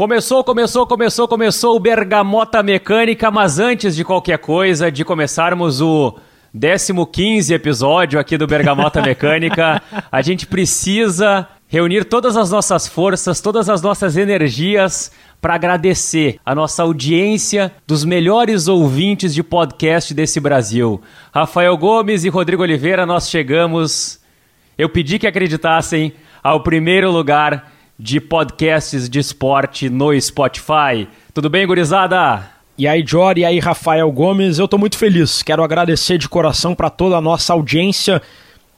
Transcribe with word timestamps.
Começou, 0.00 0.42
começou, 0.42 0.86
começou, 0.86 1.28
começou 1.28 1.76
o 1.76 1.78
Bergamota 1.78 2.62
Mecânica, 2.62 3.30
mas 3.30 3.58
antes 3.58 3.94
de 3.94 4.02
qualquer 4.02 4.38
coisa, 4.38 4.90
de 4.90 5.04
começarmos 5.04 5.82
o 5.82 6.18
15 7.12 7.52
episódio 7.52 8.18
aqui 8.18 8.38
do 8.38 8.46
Bergamota 8.46 9.02
Mecânica, 9.04 9.82
a 10.10 10.22
gente 10.22 10.46
precisa 10.46 11.46
reunir 11.68 12.06
todas 12.06 12.34
as 12.34 12.50
nossas 12.50 12.88
forças, 12.88 13.42
todas 13.42 13.68
as 13.68 13.82
nossas 13.82 14.16
energias 14.16 15.12
para 15.38 15.56
agradecer 15.56 16.40
a 16.46 16.54
nossa 16.54 16.82
audiência 16.82 17.70
dos 17.86 18.02
melhores 18.02 18.68
ouvintes 18.68 19.34
de 19.34 19.42
podcast 19.42 20.14
desse 20.14 20.40
Brasil. 20.40 20.98
Rafael 21.30 21.76
Gomes 21.76 22.24
e 22.24 22.30
Rodrigo 22.30 22.62
Oliveira, 22.62 23.04
nós 23.04 23.28
chegamos. 23.28 24.18
Eu 24.78 24.88
pedi 24.88 25.18
que 25.18 25.26
acreditassem 25.26 26.14
ao 26.42 26.62
primeiro 26.62 27.10
lugar 27.10 27.70
de 28.02 28.18
podcasts 28.18 29.10
de 29.10 29.18
esporte 29.18 29.90
no 29.90 30.18
Spotify. 30.18 31.06
Tudo 31.34 31.50
bem, 31.50 31.66
gurizada? 31.66 32.48
E 32.78 32.88
aí, 32.88 33.04
Jory, 33.06 33.42
e 33.42 33.44
aí, 33.44 33.58
Rafael 33.58 34.10
Gomes, 34.10 34.58
eu 34.58 34.66
tô 34.66 34.78
muito 34.78 34.96
feliz. 34.96 35.42
Quero 35.42 35.62
agradecer 35.62 36.16
de 36.16 36.26
coração 36.26 36.74
para 36.74 36.88
toda 36.88 37.18
a 37.18 37.20
nossa 37.20 37.52
audiência. 37.52 38.22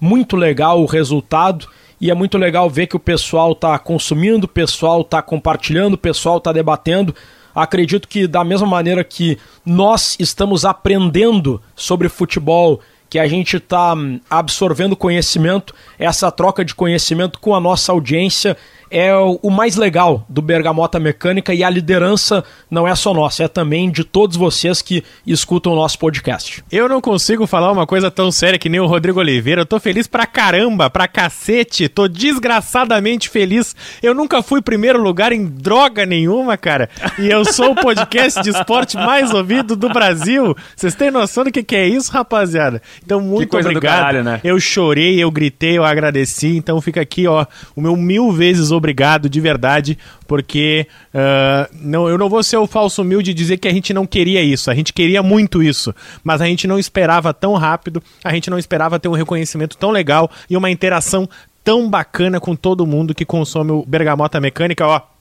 Muito 0.01 0.37
legal 0.37 0.83
o 0.83 0.87
resultado 0.87 1.69
e 2.01 2.11
é 2.11 2.15
muito 2.15 2.37
legal 2.37 2.69
ver 2.69 2.89
que 2.89 2.97
o 2.97 3.01
pessoal 3.01 3.55
tá 3.55 3.79
consumindo, 3.79 4.47
o 4.47 4.49
pessoal 4.49 5.05
tá 5.05 5.23
compartilhando, 5.23 5.95
o 5.95 5.99
pessoal 5.99 6.41
tá 6.41 6.53
debatendo. 6.53 7.15
Acredito 7.55 8.09
que 8.09 8.27
da 8.27 8.43
mesma 8.43 8.67
maneira 8.67 9.05
que 9.05 9.39
nós 9.65 10.17
estamos 10.19 10.65
aprendendo 10.65 11.63
sobre 11.77 12.09
futebol, 12.09 12.81
que 13.09 13.21
a 13.21 13.29
gente 13.29 13.59
está 13.59 13.95
absorvendo 14.29 14.97
conhecimento, 14.97 15.73
essa 15.97 16.33
troca 16.33 16.65
de 16.65 16.75
conhecimento 16.75 17.39
com 17.39 17.55
a 17.55 17.61
nossa 17.61 17.93
audiência 17.93 18.57
é 18.93 19.17
o 19.17 19.51
mais 19.51 19.77
legal 19.77 20.27
do 20.29 20.43
Bergamota 20.43 21.01
Mecânica 21.01 21.55
e 21.55 21.65
a 21.65 21.71
liderança 21.71 22.45
não 22.71 22.87
é 22.87 22.95
só 22.95 23.15
nossa, 23.15 23.45
é 23.45 23.49
também 23.49 23.91
de 23.91 24.05
todos 24.05 24.37
vocês 24.37 24.83
que 24.83 25.03
escutam 25.27 25.73
o 25.73 25.77
nosso 25.77 25.99
podcast. 25.99 26.63
Eu 26.71 26.91
não 26.91 27.01
consigo 27.01 27.47
falar 27.47 27.73
uma 27.73 27.87
coisa 27.87 28.11
tão 28.11 28.31
séria 28.31 28.59
que 28.59 28.69
nem 28.69 28.81
o 28.81 28.87
Rodrigo 28.87 29.19
Oliveira. 29.19 29.63
Eu 29.63 29.67
tô 29.67 29.81
feliz 29.81 30.07
pra 30.07 30.27
caramba, 30.27 30.91
pra 30.91 31.09
cacete. 31.09 31.89
Tô 31.89 32.07
desgraçadamente 32.07 33.31
feliz. 33.31 33.75
Eu 34.03 34.15
nunca 34.15 34.43
fui 34.43 34.61
primeiro 34.61 35.03
lugar 35.03 35.33
em 35.33 35.47
droga 35.47 36.05
nenhuma, 36.05 36.59
cara. 36.59 36.91
E 37.19 37.31
eu 37.31 37.47
sou 37.47 37.73
o 37.73 37.75
podcast 37.75 38.43
de 38.43 38.51
esporte 38.51 38.97
mais 38.97 39.33
ouvido 39.33 39.75
do 39.75 39.89
Brasil. 39.89 40.55
Vocês 40.77 40.95
têm 40.95 41.11
noção 41.11 41.45
do 41.45 41.51
que, 41.51 41.63
que 41.63 41.77
é 41.77 41.89
isso, 41.89 42.13
rapaziada? 42.13 42.83
Então, 43.03 43.23
muito 43.23 43.57
obrigado. 43.57 44.01
Caralho, 44.01 44.23
né? 44.23 44.41
Eu 44.45 44.61
chorei, 44.61 45.19
eu 45.19 45.31
gritei, 45.31 45.79
eu 45.79 45.85
agradeci. 45.85 46.57
Então, 46.57 46.79
fica 46.83 47.01
aqui, 47.01 47.27
ó, 47.27 47.47
o 47.75 47.81
meu 47.81 47.97
mil 47.97 48.31
vezes 48.31 48.71
obrigado 48.71 48.82
obrigado 48.83 49.29
de 49.29 49.41
verdade, 49.41 49.97
porque 50.27 50.87
uh, 51.15 51.73
não, 51.81 52.09
eu 52.09 52.19
não 52.19 52.29
vou 52.29 52.43
ser 52.43 52.57
o 52.57 52.67
falso 52.67 53.03
humilde 53.03 53.31
e 53.31 53.35
dizer 53.35 53.59
que 53.59 53.69
a 53.69 53.73
gente 53.73 53.95
não 53.95 54.05
queria 54.05 54.43
isso, 54.43 54.71
a 54.71 54.75
gente 54.75 54.93
queria 54.93 55.23
muito 55.23 55.63
isso, 55.63 55.95
mas 56.25 56.41
a 56.41 56.47
gente 56.47 56.67
não 56.67 56.79
esperava 56.79 57.33
tão 57.33 57.55
rápido, 57.55 58.03
a 58.25 58.33
gente 58.35 58.51
não 58.51 58.59
esperava 58.59 58.99
ter 58.99 59.09
um 59.09 59.13
reconhecimento 59.13 59.77
tão 59.77 59.91
legal 59.91 60.29
e 60.51 60.57
uma 60.57 60.71
interação 60.71 61.29
tão 61.63 61.89
bacana 61.89 62.41
com 62.41 62.57
todo 62.57 62.87
mundo 62.87 63.15
que 63.15 63.25
consome 63.25 63.71
o 63.71 63.85
Bergamota 63.87 64.41
Mecânica, 64.41 64.87
ó. 64.87 65.12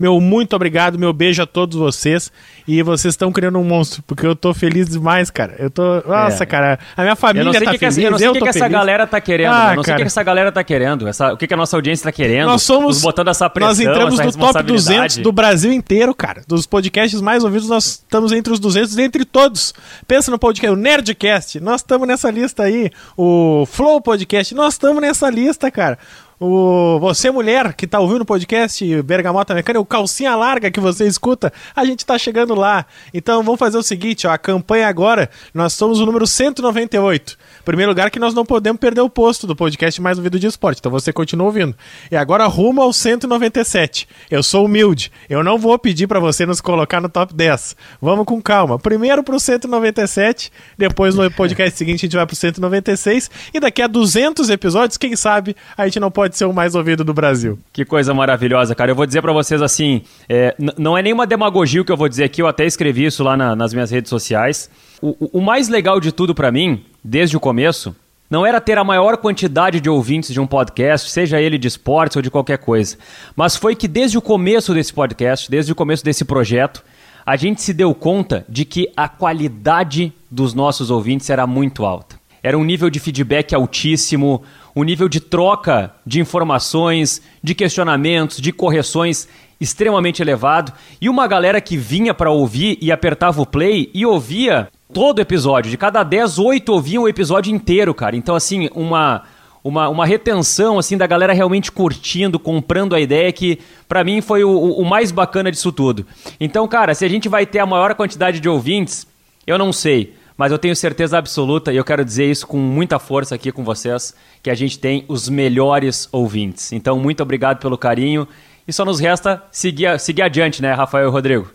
Meu 0.00 0.18
muito 0.18 0.56
obrigado, 0.56 0.98
meu 0.98 1.12
beijo 1.12 1.42
a 1.42 1.46
todos 1.46 1.76
vocês. 1.76 2.32
E 2.66 2.82
vocês 2.82 3.12
estão 3.12 3.30
criando 3.30 3.58
um 3.58 3.64
monstro, 3.64 4.02
porque 4.06 4.26
eu 4.26 4.34
tô 4.34 4.54
feliz 4.54 4.88
demais, 4.88 5.28
cara. 5.28 5.56
Eu 5.58 5.68
tô. 5.68 6.00
Nossa, 6.06 6.44
é. 6.44 6.46
cara. 6.46 6.78
A 6.96 7.02
minha 7.02 7.14
família 7.14 7.52
tá 7.52 7.72
que 7.72 7.78
feliz. 7.78 7.96
Que, 7.96 8.02
eu 8.04 8.10
não 8.10 8.18
sei 8.18 8.28
o 8.28 8.32
que, 8.32 8.40
que, 8.40 8.48
essa 8.48 8.66
galera 8.66 9.06
tá 9.06 9.20
querendo. 9.20 9.52
Ah, 9.52 9.72
eu 9.72 9.76
não 9.76 9.84
sei 9.84 9.92
o 9.92 9.96
que, 9.98 10.02
essa 10.04 10.22
galera 10.22 10.50
tá 10.50 10.64
querendo. 10.64 11.06
Essa, 11.06 11.34
o 11.34 11.36
que, 11.36 11.46
que 11.46 11.52
a 11.52 11.56
nossa 11.56 11.76
audiência 11.76 12.04
tá 12.04 12.12
querendo. 12.12 12.46
Nós 12.46 12.62
somos. 12.62 12.96
Nos 12.96 13.02
botando 13.02 13.28
essa 13.28 13.50
pressão. 13.50 13.68
Nós 13.68 13.80
entramos 13.80 14.18
no 14.18 14.32
top 14.32 14.62
200 14.62 15.18
do 15.18 15.32
Brasil 15.32 15.70
inteiro, 15.70 16.14
cara. 16.14 16.42
Dos 16.48 16.66
podcasts 16.66 17.20
mais 17.20 17.44
ouvidos, 17.44 17.68
nós 17.68 17.84
estamos 17.84 18.32
entre 18.32 18.54
os 18.54 18.58
200, 18.58 18.96
entre 18.96 19.26
todos. 19.26 19.74
Pensa 20.08 20.30
no 20.30 20.38
podcast, 20.38 20.74
o 20.74 20.80
Nerdcast. 20.80 21.60
Nós 21.60 21.82
estamos 21.82 22.08
nessa 22.08 22.30
lista 22.30 22.62
aí. 22.62 22.90
O 23.18 23.66
Flow 23.66 24.00
Podcast. 24.00 24.54
Nós 24.54 24.74
estamos 24.74 25.02
nessa 25.02 25.28
lista, 25.28 25.70
cara. 25.70 25.98
O, 26.42 26.98
você, 26.98 27.30
mulher, 27.30 27.74
que 27.74 27.86
tá 27.86 28.00
ouvindo 28.00 28.22
o 28.22 28.24
podcast 28.24 29.02
Bergamota 29.02 29.54
Mecânica, 29.54 29.78
o 29.78 29.84
calcinha 29.84 30.34
larga 30.34 30.70
que 30.70 30.80
você 30.80 31.06
escuta, 31.06 31.52
a 31.76 31.84
gente 31.84 32.06
tá 32.06 32.16
chegando 32.16 32.54
lá. 32.54 32.86
Então 33.12 33.42
vamos 33.42 33.58
fazer 33.58 33.76
o 33.76 33.82
seguinte, 33.82 34.26
ó, 34.26 34.30
a 34.30 34.38
campanha 34.38 34.88
agora, 34.88 35.28
nós 35.52 35.74
somos 35.74 36.00
o 36.00 36.06
número 36.06 36.26
198. 36.26 37.36
Primeiro 37.62 37.90
lugar 37.90 38.10
que 38.10 38.18
nós 38.18 38.32
não 38.32 38.46
podemos 38.46 38.80
perder 38.80 39.02
o 39.02 39.10
posto 39.10 39.46
do 39.46 39.54
podcast 39.54 40.00
mais 40.00 40.16
ouvido 40.16 40.40
de 40.40 40.46
esporte, 40.46 40.78
então 40.78 40.90
você 40.90 41.12
continua 41.12 41.48
ouvindo. 41.48 41.76
E 42.10 42.16
agora 42.16 42.46
rumo 42.46 42.80
ao 42.80 42.90
197. 42.90 44.08
Eu 44.30 44.42
sou 44.42 44.64
humilde, 44.64 45.12
eu 45.28 45.44
não 45.44 45.58
vou 45.58 45.78
pedir 45.78 46.06
para 46.06 46.20
você 46.20 46.46
nos 46.46 46.62
colocar 46.62 47.02
no 47.02 47.10
top 47.10 47.34
10. 47.34 47.76
Vamos 48.00 48.24
com 48.24 48.40
calma. 48.40 48.78
Primeiro 48.78 49.22
pro 49.22 49.38
197, 49.38 50.50
depois 50.78 51.14
no 51.14 51.30
podcast 51.30 51.76
seguinte 51.76 51.96
a 51.96 52.06
gente 52.06 52.16
vai 52.16 52.24
pro 52.24 52.34
196 52.34 53.30
e 53.52 53.60
daqui 53.60 53.82
a 53.82 53.86
200 53.86 54.48
episódios, 54.48 54.96
quem 54.96 55.14
sabe, 55.14 55.54
a 55.76 55.84
gente 55.84 56.00
não 56.00 56.10
pode 56.10 56.29
pode 56.30 56.38
ser 56.38 56.44
o 56.44 56.52
mais 56.52 56.76
ouvido 56.76 57.02
do 57.02 57.12
Brasil. 57.12 57.58
Que 57.72 57.84
coisa 57.84 58.14
maravilhosa, 58.14 58.72
cara. 58.72 58.92
Eu 58.92 58.94
vou 58.94 59.04
dizer 59.04 59.20
para 59.20 59.32
vocês 59.32 59.60
assim, 59.60 60.02
é, 60.28 60.54
não 60.78 60.96
é 60.96 61.02
nenhuma 61.02 61.26
demagogia 61.26 61.82
o 61.82 61.84
que 61.84 61.90
eu 61.90 61.96
vou 61.96 62.08
dizer 62.08 62.24
aqui, 62.24 62.40
eu 62.40 62.46
até 62.46 62.64
escrevi 62.64 63.04
isso 63.04 63.24
lá 63.24 63.36
na, 63.36 63.56
nas 63.56 63.74
minhas 63.74 63.90
redes 63.90 64.08
sociais. 64.08 64.70
O, 65.02 65.38
o 65.38 65.40
mais 65.40 65.68
legal 65.68 65.98
de 65.98 66.12
tudo 66.12 66.32
para 66.32 66.52
mim, 66.52 66.84
desde 67.02 67.36
o 67.36 67.40
começo, 67.40 67.96
não 68.30 68.46
era 68.46 68.60
ter 68.60 68.78
a 68.78 68.84
maior 68.84 69.16
quantidade 69.16 69.80
de 69.80 69.90
ouvintes 69.90 70.32
de 70.32 70.38
um 70.38 70.46
podcast, 70.46 71.10
seja 71.10 71.40
ele 71.40 71.58
de 71.58 71.66
esportes 71.66 72.14
ou 72.14 72.22
de 72.22 72.30
qualquer 72.30 72.58
coisa, 72.58 72.96
mas 73.34 73.56
foi 73.56 73.74
que 73.74 73.88
desde 73.88 74.16
o 74.16 74.22
começo 74.22 74.72
desse 74.72 74.92
podcast, 74.92 75.50
desde 75.50 75.72
o 75.72 75.74
começo 75.74 76.04
desse 76.04 76.24
projeto, 76.24 76.84
a 77.26 77.34
gente 77.34 77.60
se 77.60 77.74
deu 77.74 77.92
conta 77.92 78.44
de 78.48 78.64
que 78.64 78.88
a 78.96 79.08
qualidade 79.08 80.12
dos 80.30 80.54
nossos 80.54 80.92
ouvintes 80.92 81.28
era 81.28 81.44
muito 81.44 81.84
alta. 81.84 82.20
Era 82.42 82.56
um 82.56 82.64
nível 82.64 82.88
de 82.88 83.00
feedback 83.00 83.54
altíssimo, 83.54 84.42
um 84.74 84.84
nível 84.84 85.08
de 85.08 85.20
troca 85.20 85.92
de 86.06 86.20
informações, 86.20 87.20
de 87.42 87.54
questionamentos, 87.54 88.40
de 88.40 88.52
correções 88.52 89.28
extremamente 89.60 90.22
elevado 90.22 90.72
e 91.00 91.08
uma 91.08 91.26
galera 91.26 91.60
que 91.60 91.76
vinha 91.76 92.14
para 92.14 92.30
ouvir 92.30 92.78
e 92.80 92.90
apertava 92.90 93.42
o 93.42 93.46
play 93.46 93.90
e 93.92 94.06
ouvia 94.06 94.68
todo 94.92 95.18
o 95.18 95.20
episódio. 95.20 95.70
De 95.70 95.76
cada 95.76 96.02
10, 96.02 96.38
8 96.38 96.72
ouviam 96.72 97.02
o 97.02 97.08
episódio 97.08 97.54
inteiro, 97.54 97.92
cara. 97.92 98.16
Então, 98.16 98.34
assim, 98.34 98.70
uma, 98.74 99.22
uma, 99.62 99.88
uma 99.88 100.06
retenção 100.06 100.78
assim 100.78 100.96
da 100.96 101.06
galera 101.06 101.32
realmente 101.32 101.70
curtindo, 101.70 102.38
comprando 102.38 102.94
a 102.94 103.00
ideia 103.00 103.30
que 103.32 103.58
para 103.86 104.02
mim 104.02 104.20
foi 104.20 104.42
o, 104.42 104.50
o 104.50 104.84
mais 104.84 105.12
bacana 105.12 105.50
disso 105.50 105.70
tudo. 105.70 106.06
Então, 106.40 106.66
cara, 106.66 106.94
se 106.94 107.04
a 107.04 107.08
gente 107.08 107.28
vai 107.28 107.44
ter 107.44 107.58
a 107.58 107.66
maior 107.66 107.94
quantidade 107.94 108.40
de 108.40 108.48
ouvintes, 108.48 109.06
eu 109.46 109.58
não 109.58 109.72
sei 109.72 110.14
mas 110.40 110.50
eu 110.50 110.58
tenho 110.58 110.74
certeza 110.74 111.18
absoluta, 111.18 111.70
e 111.70 111.76
eu 111.76 111.84
quero 111.84 112.02
dizer 112.02 112.24
isso 112.24 112.46
com 112.46 112.56
muita 112.56 112.98
força 112.98 113.34
aqui 113.34 113.52
com 113.52 113.62
vocês, 113.62 114.14
que 114.42 114.48
a 114.48 114.54
gente 114.54 114.78
tem 114.78 115.04
os 115.06 115.28
melhores 115.28 116.08
ouvintes. 116.10 116.72
Então, 116.72 116.98
muito 116.98 117.22
obrigado 117.22 117.58
pelo 117.58 117.76
carinho. 117.76 118.26
E 118.66 118.72
só 118.72 118.82
nos 118.82 118.98
resta 118.98 119.42
seguir, 119.52 120.00
seguir 120.00 120.22
adiante, 120.22 120.62
né, 120.62 120.72
Rafael 120.72 121.08
e 121.08 121.10
Rodrigo? 121.10 121.50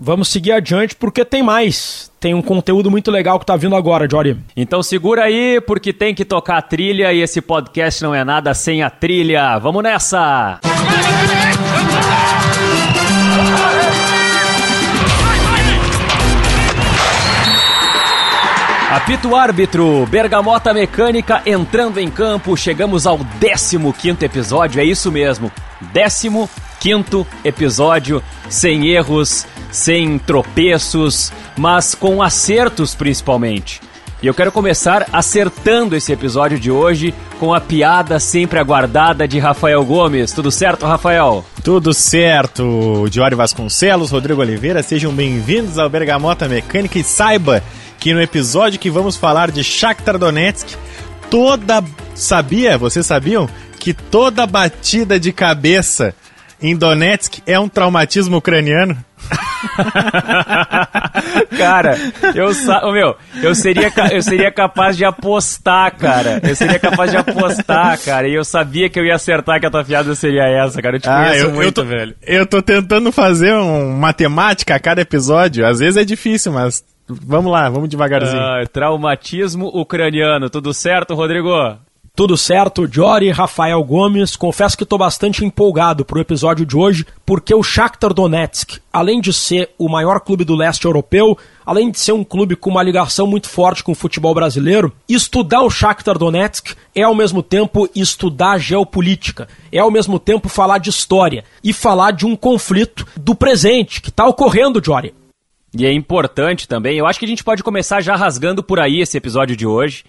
Vamos 0.00 0.28
seguir 0.28 0.52
adiante 0.52 0.94
porque 0.94 1.24
tem 1.24 1.42
mais. 1.42 2.12
Tem 2.20 2.32
um 2.32 2.40
conteúdo 2.40 2.88
muito 2.88 3.10
legal 3.10 3.40
que 3.40 3.46
tá 3.46 3.56
vindo 3.56 3.74
agora, 3.74 4.06
Jory. 4.08 4.38
Então 4.56 4.84
segura 4.84 5.24
aí, 5.24 5.60
porque 5.62 5.92
tem 5.92 6.14
que 6.14 6.24
tocar 6.24 6.58
a 6.58 6.62
trilha 6.62 7.12
e 7.12 7.20
esse 7.20 7.40
podcast 7.40 8.00
não 8.04 8.14
é 8.14 8.22
nada 8.22 8.54
sem 8.54 8.84
a 8.84 8.90
trilha. 8.90 9.58
Vamos 9.58 9.82
nessa! 9.82 10.60
Apito 18.90 19.36
árbitro, 19.36 20.06
Bergamota 20.06 20.72
Mecânica 20.72 21.42
entrando 21.44 21.98
em 21.98 22.08
campo. 22.10 22.56
Chegamos 22.56 23.06
ao 23.06 23.18
15 23.18 23.76
episódio, 24.24 24.80
é 24.80 24.84
isso 24.84 25.12
mesmo. 25.12 25.52
15 26.80 27.26
episódio, 27.44 28.22
sem 28.48 28.88
erros, 28.88 29.46
sem 29.70 30.18
tropeços, 30.18 31.30
mas 31.54 31.94
com 31.94 32.22
acertos 32.22 32.94
principalmente. 32.94 33.82
E 34.22 34.26
eu 34.26 34.32
quero 34.32 34.50
começar 34.50 35.06
acertando 35.12 35.94
esse 35.94 36.10
episódio 36.10 36.58
de 36.58 36.70
hoje 36.70 37.12
com 37.38 37.52
a 37.52 37.60
piada 37.60 38.18
sempre 38.18 38.58
aguardada 38.58 39.28
de 39.28 39.38
Rafael 39.38 39.84
Gomes. 39.84 40.32
Tudo 40.32 40.50
certo, 40.50 40.86
Rafael? 40.86 41.44
Tudo 41.62 41.92
certo, 41.92 43.06
Diori 43.10 43.34
Vasconcelos, 43.34 44.10
Rodrigo 44.10 44.40
Oliveira, 44.40 44.82
sejam 44.82 45.12
bem-vindos 45.12 45.78
ao 45.78 45.90
Bergamota 45.90 46.48
Mecânica 46.48 46.98
e 46.98 47.04
saiba 47.04 47.62
que 48.08 48.14
no 48.14 48.22
episódio 48.22 48.80
que 48.80 48.88
vamos 48.88 49.18
falar 49.18 49.50
de 49.50 49.62
Shakhtar 49.62 50.16
Donetsk, 50.16 50.78
toda 51.30 51.84
sabia, 52.14 52.78
vocês 52.78 53.04
sabiam 53.04 53.46
que 53.78 53.92
toda 53.92 54.46
batida 54.46 55.20
de 55.20 55.30
cabeça 55.30 56.14
em 56.58 56.74
Donetsk 56.74 57.42
é 57.46 57.60
um 57.60 57.68
traumatismo 57.68 58.38
ucraniano? 58.38 58.96
cara, 61.58 61.98
eu, 62.34 62.50
meu, 62.92 63.14
eu 63.42 63.54
seria, 63.54 63.92
eu 64.10 64.22
seria 64.22 64.50
capaz 64.50 64.96
de 64.96 65.04
apostar, 65.04 65.94
cara. 65.94 66.40
Eu 66.42 66.56
seria 66.56 66.78
capaz 66.78 67.10
de 67.10 67.18
apostar, 67.18 68.00
cara. 68.00 68.26
E 68.26 68.34
eu 68.34 68.44
sabia 68.44 68.88
que 68.88 68.98
eu 68.98 69.04
ia 69.04 69.16
acertar 69.16 69.60
que 69.60 69.66
a 69.66 69.70
tua 69.70 69.84
piada 69.84 70.14
seria 70.14 70.44
essa, 70.44 70.80
cara. 70.80 70.96
Eu 70.96 71.00
te 71.00 71.10
ah, 71.10 71.26
conheço 71.26 71.44
eu, 71.44 71.50
muito, 71.50 71.66
eu 71.66 71.72
tô, 71.72 71.84
velho. 71.84 72.16
Eu 72.22 72.46
tô 72.46 72.62
tentando 72.62 73.12
fazer 73.12 73.52
um 73.52 73.92
matemática 73.98 74.74
a 74.74 74.80
cada 74.80 75.02
episódio. 75.02 75.66
Às 75.66 75.80
vezes 75.80 75.98
é 75.98 76.04
difícil, 76.04 76.52
mas 76.52 76.82
vamos 77.08 77.50
lá, 77.50 77.68
vamos 77.68 77.88
devagarzinho. 77.88 78.40
Ah, 78.40 78.66
traumatismo 78.70 79.68
ucraniano. 79.68 80.50
Tudo 80.50 80.72
certo, 80.74 81.14
Rodrigo? 81.14 81.50
Tudo 82.18 82.36
certo, 82.36 82.84
Jory, 82.90 83.30
Rafael 83.30 83.80
Gomes. 83.84 84.34
Confesso 84.34 84.76
que 84.76 84.82
estou 84.82 84.98
bastante 84.98 85.44
empolgado 85.44 86.04
para 86.04 86.18
o 86.18 86.20
episódio 86.20 86.66
de 86.66 86.76
hoje, 86.76 87.06
porque 87.24 87.54
o 87.54 87.62
Shakhtar 87.62 88.12
Donetsk, 88.12 88.80
além 88.92 89.20
de 89.20 89.32
ser 89.32 89.70
o 89.78 89.88
maior 89.88 90.18
clube 90.18 90.44
do 90.44 90.56
leste 90.56 90.84
europeu, 90.84 91.38
além 91.64 91.92
de 91.92 92.00
ser 92.00 92.10
um 92.10 92.24
clube 92.24 92.56
com 92.56 92.70
uma 92.70 92.82
ligação 92.82 93.24
muito 93.24 93.48
forte 93.48 93.84
com 93.84 93.92
o 93.92 93.94
futebol 93.94 94.34
brasileiro, 94.34 94.92
estudar 95.08 95.62
o 95.62 95.70
Shakhtar 95.70 96.18
Donetsk 96.18 96.74
é 96.92 97.04
ao 97.04 97.14
mesmo 97.14 97.40
tempo 97.40 97.88
estudar 97.94 98.58
geopolítica, 98.58 99.46
é 99.70 99.78
ao 99.78 99.88
mesmo 99.88 100.18
tempo 100.18 100.48
falar 100.48 100.78
de 100.78 100.90
história 100.90 101.44
e 101.62 101.72
falar 101.72 102.10
de 102.10 102.26
um 102.26 102.34
conflito 102.34 103.06
do 103.16 103.32
presente 103.32 104.02
que 104.02 104.08
está 104.08 104.26
ocorrendo, 104.26 104.82
Jory. 104.84 105.14
E 105.76 105.84
é 105.84 105.92
importante 105.92 106.66
também, 106.66 106.96
eu 106.96 107.06
acho 107.06 107.18
que 107.18 107.24
a 107.26 107.28
gente 107.28 107.44
pode 107.44 107.62
começar 107.62 108.00
já 108.00 108.16
rasgando 108.16 108.62
por 108.62 108.80
aí 108.80 109.00
esse 109.00 109.16
episódio 109.16 109.54
de 109.54 109.66
hoje. 109.66 110.04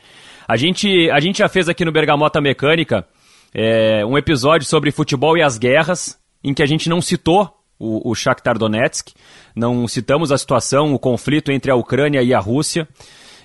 A 0.47 0.55
gente, 0.55 1.09
a 1.11 1.19
gente 1.19 1.39
já 1.39 1.49
fez 1.49 1.67
aqui 1.67 1.83
no 1.83 1.91
Bergamota 1.91 2.39
Mecânica 2.39 3.05
é, 3.53 4.05
um 4.05 4.17
episódio 4.17 4.65
sobre 4.65 4.91
futebol 4.91 5.37
e 5.37 5.41
as 5.41 5.57
guerras, 5.57 6.17
em 6.43 6.53
que 6.53 6.63
a 6.63 6.65
gente 6.65 6.87
não 6.87 7.01
citou 7.01 7.53
o, 7.77 8.11
o 8.11 8.15
Shakhtar 8.15 8.57
Donetsk, 8.57 9.13
não 9.55 9.87
citamos 9.87 10.31
a 10.31 10.37
situação, 10.37 10.93
o 10.93 10.99
conflito 10.99 11.51
entre 11.51 11.71
a 11.71 11.75
Ucrânia 11.75 12.21
e 12.21 12.33
a 12.33 12.39
Rússia. 12.39 12.87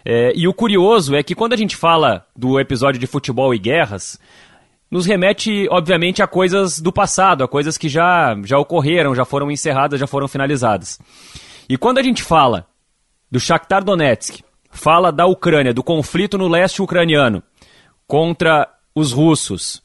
É, 0.05 0.33
e 0.37 0.47
o 0.47 0.55
curioso 0.55 1.15
é 1.15 1.23
que 1.23 1.35
quando 1.35 1.55
a 1.55 1.57
gente 1.57 1.77
fala 1.77 2.27
do 2.37 2.61
episódio 2.61 3.01
de 3.01 3.07
futebol 3.07 3.55
e 3.55 3.59
guerras, 3.59 4.19
nos 4.91 5.07
remete, 5.07 5.67
obviamente, 5.71 6.23
a 6.23 6.27
coisas 6.27 6.79
do 6.79 6.93
passado, 6.93 7.43
a 7.43 7.49
coisas 7.49 7.79
que 7.79 7.89
já, 7.89 8.37
já 8.45 8.59
ocorreram, 8.59 9.15
já 9.15 9.25
foram 9.25 9.51
encerradas, 9.51 9.99
já 9.99 10.07
foram 10.07 10.29
finalizadas. 10.29 10.99
E 11.69 11.77
quando 11.77 11.99
a 11.99 12.03
gente 12.03 12.23
fala 12.23 12.67
do 13.31 13.41
Shakhtar 13.41 13.83
Donetsk, 13.83 14.43
fala 14.71 15.11
da 15.11 15.27
Ucrânia, 15.27 15.73
do 15.73 15.83
conflito 15.83 16.37
no 16.37 16.49
leste 16.49 16.83
ucraniano 16.83 17.43
contra 18.07 18.69
os 18.95 19.13
russos. 19.13 19.83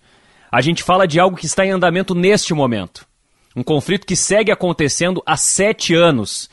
A 0.51 0.61
gente 0.61 0.83
fala 0.83 1.07
de 1.07 1.19
algo 1.19 1.37
que 1.37 1.45
está 1.45 1.65
em 1.65 1.71
andamento 1.71 2.13
neste 2.13 2.53
momento. 2.53 3.07
Um 3.55 3.63
conflito 3.63 4.05
que 4.05 4.15
segue 4.15 4.51
acontecendo 4.51 5.21
há 5.25 5.37
sete 5.37 5.95
anos 5.95 6.49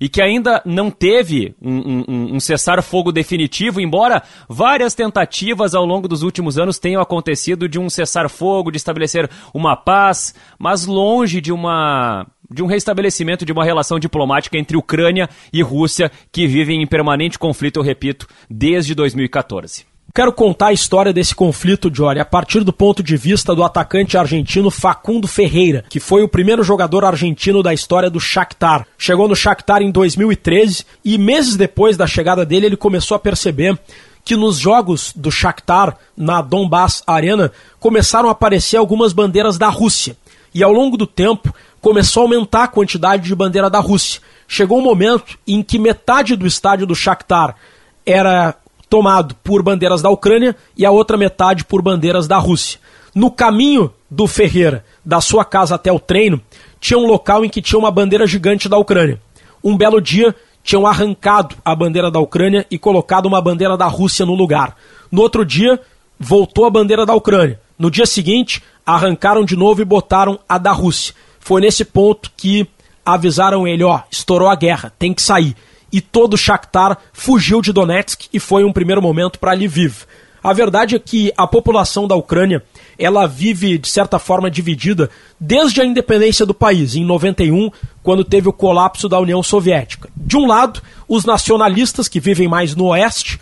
e 0.00 0.08
que 0.08 0.22
ainda 0.22 0.62
não 0.64 0.90
teve 0.90 1.54
um, 1.60 2.04
um, 2.08 2.34
um 2.36 2.40
cessar-fogo 2.40 3.12
definitivo, 3.12 3.80
embora 3.80 4.22
várias 4.48 4.94
tentativas 4.94 5.74
ao 5.74 5.84
longo 5.84 6.08
dos 6.08 6.22
últimos 6.22 6.58
anos 6.58 6.78
tenham 6.78 7.02
acontecido 7.02 7.68
de 7.68 7.78
um 7.78 7.90
cessar-fogo, 7.90 8.70
de 8.70 8.78
estabelecer 8.78 9.28
uma 9.52 9.76
paz, 9.76 10.34
mas 10.58 10.86
longe 10.86 11.40
de 11.40 11.52
uma 11.52 12.26
de 12.50 12.62
um 12.62 12.66
restabelecimento 12.66 13.44
de 13.44 13.52
uma 13.52 13.64
relação 13.64 13.98
diplomática 13.98 14.58
entre 14.58 14.76
Ucrânia 14.76 15.28
e 15.52 15.62
Rússia, 15.62 16.10
que 16.32 16.46
vivem 16.46 16.82
em 16.82 16.86
permanente 16.86 17.38
conflito, 17.38 17.78
eu 17.78 17.82
repito, 17.82 18.26
desde 18.48 18.94
2014. 18.94 19.90
Quero 20.12 20.32
contar 20.32 20.68
a 20.68 20.72
história 20.72 21.12
desse 21.12 21.32
conflito, 21.32 21.88
Jory, 21.94 22.18
a 22.18 22.24
partir 22.24 22.64
do 22.64 22.72
ponto 22.72 23.00
de 23.00 23.16
vista 23.16 23.54
do 23.54 23.62
atacante 23.62 24.18
argentino 24.18 24.68
Facundo 24.68 25.28
Ferreira, 25.28 25.84
que 25.88 26.00
foi 26.00 26.24
o 26.24 26.28
primeiro 26.28 26.64
jogador 26.64 27.04
argentino 27.04 27.62
da 27.62 27.72
história 27.72 28.10
do 28.10 28.18
Shakhtar. 28.18 28.84
Chegou 28.98 29.28
no 29.28 29.36
Shakhtar 29.36 29.82
em 29.82 29.90
2013 29.92 30.84
e 31.04 31.16
meses 31.16 31.56
depois 31.56 31.96
da 31.96 32.08
chegada 32.08 32.44
dele 32.44 32.66
ele 32.66 32.76
começou 32.76 33.14
a 33.14 33.20
perceber 33.20 33.78
que 34.24 34.34
nos 34.34 34.58
jogos 34.58 35.12
do 35.14 35.30
Shakhtar 35.30 35.96
na 36.16 36.42
Donbass 36.42 37.04
Arena 37.06 37.52
começaram 37.78 38.28
a 38.28 38.32
aparecer 38.32 38.78
algumas 38.78 39.12
bandeiras 39.12 39.56
da 39.56 39.68
Rússia. 39.68 40.16
E 40.52 40.64
ao 40.64 40.72
longo 40.72 40.96
do 40.96 41.06
tempo, 41.06 41.54
começou 41.80 42.22
a 42.22 42.24
aumentar 42.24 42.64
a 42.64 42.68
quantidade 42.68 43.24
de 43.24 43.34
bandeira 43.34 43.70
da 43.70 43.78
Rússia. 43.78 44.20
Chegou 44.46 44.78
um 44.78 44.82
momento 44.82 45.38
em 45.46 45.62
que 45.62 45.78
metade 45.78 46.36
do 46.36 46.46
estádio 46.46 46.86
do 46.86 46.94
Shakhtar 46.94 47.56
era 48.04 48.54
tomado 48.88 49.34
por 49.36 49.62
bandeiras 49.62 50.02
da 50.02 50.10
Ucrânia 50.10 50.56
e 50.76 50.84
a 50.84 50.90
outra 50.90 51.16
metade 51.16 51.64
por 51.64 51.80
bandeiras 51.80 52.26
da 52.26 52.38
Rússia. 52.38 52.80
No 53.14 53.30
caminho 53.30 53.92
do 54.10 54.26
Ferreira, 54.26 54.84
da 55.04 55.20
sua 55.20 55.44
casa 55.44 55.74
até 55.74 55.92
o 55.92 55.98
treino, 55.98 56.40
tinha 56.80 56.98
um 56.98 57.06
local 57.06 57.44
em 57.44 57.48
que 57.48 57.62
tinha 57.62 57.78
uma 57.78 57.90
bandeira 57.90 58.26
gigante 58.26 58.68
da 58.68 58.76
Ucrânia. 58.76 59.20
Um 59.62 59.76
belo 59.76 60.00
dia, 60.00 60.34
tinham 60.62 60.86
arrancado 60.86 61.56
a 61.64 61.74
bandeira 61.74 62.10
da 62.10 62.20
Ucrânia 62.20 62.66
e 62.70 62.78
colocado 62.78 63.26
uma 63.26 63.40
bandeira 63.40 63.76
da 63.76 63.86
Rússia 63.86 64.26
no 64.26 64.34
lugar. 64.34 64.76
No 65.10 65.22
outro 65.22 65.44
dia, 65.44 65.80
voltou 66.18 66.64
a 66.64 66.70
bandeira 66.70 67.06
da 67.06 67.14
Ucrânia. 67.14 67.60
No 67.78 67.90
dia 67.90 68.06
seguinte, 68.06 68.62
arrancaram 68.84 69.44
de 69.44 69.56
novo 69.56 69.80
e 69.80 69.84
botaram 69.84 70.38
a 70.48 70.58
da 70.58 70.72
Rússia. 70.72 71.14
Foi 71.40 71.60
nesse 71.60 71.84
ponto 71.84 72.30
que 72.36 72.68
avisaram 73.04 73.66
ele, 73.66 73.82
ó, 73.82 74.00
estourou 74.10 74.48
a 74.48 74.54
guerra, 74.54 74.92
tem 74.98 75.12
que 75.12 75.22
sair. 75.22 75.56
E 75.92 76.00
todo 76.00 76.34
o 76.34 76.38
Shakhtar 76.38 76.96
fugiu 77.12 77.60
de 77.60 77.72
Donetsk 77.72 78.28
e 78.32 78.38
foi 78.38 78.62
um 78.62 78.72
primeiro 78.72 79.02
momento 79.02 79.38
para 79.40 79.54
Lviv. 79.54 80.04
A 80.42 80.52
verdade 80.52 80.94
é 80.94 80.98
que 80.98 81.32
a 81.36 81.46
população 81.46 82.08
da 82.08 82.14
Ucrânia, 82.14 82.62
ela 82.98 83.26
vive 83.26 83.76
de 83.76 83.88
certa 83.88 84.18
forma 84.18 84.50
dividida 84.50 85.10
desde 85.38 85.82
a 85.82 85.84
independência 85.84 86.46
do 86.46 86.54
país, 86.54 86.94
em 86.94 87.04
91, 87.04 87.70
quando 88.02 88.24
teve 88.24 88.48
o 88.48 88.52
colapso 88.52 89.08
da 89.08 89.18
União 89.18 89.42
Soviética. 89.42 90.08
De 90.16 90.36
um 90.36 90.46
lado, 90.46 90.80
os 91.06 91.26
nacionalistas 91.26 92.08
que 92.08 92.20
vivem 92.20 92.48
mais 92.48 92.74
no 92.74 92.86
oeste, 92.86 93.38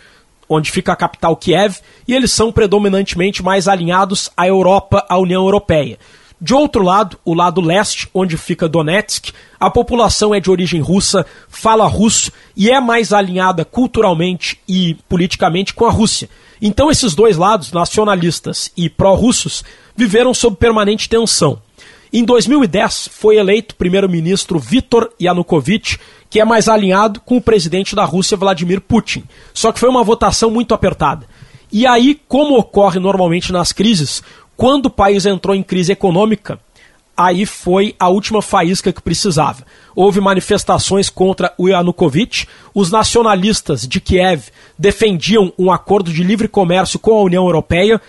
onde 0.49 0.71
fica 0.71 0.91
a 0.91 0.95
capital 0.95 1.37
Kiev, 1.37 1.77
e 2.05 2.13
eles 2.13 2.31
são 2.31 2.51
predominantemente 2.51 3.41
mais 3.41 3.67
alinhados 3.67 4.29
à 4.35 4.47
Europa, 4.47 5.05
à 5.07 5.17
União 5.17 5.43
Europeia. 5.43 5.97
De 6.41 6.53
outro 6.53 6.81
lado, 6.81 7.19
o 7.25 7.33
lado 7.33 7.59
leste, 7.59 8.07
onde 8.13 8.37
fica 8.37 8.69
Donetsk, 8.69 9.33
a 9.59 9.69
população 9.69 10.33
é 10.33 10.39
de 10.39 10.49
origem 10.49 10.79
russa, 10.79 11.25
fala 11.49 11.85
russo 11.85 12.31
e 12.55 12.71
é 12.71 12.79
mais 12.79 13.11
alinhada 13.11 13.65
culturalmente 13.65 14.57
e 14.65 14.95
politicamente 15.09 15.73
com 15.73 15.85
a 15.85 15.91
Rússia. 15.91 16.29
Então, 16.61 16.89
esses 16.89 17.13
dois 17.13 17.35
lados, 17.35 17.73
nacionalistas 17.73 18.71
e 18.75 18.89
pró-russos, 18.89 19.65
viveram 19.95 20.33
sob 20.33 20.55
permanente 20.55 21.09
tensão. 21.09 21.61
Em 22.11 22.23
2010, 22.23 23.09
foi 23.11 23.35
eleito 23.35 23.75
primeiro-ministro 23.75 24.57
Viktor 24.57 25.11
Yanukovych, 25.21 25.99
que 26.29 26.39
é 26.39 26.45
mais 26.45 26.69
alinhado 26.69 27.19
com 27.19 27.37
o 27.37 27.41
presidente 27.41 27.95
da 27.95 28.05
Rússia, 28.05 28.37
Vladimir 28.37 28.79
Putin. 28.79 29.25
Só 29.53 29.71
que 29.71 29.79
foi 29.79 29.89
uma 29.89 30.03
votação 30.03 30.49
muito 30.49 30.73
apertada. 30.73 31.25
E 31.71 31.85
aí, 31.85 32.19
como 32.27 32.57
ocorre 32.57 32.99
normalmente 32.99 33.51
nas 33.51 33.71
crises, 33.71 34.23
quando 34.59 34.87
o 34.87 34.91
país 34.91 35.25
entrou 35.25 35.55
em 35.55 35.63
crise 35.63 35.93
econômica, 35.93 36.59
aí 37.15 37.45
foi 37.45 37.95
a 37.97 38.09
última 38.09 38.41
faísca 38.41 38.91
que 38.91 39.01
precisava. 39.01 39.63
Houve 39.95 40.19
manifestações 40.19 41.09
contra 41.09 41.53
o 41.57 41.69
Yanukovych, 41.69 42.45
os 42.75 42.91
nacionalistas 42.91 43.87
de 43.87 44.01
Kiev 44.01 44.49
defendiam 44.77 45.53
um 45.57 45.71
acordo 45.71 46.11
de 46.11 46.25
livre 46.25 46.49
comércio 46.49 46.99
com 46.99 47.17
a 47.17 47.23
União 47.23 47.45
Europeia. 47.45 48.01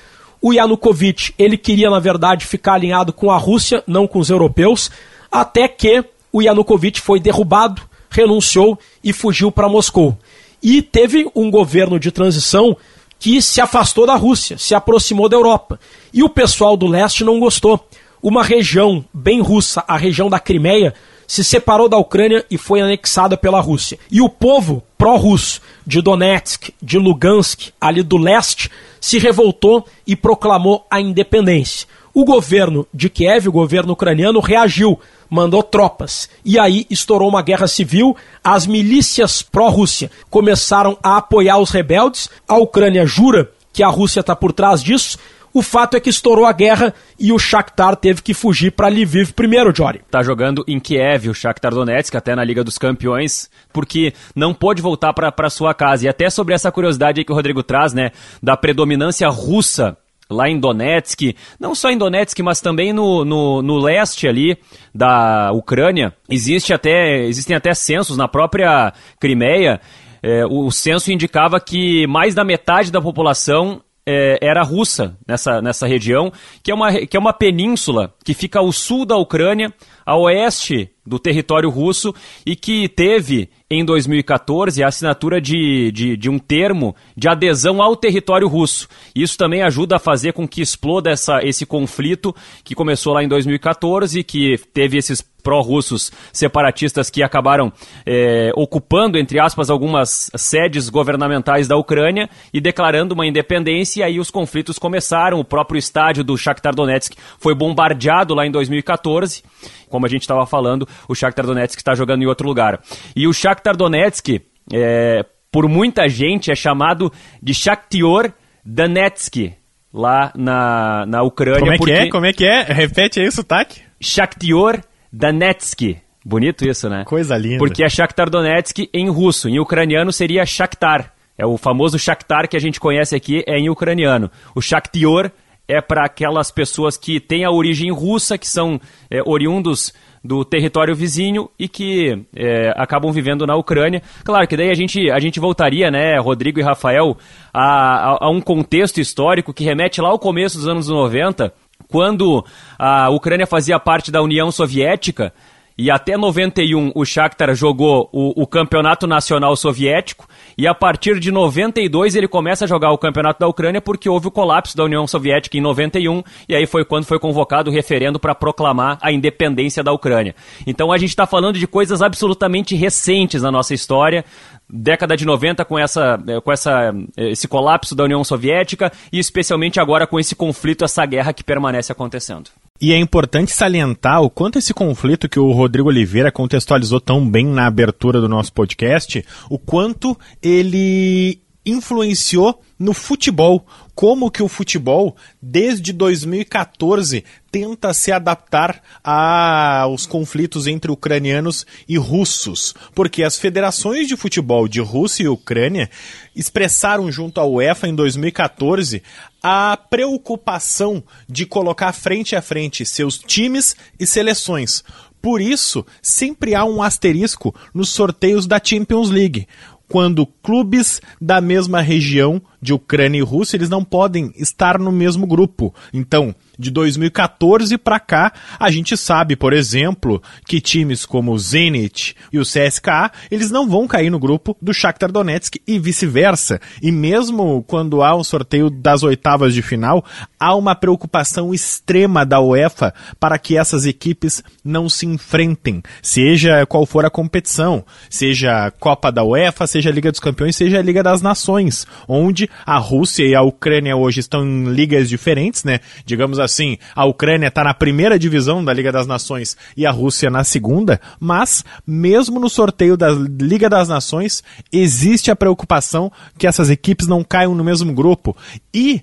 O 0.43 0.53
Yanukovych, 0.53 1.33
ele 1.39 1.57
queria, 1.57 1.89
na 1.89 2.01
verdade, 2.01 2.45
ficar 2.45 2.73
alinhado 2.73 3.13
com 3.13 3.31
a 3.31 3.37
Rússia, 3.37 3.85
não 3.87 4.09
com 4.09 4.19
os 4.19 4.29
europeus, 4.29 4.91
até 5.31 5.69
que 5.69 6.05
o 6.33 6.43
Yanukovych 6.43 7.01
foi 7.01 7.21
derrubado, 7.21 7.81
renunciou 8.11 8.77
e 9.05 9.13
fugiu 9.13 9.53
para 9.53 9.69
Moscou. 9.69 10.19
E 10.61 10.83
teve 10.83 11.31
um 11.33 11.49
governo 11.49 11.97
de 11.97 12.11
transição 12.11 12.77
que 13.21 13.41
se 13.43 13.61
afastou 13.61 14.07
da 14.07 14.17
Rússia, 14.17 14.57
se 14.57 14.75
aproximou 14.75 15.29
da 15.29 15.37
Europa. 15.37 15.79
E 16.13 16.23
o 16.23 16.29
pessoal 16.29 16.77
do 16.77 16.87
leste 16.87 17.23
não 17.23 17.39
gostou. 17.39 17.87
Uma 18.23 18.43
região 18.43 19.05
bem 19.13 19.41
russa, 19.41 19.85
a 19.87 19.97
região 19.97 20.29
da 20.29 20.41
Crimeia, 20.41 20.95
se 21.27 21.45
separou 21.45 21.89
da 21.89 21.97
Ucrânia 21.97 22.45
e 22.51 22.59
foi 22.59 22.81
anexada 22.81 23.37
pela 23.37 23.61
Rússia. 23.61 23.99
E 24.11 24.21
o 24.21 24.29
povo 24.29 24.83
pró-russo 24.99 25.61
de 25.87 26.03
Donetsk, 26.03 26.71
de 26.83 26.99
Lugansk, 26.99 27.71
ali 27.81 28.03
do 28.03 28.17
leste, 28.17 28.71
se 29.01 29.19
revoltou 29.19 29.87
e 30.07 30.17
proclamou 30.17 30.85
a 30.91 31.01
independência. 31.01 31.87
O 32.21 32.25
governo 32.27 32.87
de 32.93 33.09
Kiev, 33.09 33.49
o 33.49 33.53
governo 33.53 33.95
ucraniano, 33.95 34.41
reagiu, 34.41 35.01
mandou 35.31 35.63
tropas. 35.63 36.29
E 36.45 36.59
aí 36.59 36.87
estourou 36.91 37.27
uma 37.27 37.41
guerra 37.41 37.67
civil. 37.67 38.15
As 38.45 38.67
milícias 38.67 39.41
pró-Rússia 39.41 40.11
começaram 40.29 40.99
a 41.03 41.17
apoiar 41.17 41.57
os 41.57 41.71
rebeldes. 41.71 42.29
A 42.47 42.59
Ucrânia 42.59 43.07
jura 43.07 43.51
que 43.73 43.83
a 43.83 43.89
Rússia 43.89 44.21
está 44.21 44.37
por 44.37 44.53
trás 44.53 44.83
disso. 44.83 45.17
O 45.51 45.63
fato 45.63 45.97
é 45.97 46.01
que 46.01 46.11
estourou 46.11 46.45
a 46.45 46.53
guerra 46.53 46.93
e 47.19 47.33
o 47.33 47.39
Shakhtar 47.39 47.97
teve 47.97 48.21
que 48.21 48.35
fugir 48.35 48.73
para 48.73 48.91
Lviv 48.91 49.33
primeiro, 49.33 49.75
Jory. 49.75 50.03
Tá 50.11 50.23
jogando 50.23 50.63
em 50.69 50.79
Kiev 50.79 51.31
o 51.31 51.35
Shakhtar 51.35 51.73
Donetsk, 51.73 52.15
até 52.15 52.37
na 52.37 52.45
Liga 52.45 52.63
dos 52.63 52.77
Campeões, 52.77 53.49
porque 53.73 54.13
não 54.37 54.53
pôde 54.53 54.83
voltar 54.83 55.15
para 55.15 55.49
sua 55.49 55.73
casa. 55.73 56.05
E 56.05 56.09
até 56.09 56.29
sobre 56.29 56.53
essa 56.53 56.71
curiosidade 56.71 57.25
que 57.25 57.33
o 57.33 57.35
Rodrigo 57.35 57.63
traz, 57.63 57.95
né, 57.95 58.11
da 58.43 58.59
predominância 58.59 59.27
russa 59.31 59.97
lá 60.31 60.49
em 60.49 60.59
Donetsk, 60.59 61.35
não 61.59 61.75
só 61.75 61.91
em 61.91 61.99
Donetsk, 61.99 62.41
mas 62.43 62.61
também 62.61 62.93
no, 62.93 63.25
no, 63.25 63.63
no 63.63 63.79
leste 63.79 64.29
ali 64.29 64.57
da 64.95 65.51
Ucrânia. 65.53 66.15
Existe 66.29 66.73
até, 66.73 67.25
existem 67.25 67.57
até 67.57 67.75
censos 67.75 68.17
na 68.17 68.29
própria 68.29 68.93
Crimeia. 69.19 69.81
É, 70.23 70.45
o 70.47 70.71
censo 70.71 71.11
indicava 71.11 71.59
que 71.61 72.07
mais 72.07 72.35
da 72.35 72.45
metade 72.45 72.93
da 72.93 73.01
população 73.01 73.83
é, 74.07 74.39
era 74.41 74.63
russa 74.63 75.17
nessa, 75.27 75.61
nessa 75.61 75.87
região, 75.87 76.33
que 76.63 76.71
é, 76.71 76.75
uma, 76.75 76.93
que 76.93 77.17
é 77.17 77.21
uma 77.21 77.33
península 77.33 78.13
que 78.25 78.35
fica 78.35 78.59
ao 78.59 78.73
sul 78.73 79.05
da 79.05 79.17
Ucrânia, 79.17 79.73
a 80.11 80.17
oeste 80.17 80.91
do 81.07 81.21
território 81.21 81.71
russo 81.71 82.13
e 82.45 82.57
que 82.57 82.89
teve 82.89 83.49
em 83.71 83.85
2014 83.85 84.83
a 84.83 84.89
assinatura 84.89 85.41
de, 85.41 85.93
de, 85.93 86.17
de, 86.17 86.29
um 86.29 86.37
termo 86.37 86.97
de 87.17 87.29
adesão 87.29 87.81
ao 87.81 87.95
território 87.95 88.49
russo. 88.49 88.89
Isso 89.15 89.39
também 89.39 89.63
ajuda 89.63 89.97
a 89.97 90.01
fazer 90.01 90.33
com 90.33 90.49
que 90.49 90.61
exploda 90.61 91.11
essa, 91.11 91.39
esse 91.45 91.65
conflito 91.65 92.35
que 92.65 92.75
começou 92.75 93.13
lá 93.15 93.23
em 93.23 93.29
2014, 93.29 94.25
que 94.25 94.59
teve 94.75 94.99
esses 94.99 95.23
pró-russos 95.41 96.13
separatistas 96.33 97.09
que 97.09 97.23
acabaram 97.23 97.73
é, 98.05 98.51
ocupando, 98.55 99.17
entre 99.17 99.41
aspas, 99.41 99.71
algumas 99.71 100.31
sedes 100.37 100.89
governamentais 100.89 101.67
da 101.67 101.77
Ucrânia 101.77 102.29
e 102.53 102.61
declarando 102.61 103.15
uma 103.15 103.27
independência, 103.27 104.01
e 104.01 104.03
aí 104.03 104.21
os 104.21 104.31
conflitos 104.31 104.79
começaram. 104.79 105.41
O 105.41 105.45
próprio 105.45 105.79
estádio 105.79 106.23
do 106.23 106.37
Shakhtar 106.37 106.75
Donetsk 106.75 107.17
foi 107.39 107.55
bombardeado 107.55 108.35
lá 108.35 108.47
em 108.47 108.51
2014 108.51 109.43
como 109.91 110.07
a 110.07 110.09
gente 110.09 110.23
estava 110.23 110.47
falando, 110.47 110.89
o 111.07 111.15
Shakhtar 111.15 111.45
Donetsk 111.45 111.79
está 111.79 111.95
jogando 111.95 112.23
em 112.23 112.27
outro 112.27 112.47
lugar. 112.47 112.81
E 113.15 113.27
o 113.27 113.33
Shakhtar 113.33 113.77
Donetsk, 113.77 114.41
é, 114.73 115.25
por 115.53 115.69
muita 115.69 116.09
gente, 116.09 116.51
é 116.51 116.55
chamado 116.55 117.13
de 117.43 117.53
Shakhtar 117.53 118.33
Donetsk, 118.65 119.53
lá 119.93 120.33
na, 120.35 121.05
na 121.07 121.23
Ucrânia. 121.23 121.61
Como 121.61 121.73
é 121.73 121.79
que 121.79 121.93
é? 121.93 122.09
Como 122.09 122.27
é 122.27 122.33
que 122.33 122.47
é? 122.47 122.63
Repete 122.63 123.21
aí 123.21 123.27
o 123.27 123.33
sotaque. 123.33 123.83
Shakhtar 124.01 124.85
Donetsk. 125.13 125.99
Bonito 126.25 126.69
isso, 126.69 126.89
né? 126.89 127.05
Coisa 127.05 127.37
linda. 127.37 127.59
Porque 127.59 127.83
é 127.83 127.89
Shakhtar 127.89 128.31
Donetsk 128.31 128.89
em 128.93 129.09
russo. 129.09 129.49
Em 129.49 129.59
ucraniano 129.59 130.13
seria 130.13 130.47
Shakhtar. 130.47 131.13
É 131.37 131.47
o 131.47 131.57
famoso 131.57 131.99
Shakhtar 131.99 132.49
que 132.49 132.57
a 132.57 132.61
gente 132.61 132.79
conhece 132.79 133.17
aqui, 133.17 133.43
é 133.47 133.59
em 133.59 133.71
ucraniano. 133.71 134.31
O 134.55 134.61
Shakhtar 134.61 135.33
é 135.71 135.81
para 135.81 136.05
aquelas 136.05 136.51
pessoas 136.51 136.97
que 136.97 137.21
têm 137.21 137.45
a 137.45 137.51
origem 137.51 137.93
russa, 137.93 138.37
que 138.37 138.49
são 138.49 138.81
é, 139.11 139.23
oriundos 139.25 139.93
do 140.23 140.45
território 140.45 140.95
vizinho 140.95 141.49
e 141.59 141.67
que 141.69 142.27
é, 142.35 142.73
acabam 142.77 143.11
vivendo 143.13 143.47
na 143.47 143.57
Ucrânia. 143.57 144.03
Claro 144.25 144.47
que 144.47 144.57
daí 144.57 144.71
a 144.71 144.75
gente, 144.75 145.11
a 145.11 145.19
gente 145.19 145.41
voltaria, 145.41 145.91
né, 145.91 146.19
Rodrigo 146.19 146.59
e 146.59 146.63
Rafael, 146.63 147.17
a, 147.53 147.63
a, 147.63 148.27
a 148.27 148.31
um 148.31 148.41
contexto 148.41 149.01
histórico 149.01 149.55
que 149.55 149.65
remete 149.65 150.01
lá 150.01 150.09
ao 150.09 150.19
começo 150.19 150.59
dos 150.59 150.69
anos 150.69 150.89
90, 150.89 151.53
quando 151.89 152.45
a 152.79 153.09
Ucrânia 153.11 153.47
fazia 153.47 153.79
parte 153.79 154.11
da 154.11 154.21
União 154.21 154.51
Soviética 154.51 155.33
e 155.81 155.91
até 155.91 156.15
91 156.15 156.93
o 156.95 157.07
Shakhtar 157.07 157.55
jogou 157.55 158.09
o, 158.13 158.43
o, 158.43 158.47
campeonato 158.47 159.07
nacional 159.07 159.57
soviético 159.57 160.27
e 160.61 160.67
a 160.67 160.75
partir 160.75 161.19
de 161.19 161.33
92 161.33 162.15
ele 162.15 162.29
começa 162.29 162.67
a 162.67 162.69
jogar 162.69 162.93
o 162.93 162.99
campeonato 162.99 163.41
da 163.41 163.49
Ucrânia 163.49 163.81
porque 163.81 164.11
houve 164.11 164.29
o 164.29 164.31
colapso 164.31 164.77
da 164.77 164.85
União 164.85 165.07
Soviética 165.07 165.57
em 165.57 165.61
91 165.63 166.23
e 166.47 166.55
aí 166.55 166.67
foi 166.67 166.85
quando 166.85 167.07
foi 167.07 167.19
convocado 167.19 167.71
o 167.71 167.73
referendo 167.73 168.21
para 168.21 168.35
proclamar 168.35 168.99
a 169.01 169.11
independência 169.11 169.83
da 169.83 169.91
Ucrânia. 169.91 170.35
Então 170.67 170.93
a 170.93 170.99
gente 170.99 171.09
está 171.09 171.27
falando 171.27 171.59
de 171.59 171.67
coisas 171.67 172.03
absolutamente 172.03 172.77
recentes 172.77 173.41
na 173.41 173.51
nossa 173.51 173.73
história, 173.73 174.23
década 174.69 175.17
de 175.17 175.25
90 175.25 175.65
com, 175.65 175.79
essa, 175.79 176.23
eh, 176.29 176.39
com 176.43 176.53
essa, 176.53 176.95
eh, 177.17 177.31
esse 177.31 177.49
colapso 177.49 177.95
da 177.95 178.05
União 178.05 178.23
Soviética 178.23 178.93
e 179.11 179.19
especialmente 179.19 179.81
agora 179.81 180.07
com 180.07 180.21
esse 180.21 180.37
conflito, 180.37 180.85
essa 180.85 181.07
guerra 181.07 181.33
que 181.33 181.43
permanece 181.43 181.91
acontecendo. 181.91 182.51
E 182.81 182.95
é 182.95 182.97
importante 182.97 183.53
salientar 183.53 184.23
o 184.23 184.31
quanto 184.31 184.59
esse 184.59 184.73
conflito 184.73 185.29
que 185.29 185.39
o 185.39 185.53
Rodrigo 185.53 185.91
Oliveira 185.91 186.33
contextualizou 186.33 186.99
tão 186.99 187.29
bem 187.29 187.45
na 187.45 187.67
abertura 187.67 188.23
do 188.23 188.29
nosso 188.29 188.53
podcast, 188.55 189.23
o 189.51 189.59
quanto 189.59 190.19
ele 190.43 191.43
influenciou 191.65 192.63
no 192.79 192.95
futebol. 192.95 193.67
Como 193.95 194.31
que 194.31 194.43
o 194.43 194.49
futebol, 194.49 195.15
desde 195.43 195.93
2014, 195.93 197.23
tenta 197.51 197.93
se 197.93 198.13
adaptar 198.13 198.83
aos 199.03 200.07
conflitos 200.07 200.67
entre 200.67 200.91
ucranianos 200.91 201.67
e 201.89 201.97
russos. 201.97 202.75
Porque 202.95 203.23
as 203.23 203.37
federações 203.39 204.07
de 204.07 204.17
futebol 204.17 204.69
de 204.69 204.81
Rússia 204.81 205.25
e 205.25 205.29
Ucrânia 205.29 205.91
expressaram 206.35 207.11
junto 207.11 207.41
à 207.41 207.47
UEFA 207.47 207.89
em 207.89 207.95
2014 207.95 209.03
a 209.43 209.77
preocupação 209.77 211.03
de 211.29 211.47
colocar 211.47 211.93
frente 211.93 212.37
a 212.37 212.43
frente 212.43 212.85
seus 212.85 213.19
times 213.19 213.75
e 213.99 214.07
seleções. 214.07 214.85
Por 215.21 215.41
isso, 215.41 215.85
sempre 216.01 216.55
há 216.55 216.65
um 216.65 216.83
asterisco 216.83 217.55
nos 217.75 217.91
sorteios 217.91 218.47
da 218.47 218.61
Champions 218.63 219.11
League 219.11 219.47
quando 219.91 220.25
clubes 220.25 221.03
da 221.21 221.41
mesma 221.41 221.81
região 221.81 222.41
de 222.63 222.73
Ucrânia 222.73 223.19
e 223.19 223.23
Rússia, 223.23 223.57
eles 223.57 223.69
não 223.69 223.83
podem 223.83 224.33
estar 224.37 224.79
no 224.79 224.93
mesmo 224.93 225.27
grupo. 225.27 225.75
Então, 225.93 226.33
de 226.61 226.71
2014 226.71 227.79
para 227.79 227.99
cá, 227.99 228.33
a 228.59 228.71
gente 228.71 228.97
sabe, 228.97 229.35
por 229.35 229.53
exemplo, 229.53 230.23
que 230.47 230.61
times 230.61 231.07
como 231.07 231.33
o 231.33 231.39
Zenit 231.39 232.15
e 232.31 232.39
o 232.39 232.43
CSKA, 232.43 233.11
eles 233.31 233.51
não 233.51 233.69
vão 233.69 233.89
cair 233.89 234.11
no 234.11 234.19
grupo 234.19 234.57
do 234.61 234.75
Shakhtar 234.75 235.11
Donetsk 235.11 235.57
e 235.67 235.79
vice-versa. 235.79 236.61
E 236.83 236.93
mesmo 236.93 237.65
quando 237.67 238.03
há 238.03 238.15
um 238.15 238.23
sorteio 238.23 238.69
das 238.69 239.03
oitavas 239.03 239.55
de 239.55 239.63
final, 239.63 240.05
há 240.39 240.55
uma 240.55 240.75
preocupação 240.75 241.55
extrema 241.55 242.27
da 242.27 242.41
UEFA 242.41 242.93
para 243.19 243.39
que 243.39 243.57
essas 243.57 243.87
equipes 243.87 244.43
não 244.63 244.89
se 244.89 245.07
enfrentem, 245.07 245.83
seja 246.03 246.67
qual 246.67 246.85
for 246.85 247.07
a 247.07 247.11
competição, 247.11 247.85
seja 248.11 248.67
a 248.67 248.71
Copa 248.71 249.11
da 249.11 249.25
UEFA, 249.25 249.67
seja 249.67 249.89
a 249.89 249.93
Liga 249.93 250.11
dos 250.11 250.21
Campeões, 250.21 250.57
seja 250.57 250.79
a 250.79 250.83
Liga 250.83 251.03
das 251.03 251.23
Nações, 251.23 251.87
onde 252.07 252.51
a 252.67 252.77
Rússia 252.77 253.25
e 253.25 253.35
a 253.35 253.43
Ucrânia 253.43 253.97
hoje 253.97 254.21
estão 254.21 254.47
em 254.47 254.65
ligas 254.65 255.09
diferentes, 255.09 255.65
né? 255.65 255.81
Digamos 256.05 256.39
assim, 256.39 256.50
a 256.95 257.05
Ucrânia 257.05 257.49
está 257.49 257.63
na 257.63 257.75
primeira 257.75 258.19
divisão 258.19 258.65
da 258.65 258.73
Liga 258.73 258.91
das 258.91 259.07
Nações 259.07 259.57
e 259.77 259.87
a 259.87 259.91
Rússia 259.91 260.31
na 260.31 260.45
segunda, 260.45 261.01
mas 261.19 261.65
mesmo 261.87 262.41
no 262.41 262.49
sorteio 262.49 262.97
da 262.97 263.11
Liga 263.11 263.69
das 263.69 263.89
Nações 263.89 264.43
existe 264.73 265.31
a 265.31 265.37
preocupação 265.37 266.11
que 266.39 266.47
essas 266.47 266.71
equipes 266.71 267.07
não 267.07 267.23
caiam 267.23 267.55
no 267.55 267.65
mesmo 267.65 267.93
grupo. 267.93 268.37
E 268.75 269.03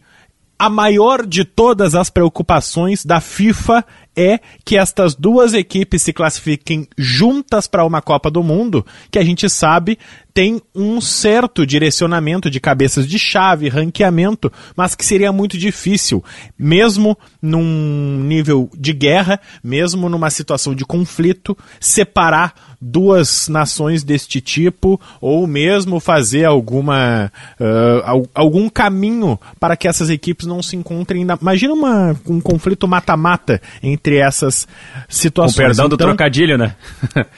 a 0.60 0.70
maior 0.70 1.26
de 1.26 1.46
todas 1.46 1.94
as 1.94 2.10
preocupações 2.10 3.06
da 3.06 3.22
FIFA 3.22 3.86
é 4.16 4.40
que 4.66 4.76
estas 4.76 5.14
duas 5.14 5.54
equipes 5.54 6.02
se 6.02 6.12
classifiquem 6.12 6.88
juntas 6.98 7.68
para 7.68 7.86
uma 7.86 8.02
Copa 8.02 8.32
do 8.32 8.42
Mundo, 8.42 8.84
que 9.12 9.20
a 9.20 9.24
gente 9.24 9.48
sabe 9.48 10.00
tem 10.38 10.62
um 10.76 11.02
certo 11.02 11.66
direcionamento 11.66 12.48
de 12.48 12.60
cabeças 12.60 13.08
de 13.08 13.18
chave, 13.18 13.70
ranqueamento, 13.70 14.54
mas 14.76 14.94
que 14.94 15.04
seria 15.04 15.32
muito 15.32 15.58
difícil, 15.58 16.24
mesmo 16.56 17.18
num 17.42 18.22
nível 18.24 18.70
de 18.78 18.94
guerra, 18.94 19.40
mesmo 19.64 20.08
numa 20.08 20.30
situação 20.30 20.76
de 20.76 20.86
conflito, 20.86 21.58
separar 21.80 22.54
duas 22.80 23.48
nações 23.48 24.04
deste 24.04 24.40
tipo, 24.40 25.02
ou 25.20 25.48
mesmo 25.48 26.00
fazer 26.00 26.46
alguma 26.46 27.32
uh, 27.60 28.30
algum 28.34 28.70
caminho 28.70 29.40
para 29.60 29.76
que 29.76 29.88
essas 29.88 30.10
equipes 30.10 30.46
não 30.46 30.62
se 30.62 30.76
encontrem. 30.76 31.26
Na... 31.26 31.38
Imagina 31.42 31.74
uma, 31.74 32.16
um 32.28 32.40
conflito 32.40 32.88
mata-mata 32.88 33.60
entre 33.82 34.18
essas 34.18 34.68
situações. 35.10 35.56
Com 35.56 35.62
perdão 35.62 35.86
então, 35.88 35.90
do 35.90 35.98
trocadilho, 35.98 36.58
né? 36.58 36.76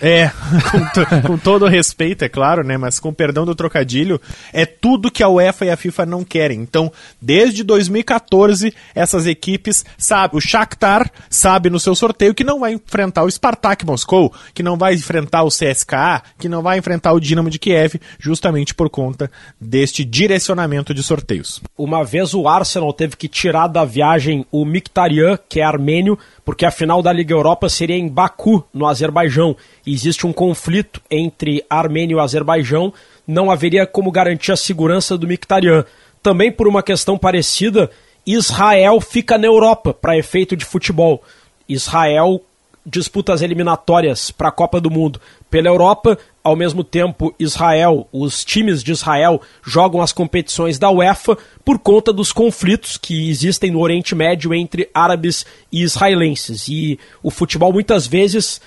é, 0.01 0.29
com, 1.23 1.27
com 1.27 1.37
todo 1.37 1.65
respeito, 1.67 2.25
é 2.25 2.29
claro, 2.29 2.63
né? 2.63 2.77
Mas 2.77 2.88
com 2.97 3.13
perdão 3.13 3.45
do 3.45 3.53
trocadilho, 3.53 4.21
é 4.53 4.65
tudo 4.65 5.11
que 5.11 5.21
a 5.21 5.27
UEFA 5.27 5.65
e 5.65 5.69
a 5.69 5.75
FIFA 5.75 6.05
não 6.05 6.23
querem. 6.23 6.61
Então, 6.61 6.89
desde 7.21 7.61
2014, 7.63 8.73
essas 8.95 9.27
equipes 9.27 9.83
sabem, 9.97 10.37
o 10.37 10.39
Shakhtar 10.39 11.11
sabe 11.29 11.69
no 11.69 11.79
seu 11.79 11.93
sorteio 11.93 12.33
que 12.33 12.45
não 12.45 12.61
vai 12.61 12.73
enfrentar 12.73 13.23
o 13.23 13.29
Spartak 13.29 13.85
Moscou, 13.85 14.33
que 14.53 14.63
não 14.63 14.77
vai 14.77 14.93
enfrentar 14.93 15.43
o 15.43 15.49
CSKA, 15.49 16.23
que 16.39 16.47
não 16.47 16.61
vai 16.61 16.77
enfrentar 16.77 17.11
o 17.11 17.19
Dinamo 17.19 17.49
de 17.49 17.59
Kiev, 17.59 17.99
justamente 18.17 18.73
por 18.73 18.89
conta 18.89 19.29
deste 19.59 20.05
direcionamento 20.05 20.93
de 20.93 21.03
sorteios. 21.03 21.61
Uma 21.77 22.05
vez 22.05 22.33
o 22.33 22.47
Arsenal 22.47 22.93
teve 22.93 23.17
que 23.17 23.27
tirar 23.27 23.67
da 23.67 23.83
viagem 23.83 24.45
o 24.51 24.63
Mkhitaryan, 24.63 25.37
que 25.49 25.59
é 25.59 25.63
armênio, 25.63 26.17
porque 26.49 26.65
a 26.65 26.71
final 26.71 26.99
da 27.03 27.13
Liga 27.13 27.31
Europa 27.31 27.69
seria 27.69 27.95
em 27.95 28.07
Baku, 28.07 28.65
no 28.73 28.87
Azerbaijão. 28.87 29.55
E 29.85 29.93
existe 29.93 30.25
um 30.25 30.33
conflito 30.33 30.99
entre 31.07 31.63
Armênia 31.69 32.15
e 32.15 32.19
Azerbaijão, 32.19 32.91
não 33.27 33.51
haveria 33.51 33.85
como 33.85 34.09
garantir 34.11 34.51
a 34.51 34.57
segurança 34.57 35.15
do 35.15 35.27
Mkhitaryan. 35.27 35.85
Também 36.23 36.51
por 36.51 36.67
uma 36.67 36.81
questão 36.81 37.19
parecida, 37.19 37.91
Israel 38.25 38.99
fica 38.99 39.37
na 39.37 39.45
Europa 39.45 39.93
para 39.93 40.17
efeito 40.17 40.55
de 40.55 40.65
futebol. 40.65 41.21
Israel 41.67 42.41
disputa 42.85 43.33
as 43.33 43.41
eliminatórias 43.41 44.31
para 44.31 44.49
a 44.49 44.51
Copa 44.51 44.79
do 44.79 44.89
Mundo 44.89 45.19
pela 45.49 45.67
Europa, 45.67 46.17
ao 46.43 46.55
mesmo 46.55 46.83
tempo 46.83 47.33
Israel, 47.39 48.07
os 48.11 48.43
times 48.43 48.83
de 48.83 48.91
Israel 48.91 49.41
jogam 49.63 50.01
as 50.01 50.11
competições 50.11 50.79
da 50.79 50.89
UEFA 50.89 51.37
por 51.63 51.79
conta 51.79 52.13
dos 52.13 52.31
conflitos 52.31 52.97
que 52.97 53.29
existem 53.29 53.71
no 53.71 53.79
Oriente 53.79 54.15
Médio 54.15 54.53
entre 54.53 54.89
árabes 54.93 55.45
e 55.71 55.81
israelenses. 55.81 56.67
E 56.67 56.99
o 57.21 57.29
futebol 57.29 57.73
muitas 57.73 58.07
vezes 58.07 58.61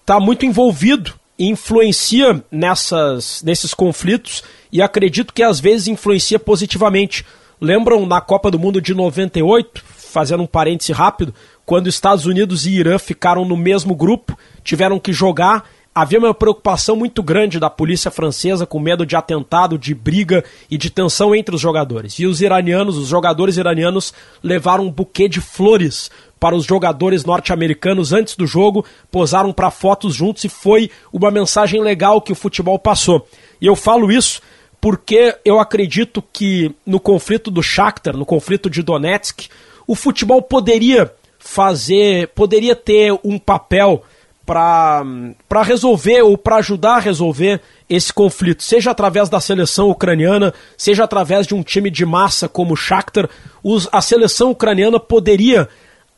está 0.00 0.20
muito 0.20 0.46
envolvido 0.46 1.14
e 1.38 1.48
influencia 1.48 2.42
nessas, 2.50 3.42
nesses 3.42 3.74
conflitos 3.74 4.44
e 4.70 4.80
acredito 4.80 5.32
que 5.32 5.42
às 5.42 5.58
vezes 5.58 5.88
influencia 5.88 6.38
positivamente. 6.38 7.24
Lembram 7.60 8.04
na 8.06 8.20
Copa 8.20 8.50
do 8.50 8.58
Mundo 8.58 8.80
de 8.80 8.94
98, 8.94 9.82
fazendo 9.86 10.42
um 10.42 10.46
parêntese 10.46 10.92
rápido, 10.92 11.34
quando 11.66 11.88
Estados 11.88 12.26
Unidos 12.26 12.66
e 12.66 12.72
Irã 12.72 12.98
ficaram 12.98 13.44
no 13.44 13.56
mesmo 13.56 13.94
grupo, 13.94 14.36
tiveram 14.62 14.98
que 14.98 15.12
jogar. 15.12 15.64
Havia 15.94 16.18
uma 16.18 16.34
preocupação 16.34 16.96
muito 16.96 17.22
grande 17.22 17.60
da 17.60 17.70
polícia 17.70 18.10
francesa 18.10 18.66
com 18.66 18.80
medo 18.80 19.06
de 19.06 19.14
atentado, 19.14 19.78
de 19.78 19.94
briga 19.94 20.44
e 20.68 20.76
de 20.76 20.90
tensão 20.90 21.34
entre 21.34 21.54
os 21.54 21.60
jogadores. 21.60 22.18
E 22.18 22.26
os 22.26 22.40
iranianos, 22.40 22.98
os 22.98 23.08
jogadores 23.08 23.56
iranianos, 23.56 24.12
levaram 24.42 24.86
um 24.86 24.90
buquê 24.90 25.28
de 25.28 25.40
flores 25.40 26.10
para 26.40 26.56
os 26.56 26.64
jogadores 26.64 27.24
norte-americanos 27.24 28.12
antes 28.12 28.36
do 28.36 28.46
jogo, 28.46 28.84
posaram 29.10 29.52
para 29.52 29.70
fotos 29.70 30.14
juntos 30.14 30.44
e 30.44 30.48
foi 30.48 30.90
uma 31.12 31.30
mensagem 31.30 31.80
legal 31.80 32.20
que 32.20 32.32
o 32.32 32.36
futebol 32.36 32.78
passou. 32.78 33.26
E 33.60 33.66
eu 33.66 33.76
falo 33.76 34.10
isso 34.10 34.42
porque 34.80 35.34
eu 35.44 35.58
acredito 35.58 36.22
que 36.32 36.74
no 36.84 37.00
conflito 37.00 37.50
do 37.50 37.62
Shakhtar, 37.62 38.14
no 38.14 38.26
conflito 38.26 38.68
de 38.68 38.82
Donetsk, 38.82 39.48
o 39.86 39.94
futebol 39.94 40.42
poderia 40.42 41.10
fazer, 41.44 42.28
poderia 42.28 42.74
ter 42.74 43.12
um 43.22 43.38
papel 43.38 44.02
para 44.46 45.62
resolver 45.62 46.22
ou 46.22 46.38
para 46.38 46.56
ajudar 46.56 46.96
a 46.96 47.00
resolver 47.00 47.60
esse 47.88 48.12
conflito, 48.12 48.62
seja 48.62 48.90
através 48.90 49.28
da 49.28 49.38
seleção 49.40 49.90
ucraniana, 49.90 50.54
seja 50.76 51.04
através 51.04 51.46
de 51.46 51.54
um 51.54 51.62
time 51.62 51.90
de 51.90 52.04
massa 52.04 52.48
como 52.48 52.72
o 52.72 52.76
Shakhtar, 52.76 53.28
os, 53.62 53.86
a 53.92 54.00
seleção 54.00 54.50
ucraniana 54.50 54.98
poderia 54.98 55.68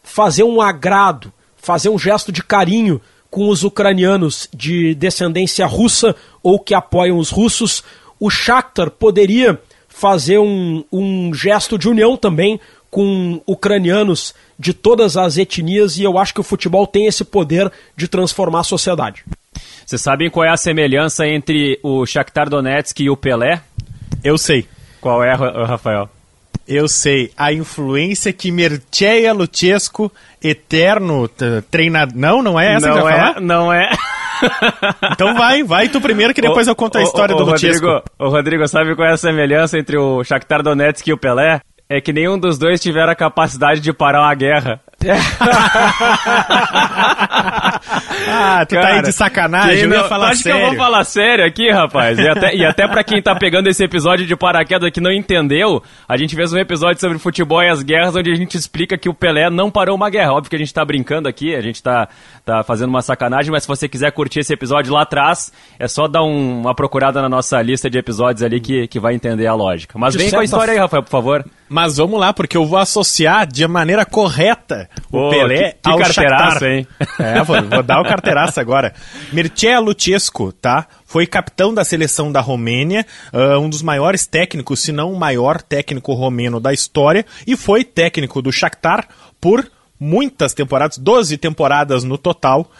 fazer 0.02 0.44
um 0.44 0.60
agrado, 0.60 1.32
fazer 1.56 1.88
um 1.88 1.98
gesto 1.98 2.30
de 2.30 2.42
carinho 2.42 3.00
com 3.28 3.48
os 3.48 3.64
ucranianos 3.64 4.48
de 4.54 4.94
descendência 4.94 5.66
russa 5.66 6.14
ou 6.40 6.60
que 6.60 6.72
apoiam 6.72 7.18
os 7.18 7.30
russos. 7.30 7.82
O 8.18 8.30
Shakhtar 8.30 8.90
poderia 8.90 9.60
fazer 9.88 10.38
um, 10.38 10.84
um 10.92 11.34
gesto 11.34 11.76
de 11.76 11.88
união 11.88 12.16
também 12.16 12.60
com 12.96 13.42
ucranianos 13.46 14.34
de 14.58 14.72
todas 14.72 15.18
as 15.18 15.36
etnias 15.36 15.98
e 15.98 16.02
eu 16.02 16.16
acho 16.16 16.32
que 16.32 16.40
o 16.40 16.42
futebol 16.42 16.86
tem 16.86 17.04
esse 17.04 17.26
poder 17.26 17.70
de 17.94 18.08
transformar 18.08 18.60
a 18.60 18.64
sociedade. 18.64 19.22
Vocês 19.84 20.00
sabem 20.00 20.30
qual 20.30 20.46
é 20.46 20.48
a 20.48 20.56
semelhança 20.56 21.26
entre 21.26 21.78
o 21.82 22.06
Shakhtar 22.06 22.48
Donetsk 22.48 22.98
e 23.00 23.10
o 23.10 23.16
Pelé? 23.16 23.60
Eu 24.24 24.38
sei. 24.38 24.66
Qual 24.98 25.22
é, 25.22 25.34
Rafael? 25.34 26.08
Eu 26.66 26.88
sei. 26.88 27.30
A 27.36 27.52
influência 27.52 28.32
que 28.32 28.50
Mircea 28.50 29.34
Luchescu, 29.34 30.10
eterno 30.42 31.28
treinador... 31.70 32.16
Não, 32.16 32.42
não 32.42 32.58
é 32.58 32.76
essa 32.76 32.88
não 32.88 32.96
que 32.96 33.02
vai 33.02 33.12
é, 33.12 33.18
falar? 33.18 33.40
Não 33.42 33.70
é, 33.70 33.90
Então 35.12 35.34
vai, 35.34 35.62
vai 35.62 35.90
tu 35.90 36.00
primeiro 36.00 36.32
que 36.32 36.40
depois 36.40 36.66
o, 36.66 36.70
eu 36.70 36.74
conto 36.74 36.96
a 36.96 37.02
história 37.02 37.34
o, 37.34 37.38
do 37.38 37.44
o 37.44 37.50
Luchescu. 37.50 37.86
Rodrigo, 37.86 38.10
o 38.18 38.28
Rodrigo, 38.30 38.66
sabe 38.66 38.96
qual 38.96 39.06
é 39.06 39.12
a 39.12 39.18
semelhança 39.18 39.78
entre 39.78 39.98
o 39.98 40.24
Shakhtar 40.24 40.62
Donetsk 40.62 41.06
e 41.06 41.12
o 41.12 41.18
Pelé? 41.18 41.60
É 41.88 42.00
que 42.00 42.12
nenhum 42.12 42.38
dos 42.38 42.58
dois 42.58 42.80
tiveram 42.80 43.12
a 43.12 43.16
capacidade 43.16 43.80
de 43.80 43.92
parar 43.92 44.22
uma 44.22 44.34
guerra. 44.34 44.80
ah, 48.28 48.64
tu 48.66 48.74
Cara, 48.74 48.88
tá 48.88 48.94
aí 48.94 49.02
de 49.02 49.12
sacanagem, 49.12 49.84
eu 49.84 49.90
ia 49.90 50.04
falar 50.04 50.30
acho 50.30 50.42
sério. 50.42 50.58
que 50.58 50.64
eu 50.64 50.68
vou 50.68 50.76
falar 50.76 51.04
sério 51.04 51.44
aqui, 51.44 51.70
rapaz. 51.70 52.18
E 52.18 52.28
até, 52.28 52.56
e 52.56 52.64
até 52.64 52.88
pra 52.88 53.04
quem 53.04 53.22
tá 53.22 53.34
pegando 53.34 53.68
esse 53.68 53.84
episódio 53.84 54.26
de 54.26 54.34
paraquedas 54.34 54.90
que 54.90 55.00
não 55.00 55.12
entendeu, 55.12 55.82
a 56.08 56.16
gente 56.16 56.34
fez 56.34 56.52
um 56.52 56.58
episódio 56.58 57.00
sobre 57.00 57.18
futebol 57.18 57.62
e 57.62 57.68
as 57.68 57.82
guerras, 57.82 58.16
onde 58.16 58.30
a 58.30 58.34
gente 58.34 58.56
explica 58.56 58.98
que 58.98 59.08
o 59.08 59.14
Pelé 59.14 59.48
não 59.50 59.70
parou 59.70 59.94
uma 59.94 60.10
guerra. 60.10 60.32
Óbvio 60.32 60.50
que 60.50 60.56
a 60.56 60.58
gente 60.58 60.72
tá 60.74 60.84
brincando 60.84 61.28
aqui, 61.28 61.54
a 61.54 61.60
gente 61.60 61.82
tá, 61.82 62.08
tá 62.44 62.62
fazendo 62.64 62.88
uma 62.88 63.02
sacanagem, 63.02 63.52
mas 63.52 63.62
se 63.62 63.68
você 63.68 63.88
quiser 63.88 64.10
curtir 64.12 64.40
esse 64.40 64.52
episódio 64.52 64.92
lá 64.92 65.02
atrás, 65.02 65.52
é 65.78 65.86
só 65.86 66.08
dar 66.08 66.22
um, 66.22 66.62
uma 66.62 66.74
procurada 66.74 67.22
na 67.22 67.28
nossa 67.28 67.60
lista 67.62 67.88
de 67.88 67.98
episódios 67.98 68.42
ali 68.42 68.60
que, 68.60 68.88
que 68.88 68.98
vai 68.98 69.14
entender 69.14 69.46
a 69.46 69.54
lógica. 69.54 69.98
Mas 69.98 70.16
vem 70.16 70.30
com 70.30 70.40
a 70.40 70.44
história 70.44 70.72
aí, 70.72 70.78
Rafael, 70.78 71.02
por 71.02 71.10
favor. 71.10 71.44
Mas 71.68 71.96
vamos 71.96 72.18
lá, 72.20 72.32
porque 72.32 72.56
eu 72.56 72.64
vou 72.64 72.78
associar 72.78 73.46
de 73.46 73.66
maneira 73.66 74.04
correta 74.04 74.88
o 75.10 75.30
Pelé 75.30 75.72
que, 75.72 75.78
que 75.82 75.90
ao 75.90 75.98
carteiraço, 75.98 76.60
Shakhtar. 76.60 76.68
hein? 76.68 76.86
É, 77.18 77.42
vou, 77.42 77.62
vou 77.62 77.82
dar 77.82 78.00
o 78.00 78.04
carteiraço 78.04 78.60
agora. 78.60 78.94
Mircea 79.32 79.80
Luchescu, 79.80 80.52
tá? 80.52 80.86
Foi 81.04 81.26
capitão 81.26 81.74
da 81.74 81.84
seleção 81.84 82.30
da 82.30 82.40
Romênia, 82.40 83.04
uh, 83.32 83.58
um 83.58 83.68
dos 83.68 83.82
maiores 83.82 84.26
técnicos, 84.26 84.80
se 84.80 84.92
não 84.92 85.12
o 85.12 85.18
maior 85.18 85.60
técnico 85.60 86.12
romeno 86.14 86.60
da 86.60 86.72
história, 86.72 87.26
e 87.46 87.56
foi 87.56 87.84
técnico 87.84 88.40
do 88.40 88.52
Shakhtar 88.52 89.08
por 89.40 89.68
muitas 89.98 90.54
temporadas, 90.54 90.98
12 90.98 91.36
temporadas 91.36 92.04
no 92.04 92.18
total 92.18 92.70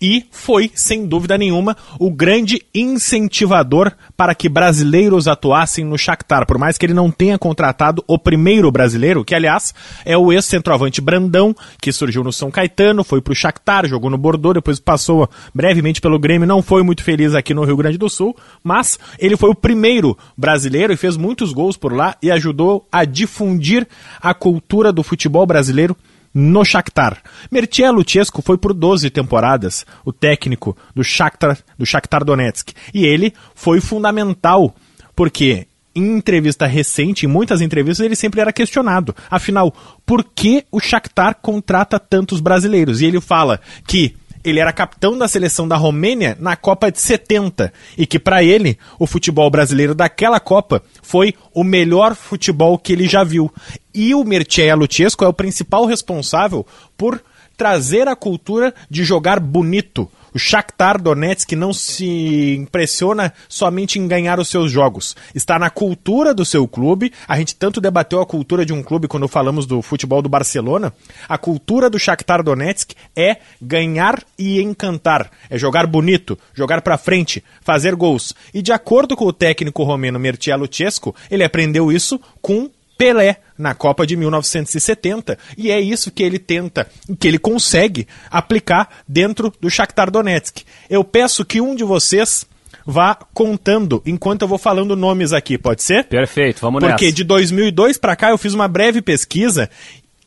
e 0.00 0.26
foi, 0.30 0.70
sem 0.74 1.06
dúvida 1.06 1.38
nenhuma, 1.38 1.76
o 1.98 2.10
grande 2.10 2.62
incentivador 2.74 3.92
para 4.16 4.34
que 4.34 4.48
brasileiros 4.48 5.26
atuassem 5.26 5.84
no 5.84 5.96
Shakhtar, 5.96 6.46
por 6.46 6.58
mais 6.58 6.76
que 6.76 6.84
ele 6.84 6.92
não 6.92 7.10
tenha 7.10 7.38
contratado 7.38 8.04
o 8.06 8.18
primeiro 8.18 8.70
brasileiro, 8.70 9.24
que 9.24 9.34
aliás 9.34 9.74
é 10.04 10.16
o 10.16 10.32
ex-centroavante 10.32 11.00
Brandão, 11.00 11.54
que 11.80 11.92
surgiu 11.92 12.22
no 12.22 12.32
São 12.32 12.50
Caetano, 12.50 13.02
foi 13.02 13.22
para 13.22 13.32
o 13.32 13.36
Shakhtar, 13.36 13.86
jogou 13.86 14.10
no 14.10 14.18
Bordeaux, 14.18 14.54
depois 14.54 14.78
passou 14.78 15.28
brevemente 15.54 16.00
pelo 16.00 16.18
Grêmio, 16.18 16.46
não 16.46 16.62
foi 16.62 16.82
muito 16.82 17.02
feliz 17.02 17.34
aqui 17.34 17.54
no 17.54 17.64
Rio 17.64 17.76
Grande 17.76 17.96
do 17.96 18.10
Sul, 18.10 18.36
mas 18.62 18.98
ele 19.18 19.36
foi 19.36 19.50
o 19.50 19.54
primeiro 19.54 20.16
brasileiro 20.36 20.92
e 20.92 20.96
fez 20.96 21.16
muitos 21.16 21.52
gols 21.52 21.76
por 21.76 21.92
lá 21.92 22.16
e 22.22 22.30
ajudou 22.30 22.86
a 22.92 23.04
difundir 23.04 23.86
a 24.20 24.34
cultura 24.34 24.92
do 24.92 25.02
futebol 25.02 25.46
brasileiro 25.46 25.96
no 26.38 26.62
Shakhtar. 26.66 27.16
Mircea 27.50 27.90
Luchescu 27.90 28.42
foi 28.42 28.58
por 28.58 28.74
12 28.74 29.08
temporadas 29.08 29.86
o 30.04 30.12
técnico 30.12 30.76
do 30.94 31.02
Shakhtar, 31.02 31.56
do 31.78 31.86
Shakhtar 31.86 32.22
Donetsk. 32.22 32.74
E 32.92 33.06
ele 33.06 33.32
foi 33.54 33.80
fundamental, 33.80 34.74
porque 35.14 35.66
em 35.94 36.18
entrevista 36.18 36.66
recente, 36.66 37.24
em 37.24 37.28
muitas 37.28 37.62
entrevistas, 37.62 38.04
ele 38.04 38.14
sempre 38.14 38.42
era 38.42 38.52
questionado. 38.52 39.16
Afinal, 39.30 39.74
por 40.04 40.22
que 40.22 40.66
o 40.70 40.78
Shakhtar 40.78 41.36
contrata 41.40 41.98
tantos 41.98 42.38
brasileiros? 42.38 43.00
E 43.00 43.06
ele 43.06 43.18
fala 43.18 43.58
que 43.86 44.14
ele 44.48 44.60
era 44.60 44.72
capitão 44.72 45.18
da 45.18 45.26
seleção 45.26 45.66
da 45.66 45.76
Romênia 45.76 46.36
na 46.38 46.54
Copa 46.54 46.90
de 46.90 47.00
70 47.00 47.72
e 47.98 48.06
que 48.06 48.18
para 48.18 48.44
ele 48.44 48.78
o 48.96 49.06
futebol 49.06 49.50
brasileiro 49.50 49.92
daquela 49.92 50.38
Copa 50.38 50.82
foi 51.02 51.34
o 51.52 51.64
melhor 51.64 52.14
futebol 52.14 52.78
que 52.78 52.92
ele 52.92 53.08
já 53.08 53.24
viu. 53.24 53.52
E 53.92 54.14
o 54.14 54.22
Mircea 54.22 54.76
Luchescu 54.76 55.24
é 55.24 55.28
o 55.28 55.32
principal 55.32 55.84
responsável 55.84 56.64
por 56.96 57.20
trazer 57.56 58.06
a 58.06 58.14
cultura 58.14 58.72
de 58.88 59.02
jogar 59.02 59.40
bonito, 59.40 60.08
o 60.36 60.38
Shakhtar 60.38 61.00
Donetsk 61.00 61.52
não 61.52 61.72
se 61.72 62.56
impressiona 62.56 63.32
somente 63.48 63.98
em 63.98 64.06
ganhar 64.06 64.38
os 64.38 64.48
seus 64.48 64.70
jogos. 64.70 65.16
Está 65.34 65.58
na 65.58 65.70
cultura 65.70 66.34
do 66.34 66.44
seu 66.44 66.68
clube. 66.68 67.10
A 67.26 67.38
gente 67.38 67.56
tanto 67.56 67.80
debateu 67.80 68.20
a 68.20 68.26
cultura 68.26 68.66
de 68.66 68.70
um 68.70 68.82
clube 68.82 69.08
quando 69.08 69.26
falamos 69.28 69.64
do 69.64 69.80
futebol 69.80 70.20
do 70.20 70.28
Barcelona. 70.28 70.92
A 71.26 71.38
cultura 71.38 71.88
do 71.88 71.98
Shakhtar 71.98 72.42
Donetsk 72.42 72.92
é 73.16 73.38
ganhar 73.62 74.22
e 74.38 74.60
encantar. 74.60 75.30
É 75.48 75.56
jogar 75.56 75.86
bonito, 75.86 76.38
jogar 76.52 76.82
para 76.82 76.98
frente, 76.98 77.42
fazer 77.62 77.94
gols. 77.94 78.34
E 78.52 78.60
de 78.60 78.72
acordo 78.72 79.16
com 79.16 79.24
o 79.24 79.32
técnico 79.32 79.84
romeno 79.84 80.18
Mircea 80.18 80.54
Luchescu, 80.54 81.16
ele 81.30 81.44
aprendeu 81.44 81.90
isso 81.90 82.20
com 82.42 82.68
Pelé 82.96 83.38
na 83.58 83.74
Copa 83.74 84.06
de 84.06 84.16
1970 84.16 85.38
e 85.56 85.70
é 85.70 85.80
isso 85.80 86.10
que 86.10 86.22
ele 86.22 86.38
tenta, 86.38 86.88
que 87.18 87.28
ele 87.28 87.38
consegue 87.38 88.06
aplicar 88.30 88.88
dentro 89.06 89.52
do 89.60 89.70
Shakhtar 89.70 90.10
Donetsk. 90.10 90.62
Eu 90.88 91.04
peço 91.04 91.44
que 91.44 91.60
um 91.60 91.74
de 91.74 91.84
vocês 91.84 92.46
vá 92.86 93.14
contando 93.34 94.02
enquanto 94.06 94.42
eu 94.42 94.48
vou 94.48 94.58
falando 94.58 94.94
nomes 94.94 95.32
aqui, 95.32 95.58
pode 95.58 95.82
ser? 95.82 96.04
Perfeito, 96.04 96.60
vamos 96.60 96.80
Porque 96.80 96.92
nessa. 96.92 96.98
Porque 96.98 97.12
de 97.12 97.24
2002 97.24 97.98
para 97.98 98.16
cá 98.16 98.30
eu 98.30 98.38
fiz 98.38 98.54
uma 98.54 98.68
breve 98.68 99.02
pesquisa 99.02 99.68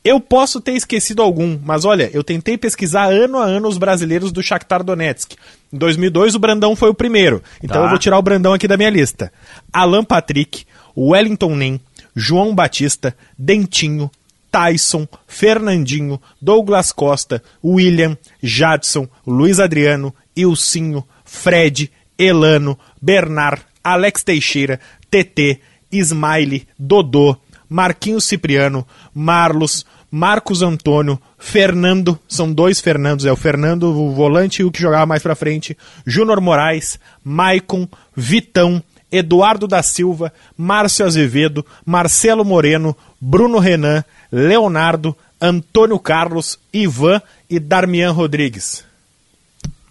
eu 0.03 0.19
posso 0.19 0.62
ter 0.62 0.73
esquecido 0.73 1.21
algum, 1.21 1.60
mas 1.63 1.84
olha, 1.84 2.10
eu 2.13 2.23
tentei 2.23 2.58
pesquisar 2.58 3.12
ano 3.12 3.38
a 3.38 3.43
ano 3.43 3.67
os 3.67 3.77
brasileiros 3.77 4.32
do 4.32 4.41
Shakhtar 4.41 4.84
Donetsk. 4.84 5.34
Em 5.71 5.77
2002 5.77 6.36
o 6.36 6.39
Brandão 6.39 6.75
foi 6.75 6.89
o 6.89 6.93
primeiro, 6.93 7.43
então 7.62 7.82
tá. 7.82 7.84
eu 7.84 7.89
vou 7.89 7.99
tirar 7.99 8.17
o 8.17 8.21
Brandão 8.21 8.53
aqui 8.53 8.67
da 8.67 8.77
minha 8.77 8.89
lista. 8.89 9.32
Alan 9.73 10.03
Patrick, 10.03 10.65
Wellington 10.97 11.55
Nem, 11.55 11.82
João 12.15 12.54
Batista, 12.54 13.15
Dentinho, 13.38 14.10
Tyson, 14.52 15.08
Fernandinho, 15.28 16.19
Douglas 16.41 16.91
Costa, 16.91 17.41
William, 17.63 18.17
Jadson, 18.41 19.08
Luiz 19.26 19.60
Adriano, 19.60 20.13
Ilcinho, 20.36 21.04
Fred, 21.24 21.91
Elano, 22.17 22.78
Bernard, 23.02 23.62
Alex 23.84 24.24
Teixeira, 24.24 24.80
TT, 25.10 25.60
Smiley, 25.91 26.67
Dodô, 26.78 27.38
Marquinhos 27.69 28.26
Cipriano, 28.26 28.86
Marlos, 29.13 29.86
Marcos 30.12 30.63
Antônio, 30.63 31.22
Fernando, 31.38 32.17
são 32.28 32.52
dois 32.52 32.80
Fernandos, 32.80 33.26
é 33.26 33.32
o 33.32 33.36
Fernando, 33.36 33.84
o 33.84 34.12
volante 34.12 34.62
e 34.62 34.65
o 34.65 34.72
que 34.72 34.82
jogava 34.82 35.06
mais 35.06 35.22
pra 35.22 35.36
frente, 35.36 35.78
Júnior 36.06 36.41
Moraes, 36.41 37.00
Maicon, 37.24 37.88
Vitão, 38.15 38.84
Eduardo 39.12 39.67
da 39.67 39.82
Silva, 39.82 40.32
Márcio 40.58 41.06
Azevedo, 41.06 41.65
Marcelo 41.86 42.45
Moreno, 42.45 42.95
Bruno 43.19 43.60
Renan, 43.60 44.04
Leonardo, 44.32 45.15
Antônio 45.41 45.98
Carlos, 46.00 46.60
Ivan 46.74 47.22
e 47.50 47.60
Darmian 47.60 48.12
Rodrigues. 48.12 48.84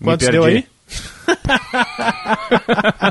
Quantos 0.02 0.28
deu 0.28 0.44
aí? 0.44 0.64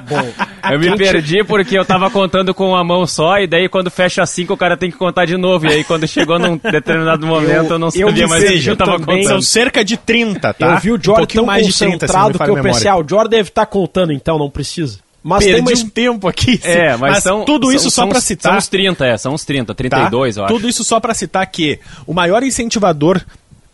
Bom, 0.07 0.33
eu 0.71 0.79
me 0.79 0.97
perdi 0.97 1.43
porque 1.43 1.77
eu 1.77 1.85
tava 1.85 2.09
contando 2.09 2.51
com 2.53 2.69
uma 2.69 2.83
mão 2.83 3.05
só, 3.05 3.37
e 3.37 3.45
daí 3.45 3.69
quando 3.69 3.91
fecha 3.91 4.25
cinco 4.25 4.55
o 4.55 4.57
cara 4.57 4.75
tem 4.75 4.89
que 4.89 4.97
contar 4.97 5.25
de 5.25 5.37
novo. 5.37 5.67
E 5.67 5.73
aí 5.73 5.83
quando 5.83 6.07
chegou 6.07 6.39
num 6.39 6.57
determinado 6.57 7.27
momento 7.27 7.67
eu, 7.67 7.73
eu 7.73 7.79
não 7.79 7.91
sabia 7.91 8.23
eu 8.23 8.27
mais 8.27 8.43
o 8.43 8.47
que 8.47 8.69
eu 8.69 8.75
tava 8.75 8.99
também, 8.99 9.17
contando. 9.17 9.27
São 9.27 9.41
cerca 9.41 9.85
de 9.85 9.97
30, 9.97 10.53
tá? 10.53 10.73
Eu 10.73 10.79
vi 10.79 10.91
o 10.91 10.99
Jordan 11.01 11.23
um 11.23 11.27
tão 11.27 11.45
mais 11.45 11.67
concentrado 11.67 12.31
de 12.33 12.39
30, 12.39 12.43
que 12.43 12.59
eu 12.59 12.63
pensei, 12.63 12.89
ah, 12.89 12.97
o 12.97 13.07
Jordan 13.07 13.29
deve 13.29 13.49
estar 13.49 13.65
tá 13.65 13.71
contando 13.71 14.11
então, 14.11 14.39
não 14.39 14.49
precisa. 14.49 14.99
Mas 15.27 15.43
Perdi 15.43 15.55
tem 15.55 15.61
mais 15.61 15.83
um 15.83 15.89
tempo 15.89 16.25
aqui. 16.25 16.57
É, 16.63 16.91
mas, 16.91 17.11
mas 17.11 17.23
são, 17.23 17.43
tudo 17.43 17.69
isso 17.69 17.91
são, 17.91 18.05
só 18.05 18.09
para 18.09 18.21
citar. 18.21 18.53
São 18.53 18.57
uns 18.59 18.67
30, 18.69 19.05
é, 19.05 19.17
são 19.17 19.33
uns 19.33 19.43
30, 19.43 19.75
32, 19.75 20.35
tá? 20.35 20.41
eu 20.41 20.45
acho. 20.45 20.53
Tudo 20.53 20.69
isso 20.69 20.85
só 20.85 21.01
para 21.01 21.13
citar 21.13 21.45
que 21.47 21.81
o 22.05 22.13
maior 22.13 22.43
incentivador 22.43 23.21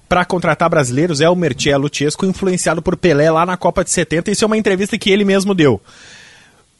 para 0.09 0.25
contratar 0.25 0.67
brasileiros 0.67 1.21
é 1.21 1.29
o 1.29 1.35
Mertiello 1.35 1.87
Chesco, 1.91 2.25
influenciado 2.25 2.81
por 2.81 2.97
Pelé 2.97 3.29
lá 3.29 3.45
na 3.45 3.55
Copa 3.55 3.83
de 3.83 3.91
70. 3.91 4.31
Isso 4.31 4.43
é 4.43 4.47
uma 4.47 4.57
entrevista 4.57 4.97
que 4.97 5.11
ele 5.11 5.23
mesmo 5.23 5.53
deu. 5.53 5.79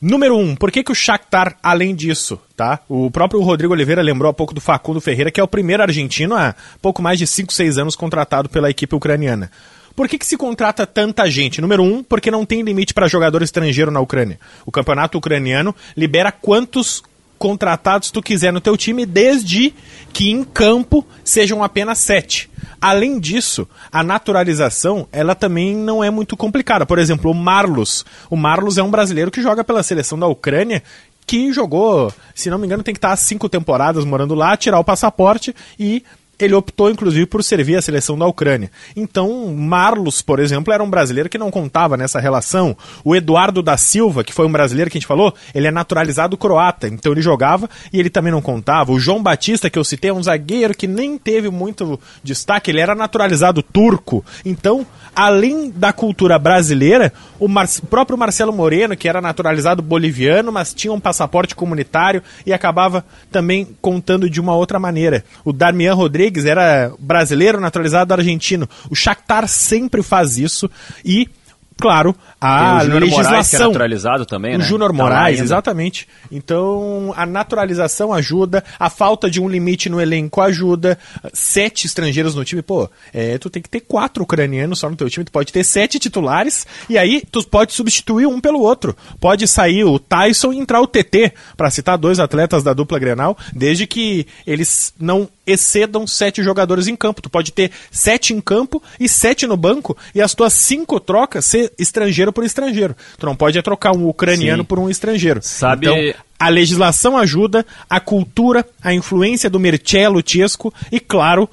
Número 0.02 0.36
um, 0.36 0.56
por 0.56 0.72
que, 0.72 0.84
que 0.84 0.92
o 0.92 0.96
Shakhtar, 0.96 1.56
além 1.62 1.94
disso, 1.94 2.40
tá? 2.58 2.80
O 2.90 3.12
próprio 3.12 3.42
Rodrigo 3.42 3.74
Oliveira 3.74 4.02
lembrou 4.02 4.32
há 4.32 4.34
pouco 4.34 4.56
do 4.56 4.60
Facundo 4.60 5.00
Ferreira, 5.00 5.30
que 5.30 5.40
é 5.40 5.44
o 5.44 5.48
primeiro 5.48 5.84
argentino 5.84 6.36
há 6.36 6.56
pouco 6.82 7.00
mais 7.00 7.20
de 7.20 7.28
5, 7.28 7.54
6 7.54 7.78
anos 7.78 7.96
contratado 7.96 8.50
pela 8.50 8.72
equipe 8.72 8.96
ucraniana. 8.96 9.52
Por 9.96 10.08
que, 10.08 10.18
que 10.18 10.26
se 10.26 10.38
contrata 10.38 10.88
tanta 10.88 11.30
gente? 11.30 11.62
Número 11.62 11.84
um, 11.84 12.02
porque 12.02 12.32
não 12.32 12.46
tem 12.46 12.64
limite 12.64 12.94
para 12.94 13.08
jogador 13.08 13.44
estrangeiro 13.44 13.92
na 13.92 14.00
Ucrânia. 14.00 14.40
O 14.66 14.72
campeonato 14.72 15.18
ucraniano 15.18 15.76
libera 15.96 16.32
quantos 16.32 17.04
contratados 17.38 18.10
tu 18.10 18.22
quiser 18.22 18.54
no 18.54 18.62
teu 18.62 18.78
time, 18.78 19.06
desde 19.06 19.74
que 20.12 20.32
em 20.32 20.44
campo 20.44 21.06
sejam 21.24 21.64
apenas 21.64 22.00
sete. 22.00 22.50
Além 22.80 23.20
disso, 23.20 23.68
a 23.92 24.02
naturalização, 24.02 25.08
ela 25.12 25.36
também 25.36 25.76
não 25.76 26.04
é 26.04 26.10
muito 26.10 26.36
complicada. 26.36 26.86
Por 26.86 26.98
exemplo, 26.98 27.30
o 27.30 27.34
Marlos. 27.34 28.06
O 28.30 28.36
Marlos 28.36 28.78
é 28.78 28.84
um 28.84 28.90
brasileiro 28.90 29.30
que 29.30 29.42
joga 29.42 29.64
pela 29.64 29.84
seleção 29.84 30.18
da 30.18 30.26
Ucrânia, 30.26 30.82
que 31.28 31.54
jogou, 31.54 32.12
se 32.34 32.50
não 32.50 32.58
me 32.58 32.66
engano, 32.66 32.84
tem 32.84 32.94
que 32.94 32.98
estar 32.98 33.16
cinco 33.16 33.48
temporadas 33.48 34.06
morando 34.06 34.34
lá, 34.36 34.58
tirar 34.58 34.80
o 34.80 34.84
passaporte 34.84 35.56
e 35.80 36.04
ele 36.40 36.54
optou 36.54 36.90
inclusive 36.90 37.26
por 37.26 37.44
servir 37.44 37.76
a 37.76 37.82
seleção 37.82 38.18
da 38.18 38.26
Ucrânia. 38.26 38.72
Então, 38.96 39.54
Marlos, 39.54 40.22
por 40.22 40.40
exemplo, 40.40 40.74
era 40.74 40.84
um 40.84 40.90
brasileiro 40.90 41.30
que 41.30 41.38
não 41.38 41.52
contava 41.52 41.98
nessa 41.98 42.20
relação. 42.20 42.76
O 43.04 43.16
Eduardo 43.16 43.62
da 43.62 43.78
Silva, 43.78 44.24
que 44.24 44.34
foi 44.34 44.46
um 44.46 44.52
brasileiro 44.52 44.90
que 44.90 44.98
a 44.98 45.00
gente 45.00 45.08
falou, 45.08 45.34
ele 45.54 45.68
é 45.68 45.72
naturalizado 45.72 46.38
croata, 46.38 46.88
então 46.88 47.12
ele 47.12 47.22
jogava 47.22 47.70
e 47.92 48.00
ele 48.00 48.10
também 48.10 48.32
não 48.32 48.42
contava. 48.42 48.92
O 48.92 49.00
João 49.00 49.22
Batista, 49.22 49.70
que 49.70 49.80
eu 49.80 49.84
citei, 49.84 50.10
é 50.12 50.14
um 50.14 50.24
zagueiro 50.24 50.76
que 50.76 50.88
nem 50.88 51.18
teve 51.18 51.50
muito 51.50 52.00
destaque, 52.24 52.72
ele 52.72 52.80
era 52.80 52.96
naturalizado 52.96 53.62
turco. 53.62 54.26
Então, 54.46 54.86
além 55.16 55.70
da 55.70 55.94
cultura 55.94 56.38
brasileira, 56.40 57.14
o, 57.40 57.48
Mar 57.48 57.68
próprio 57.90 58.18
Marcelo 58.18 58.52
Moreno, 58.54 58.96
que 58.96 59.08
era 59.08 59.22
naturalizado 59.22 59.82
boliviano, 59.82 60.52
mas 60.52 60.74
tinha 60.74 60.92
um 60.92 61.00
passaporte 61.00 61.56
comunitário 61.56 62.22
e 62.46 62.54
acabava 62.54 63.06
também 63.32 63.68
contando 63.82 64.30
de 64.30 64.40
uma 64.40 64.56
outra 64.56 64.80
maneira. 64.80 65.24
O 65.46 65.54
Darmian 65.54 65.94
Rodrigues 65.94 66.33
Rodrigues 66.34 66.46
era 66.46 66.92
brasileiro 66.98 67.60
naturalizado 67.60 68.14
argentino. 68.14 68.68
O 68.90 68.96
Shakhtar 68.96 69.48
sempre 69.48 70.02
faz 70.02 70.38
isso 70.38 70.70
e 71.06 71.30
claro, 71.78 72.16
a 72.40 72.80
Tem 72.80 72.92
o 72.92 73.00
legislação. 73.00 73.32
Moraes, 73.32 73.50
que 73.50 73.56
é 73.56 73.60
naturalizado 73.60 74.26
também, 74.26 74.56
o 74.56 74.60
né? 74.60 74.64
Júnior 74.64 74.92
tá 74.92 74.98
Moraes, 74.98 75.40
exatamente. 75.42 76.08
Então, 76.32 77.14
a 77.18 77.26
naturalização 77.26 78.14
ajuda, 78.14 78.64
a 78.80 78.90
falta 78.90 79.30
de 79.30 79.42
um 79.42 79.50
limite 79.50 79.90
no 79.90 80.00
elenco 80.00 80.40
ajuda. 80.40 80.98
Sete 81.34 81.86
estrangeiros 81.86 82.36
no 82.36 82.46
time, 82.46 82.62
pô, 82.62 82.90
é, 83.14 83.38
tu 83.38 83.50
tem 83.50 83.62
que 83.62 83.70
ter 83.70 83.82
quatro 83.82 84.24
ucranianos 84.24 84.80
só 84.80 84.90
no 84.90 84.96
teu 84.96 85.10
time, 85.10 85.26
tu 85.26 85.32
pode 85.32 85.52
ter 85.52 85.64
sete 85.64 86.00
titulares, 86.00 86.66
e 86.90 86.98
aí 86.98 87.22
tu 87.30 87.44
pode 87.46 87.74
substituir 87.74 88.28
um 88.28 88.40
pelo 88.40 88.62
outro. 88.62 88.96
Pode 89.20 89.46
sair 89.48 89.84
o 89.84 90.00
Tyson 90.00 90.54
e 90.54 90.60
entrar 90.60 90.80
o 90.80 90.88
TT, 90.88 91.34
para 91.58 91.70
citar 91.70 91.98
dois 91.98 92.20
atletas 92.20 92.64
da 92.64 92.74
dupla 92.74 93.00
Grenal, 93.00 93.38
desde 93.54 93.86
que 93.86 94.26
eles 94.48 94.94
não 95.00 95.28
excedam 95.46 96.08
sete 96.08 96.44
jogadores 96.44 96.88
em 96.88 96.96
campo. 96.96 97.22
Tu 97.22 97.30
pode 97.30 97.52
ter 97.52 97.72
sete 97.92 98.34
em 98.34 98.42
campo 98.42 98.82
e 99.00 99.08
sete 99.08 99.46
no 99.46 99.58
banco, 99.58 99.98
e 100.14 100.22
as 100.22 100.34
tuas 100.34 100.54
cinco 100.54 101.00
trocas 101.00 101.46
ser 101.46 101.72
estrangeiro 101.78 102.32
por 102.32 102.44
estrangeiro. 102.44 102.96
Tu 103.18 103.26
não 103.26 103.36
pode 103.36 103.62
trocar 103.62 103.96
um 103.96 104.08
ucraniano 104.08 104.64
Sim. 104.64 104.68
por 104.68 104.80
um 104.80 104.90
estrangeiro. 104.90 105.40
Sabe... 105.42 105.88
Então, 105.88 106.24
a 106.40 106.50
legislação 106.50 107.18
ajuda, 107.18 107.66
a 107.90 108.02
cultura, 108.02 108.66
a 108.84 108.94
influência 108.94 109.50
do 109.50 109.62
Mercello 109.62 110.22
Chesco 110.26 110.74
e, 110.92 111.00
claro, 111.00 111.50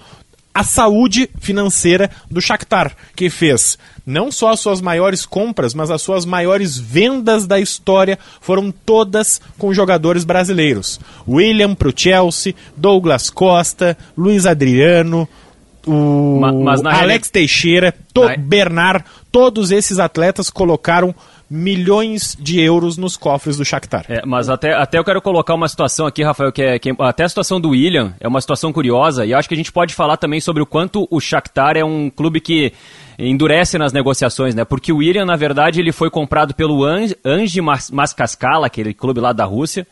a 0.54 0.64
saúde 0.64 1.30
financeira 1.38 2.10
do 2.30 2.40
Shakhtar, 2.40 2.96
que 3.14 3.30
fez 3.30 3.78
não 4.04 4.32
só 4.32 4.50
as 4.50 4.60
suas 4.60 4.80
maiores 4.80 5.24
compras, 5.24 5.72
mas 5.72 5.90
as 5.90 6.02
suas 6.02 6.24
maiores 6.24 6.76
vendas 6.76 7.46
da 7.46 7.60
história 7.60 8.18
foram 8.40 8.72
todas 8.72 9.40
com 9.56 9.72
jogadores 9.72 10.24
brasileiros. 10.24 10.98
William 11.28 11.74
para 11.74 11.88
o 11.88 11.92
Chelsea, 11.94 12.54
Douglas 12.76 13.30
Costa, 13.30 13.96
Luiz 14.16 14.46
Adriano, 14.46 15.28
o 15.86 16.40
Alex 16.86 17.30
Teixeira, 17.30 17.94
to 18.12 18.24
na... 18.24 18.36
Bernard, 18.36 19.04
todos 19.30 19.70
esses 19.70 19.98
atletas 19.98 20.50
colocaram 20.50 21.14
milhões 21.50 22.36
de 22.38 22.60
euros 22.60 22.96
nos 22.96 23.16
cofres 23.16 23.56
do 23.56 23.64
Shakhtar. 23.64 24.04
É, 24.08 24.24
mas 24.24 24.48
até, 24.48 24.72
até 24.72 24.98
eu 24.98 25.04
quero 25.04 25.20
colocar 25.20 25.52
uma 25.52 25.68
situação 25.68 26.06
aqui, 26.06 26.22
Rafael, 26.22 26.52
que 26.52 26.62
é 26.62 26.78
que 26.78 26.94
até 27.00 27.24
a 27.24 27.28
situação 27.28 27.60
do 27.60 27.70
William 27.70 28.14
é 28.20 28.28
uma 28.28 28.40
situação 28.40 28.72
curiosa 28.72 29.26
e 29.26 29.34
acho 29.34 29.48
que 29.48 29.54
a 29.54 29.56
gente 29.56 29.72
pode 29.72 29.92
falar 29.92 30.16
também 30.16 30.40
sobre 30.40 30.62
o 30.62 30.66
quanto 30.66 31.08
o 31.10 31.18
Shakhtar 31.18 31.76
é 31.76 31.84
um 31.84 32.08
clube 32.08 32.40
que 32.40 32.72
endurece 33.18 33.76
nas 33.76 33.92
negociações, 33.92 34.54
né? 34.54 34.64
Porque 34.64 34.92
o 34.92 34.98
William, 34.98 35.24
na 35.24 35.36
verdade, 35.36 35.80
ele 35.80 35.90
foi 35.90 36.08
comprado 36.08 36.54
pelo 36.54 36.84
Ange 36.84 37.60
Mascascala, 37.60 38.68
aquele 38.68 38.94
clube 38.94 39.20
lá 39.20 39.32
da 39.32 39.44
Rússia, 39.44 39.86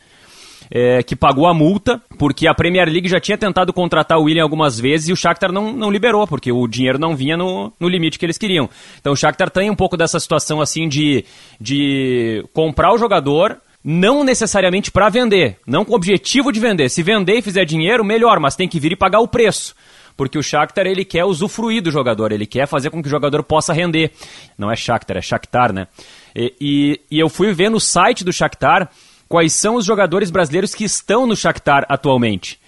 é, 0.71 1.01
que 1.03 1.15
pagou 1.15 1.47
a 1.47 1.53
multa, 1.53 2.01
porque 2.17 2.47
a 2.47 2.53
Premier 2.53 2.87
League 2.87 3.07
já 3.07 3.19
tinha 3.19 3.37
tentado 3.37 3.73
contratar 3.73 4.17
o 4.17 4.23
William 4.23 4.43
algumas 4.43 4.79
vezes 4.79 5.09
e 5.09 5.13
o 5.13 5.15
Shakhtar 5.15 5.51
não, 5.51 5.71
não 5.73 5.91
liberou, 5.91 6.27
porque 6.27 6.51
o 6.51 6.67
dinheiro 6.67 6.99
não 6.99 7.15
vinha 7.15 7.37
no, 7.37 7.71
no 7.79 7.87
limite 7.87 8.19
que 8.19 8.25
eles 8.25 8.37
queriam. 8.37 8.69
Então 8.99 9.13
o 9.13 9.15
Shakhtar 9.15 9.49
tem 9.49 9.69
um 9.69 9.75
pouco 9.75 9.97
dessa 9.97 10.19
situação 10.19 10.61
assim 10.61 10.87
de, 10.87 11.25
de 11.59 12.45
comprar 12.53 12.93
o 12.93 12.97
jogador, 12.97 13.57
não 13.83 14.23
necessariamente 14.23 14.91
para 14.91 15.09
vender, 15.09 15.57
não 15.65 15.85
com 15.85 15.93
o 15.93 15.95
objetivo 15.95 16.51
de 16.51 16.59
vender. 16.59 16.89
Se 16.89 17.01
vender 17.01 17.37
e 17.37 17.41
fizer 17.41 17.65
dinheiro, 17.65 18.03
melhor, 18.03 18.39
mas 18.39 18.55
tem 18.55 18.67
que 18.67 18.79
vir 18.79 18.91
e 18.91 18.95
pagar 18.95 19.19
o 19.19 19.27
preço. 19.27 19.75
Porque 20.17 20.37
o 20.37 20.43
Shakhtar 20.43 20.85
ele 20.85 21.05
quer 21.05 21.23
usufruir 21.23 21.81
do 21.81 21.89
jogador, 21.89 22.33
ele 22.33 22.45
quer 22.45 22.67
fazer 22.67 22.89
com 22.89 23.01
que 23.01 23.07
o 23.07 23.11
jogador 23.11 23.41
possa 23.41 23.71
render. 23.71 24.11
Não 24.57 24.69
é 24.69 24.75
Shakhtar, 24.75 25.15
é 25.15 25.21
Shakhtar, 25.21 25.71
né? 25.71 25.87
E, 26.35 26.53
e, 26.59 27.01
e 27.09 27.19
eu 27.19 27.29
fui 27.29 27.53
ver 27.53 27.69
no 27.69 27.79
site 27.79 28.25
do 28.25 28.33
Shakhtar 28.33 28.89
quais 29.29 29.53
são 29.53 29.75
os 29.75 29.85
jogadores 29.85 30.31
brasileiros 30.31 30.73
que 30.73 30.83
estão 30.83 31.27
no 31.27 31.35
Shakhtar 31.35 31.85
atualmente. 31.87 32.59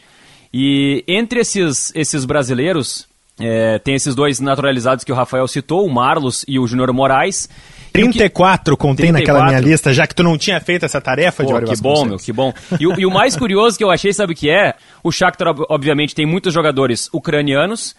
E 0.54 1.04
entre 1.08 1.39
esses, 1.39 1.91
esses 1.95 2.24
brasileiros, 2.24 3.08
é, 3.39 3.80
tem 3.80 3.95
esses 3.95 4.13
dois 4.13 4.39
naturalizados 4.39 5.04
que 5.04 5.12
o 5.12 5.15
Rafael 5.15 5.47
citou, 5.47 5.86
o 5.86 5.91
Marlos 5.91 6.45
e 6.47 6.60
o 6.60 6.67
Júnior 6.67 6.93
Moraes. 6.93 7.50
34 7.91 8.78
que... 8.78 8.82
contém 8.82 9.08
34. 9.08 9.13
naquela 9.13 9.45
minha 9.47 9.60
lista, 9.60 9.91
já 9.91 10.06
que 10.06 10.13
tu 10.13 10.21
não 10.21 10.38
tinha 10.38 10.62
feito 10.62 10.86
essa 10.86 11.02
tarefa 11.02 11.43
Pô, 11.43 11.60
de 11.60 11.65
Que 11.65 11.82
bom, 11.82 12.06
meu, 12.06 12.17
que 12.17 12.32
bom. 12.32 12.54
E, 12.80 12.84
e, 12.84 13.06
o 13.06 13.12
mais 13.12 13.36
curioso 13.36 13.78
que 13.78 13.84
eu 13.84 13.89
achei, 13.89 14.13
sabe 14.13 14.34
o 14.34 14.36
que 14.36 14.50
é? 14.50 14.76
O 15.04 15.12
Shakhtar, 15.12 15.47
obviamente, 15.69 16.13
tem 16.13 16.26
muitos 16.26 16.54
jogadores 16.54 17.10
ucranianos. 17.12 17.95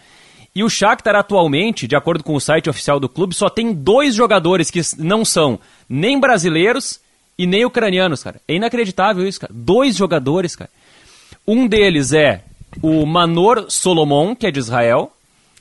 E 0.54 0.62
o 0.62 0.68
Shakhtar 0.68 1.16
atualmente, 1.16 1.88
de 1.88 1.96
acordo 1.96 2.22
com 2.22 2.34
o 2.34 2.40
site 2.40 2.68
oficial 2.68 3.00
do 3.00 3.08
clube, 3.08 3.34
só 3.34 3.48
tem 3.48 3.72
dois 3.72 4.14
jogadores 4.14 4.70
que 4.70 4.80
não 4.98 5.24
são 5.24 5.58
nem 5.88 6.20
brasileiros 6.20 7.00
e 7.38 7.46
nem 7.46 7.64
ucranianos, 7.64 8.22
cara. 8.22 8.40
É 8.46 8.54
inacreditável 8.54 9.26
isso, 9.26 9.40
cara. 9.40 9.52
Dois 9.54 9.96
jogadores, 9.96 10.54
cara. 10.56 10.70
Um 11.46 11.66
deles 11.66 12.12
é 12.12 12.42
o 12.80 13.04
Manor 13.04 13.66
Solomon, 13.68 14.34
que 14.34 14.46
é 14.46 14.50
de 14.50 14.58
Israel, 14.58 15.12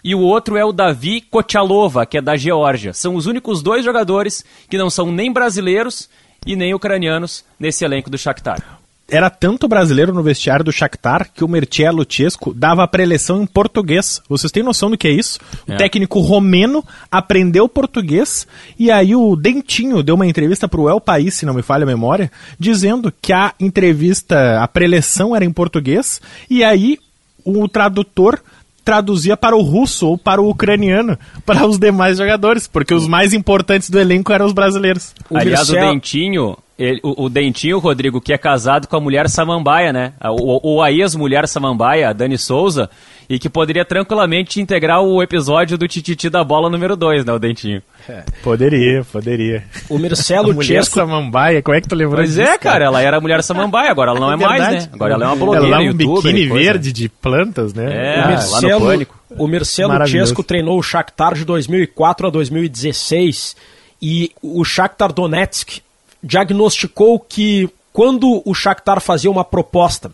e 0.03 0.15
o 0.15 0.19
outro 0.19 0.57
é 0.57 0.65
o 0.65 0.71
Davi 0.71 1.21
Kochalova, 1.21 2.05
que 2.05 2.17
é 2.17 2.21
da 2.21 2.35
Geórgia. 2.35 2.93
São 2.93 3.15
os 3.15 3.25
únicos 3.25 3.61
dois 3.61 3.85
jogadores 3.85 4.43
que 4.69 4.77
não 4.77 4.89
são 4.89 5.11
nem 5.11 5.31
brasileiros 5.31 6.09
e 6.45 6.55
nem 6.55 6.73
ucranianos 6.73 7.43
nesse 7.59 7.85
elenco 7.85 8.09
do 8.09 8.17
Shakhtar 8.17 8.80
era 9.11 9.29
tanto 9.29 9.67
brasileiro 9.67 10.13
no 10.13 10.23
vestiário 10.23 10.63
do 10.63 10.71
Shakhtar 10.71 11.29
que 11.33 11.43
o 11.43 11.47
Mertiello 11.47 12.05
Chesco 12.07 12.53
dava 12.53 12.83
a 12.83 12.87
preleção 12.87 13.43
em 13.43 13.45
português. 13.45 14.21
Vocês 14.27 14.51
têm 14.51 14.63
noção 14.63 14.89
do 14.89 14.97
que 14.97 15.07
é 15.07 15.11
isso? 15.11 15.37
É. 15.67 15.73
O 15.73 15.77
técnico 15.77 16.21
romeno 16.21 16.83
aprendeu 17.11 17.67
português 17.67 18.47
e 18.79 18.89
aí 18.89 19.13
o 19.13 19.35
Dentinho 19.35 20.01
deu 20.01 20.15
uma 20.15 20.25
entrevista 20.25 20.67
para 20.67 20.79
o 20.79 20.89
El 20.89 21.01
País, 21.01 21.35
se 21.35 21.45
não 21.45 21.53
me 21.53 21.61
falha 21.61 21.83
a 21.83 21.87
memória, 21.87 22.31
dizendo 22.57 23.13
que 23.21 23.33
a 23.33 23.53
entrevista, 23.59 24.61
a 24.61 24.67
preleção 24.67 25.35
era 25.35 25.43
em 25.43 25.51
português 25.51 26.21
e 26.49 26.63
aí 26.63 26.97
o 27.43 27.67
tradutor 27.67 28.39
traduzia 28.83 29.35
para 29.35 29.55
o 29.55 29.61
russo 29.61 30.07
ou 30.07 30.17
para 30.17 30.41
o 30.41 30.49
ucraniano 30.49 31.17
para 31.45 31.67
os 31.67 31.77
demais 31.77 32.17
jogadores, 32.17 32.67
porque 32.67 32.93
os 32.93 33.07
mais 33.07 33.33
importantes 33.33 33.89
do 33.89 33.99
elenco 33.99 34.31
eram 34.31 34.45
os 34.45 34.53
brasileiros. 34.53 35.13
O 35.29 35.37
Aliás, 35.37 35.67
Mircea... 35.67 35.85
o 35.85 35.93
Dentinho, 35.93 36.57
ele, 36.81 36.99
o, 37.03 37.25
o, 37.25 37.29
Dentinho, 37.29 37.77
Rodrigo, 37.77 38.19
que 38.19 38.33
é 38.33 38.37
casado 38.39 38.87
com 38.87 38.95
a 38.95 38.99
mulher 38.99 39.29
samambaia, 39.29 39.93
né? 39.93 40.13
Ou 40.23 40.81
a 40.81 40.91
ex-mulher 40.91 41.47
samambaia, 41.47 42.09
a 42.09 42.13
Dani 42.13 42.39
Souza, 42.39 42.89
e 43.29 43.37
que 43.37 43.47
poderia 43.47 43.85
tranquilamente 43.85 44.59
integrar 44.59 44.99
o 45.01 45.21
episódio 45.21 45.77
do 45.77 45.87
Tititi 45.87 46.27
da 46.27 46.43
bola 46.43 46.71
número 46.71 46.95
2, 46.95 47.23
né, 47.23 47.31
o 47.31 47.37
Dentinho. 47.37 47.83
É. 48.09 48.23
Poderia, 48.41 49.05
poderia. 49.11 49.63
O 49.87 49.99
Marcelo 49.99 50.51
mulher 50.55 50.83
samambaia, 50.83 51.61
como 51.61 51.77
é 51.77 51.81
que 51.81 51.87
tu 51.87 51.93
lembrou 51.93 52.17
pois 52.17 52.29
disso? 52.29 52.41
Pois 52.41 52.55
é, 52.55 52.57
cara, 52.57 52.85
ela 52.85 52.99
era 52.99 53.17
a 53.17 53.21
mulher 53.21 53.43
samambaia, 53.43 53.91
agora 53.91 54.11
ela 54.11 54.19
não 54.19 54.31
é, 54.31 54.33
é 54.33 54.37
mais, 54.37 54.61
né? 54.61 54.89
Agora 54.91 55.13
ela 55.13 55.23
é 55.23 55.27
uma 55.27 55.35
blogueira, 55.35 55.67
Ela 55.67 55.83
é 55.83 55.89
um 55.91 55.93
biquíni 55.93 56.47
verde 56.47 56.91
de 56.91 57.07
plantas, 57.07 57.75
né? 57.75 58.15
É, 58.17 58.21
o 58.21 58.27
Marcelo, 58.27 58.71
lá 58.71 58.79
no 58.79 58.85
Pânico. 58.85 59.21
O 59.37 59.47
Marcelo 59.47 60.07
Chesco 60.07 60.43
treinou 60.43 60.79
o 60.79 60.83
Shakhtar 60.83 61.35
de 61.35 61.45
2004 61.45 62.27
a 62.27 62.29
2016 62.31 63.55
e 64.01 64.31
o 64.41 64.65
Shakhtar 64.65 65.13
Donetsk 65.13 65.81
diagnosticou 66.23 67.19
que 67.19 67.69
quando 67.91 68.41
o 68.45 68.53
Shakhtar 68.53 69.01
fazia 69.01 69.29
uma 69.29 69.43
proposta 69.43 70.11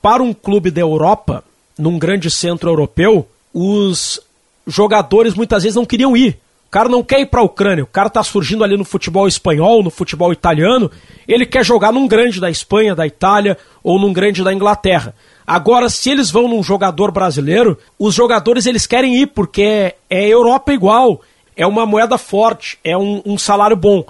para 0.00 0.22
um 0.22 0.32
clube 0.32 0.70
da 0.70 0.80
Europa, 0.80 1.44
num 1.78 1.98
grande 1.98 2.30
centro 2.30 2.70
europeu, 2.70 3.28
os 3.52 4.20
jogadores 4.66 5.34
muitas 5.34 5.62
vezes 5.62 5.76
não 5.76 5.84
queriam 5.84 6.16
ir. 6.16 6.38
O 6.66 6.70
cara 6.70 6.88
não 6.88 7.02
quer 7.02 7.20
ir 7.20 7.26
para 7.26 7.40
a 7.40 7.44
Ucrânia, 7.44 7.82
o 7.82 7.86
cara 7.86 8.08
está 8.08 8.22
surgindo 8.22 8.62
ali 8.62 8.76
no 8.76 8.84
futebol 8.84 9.26
espanhol, 9.26 9.82
no 9.82 9.88
futebol 9.88 10.30
italiano, 10.34 10.90
ele 11.26 11.46
quer 11.46 11.64
jogar 11.64 11.92
num 11.92 12.06
grande 12.06 12.38
da 12.38 12.50
Espanha, 12.50 12.94
da 12.94 13.06
Itália 13.06 13.56
ou 13.82 13.98
num 13.98 14.12
grande 14.12 14.44
da 14.44 14.52
Inglaterra. 14.52 15.14
Agora, 15.46 15.88
se 15.88 16.10
eles 16.10 16.30
vão 16.30 16.46
num 16.46 16.62
jogador 16.62 17.10
brasileiro, 17.10 17.78
os 17.98 18.14
jogadores 18.14 18.66
eles 18.66 18.86
querem 18.86 19.16
ir 19.16 19.28
porque 19.28 19.62
é, 19.62 19.96
é 20.10 20.28
Europa 20.28 20.70
igual, 20.74 21.22
é 21.56 21.66
uma 21.66 21.86
moeda 21.86 22.18
forte, 22.18 22.78
é 22.84 22.96
um, 22.98 23.22
um 23.24 23.38
salário 23.38 23.76
bom. 23.76 24.04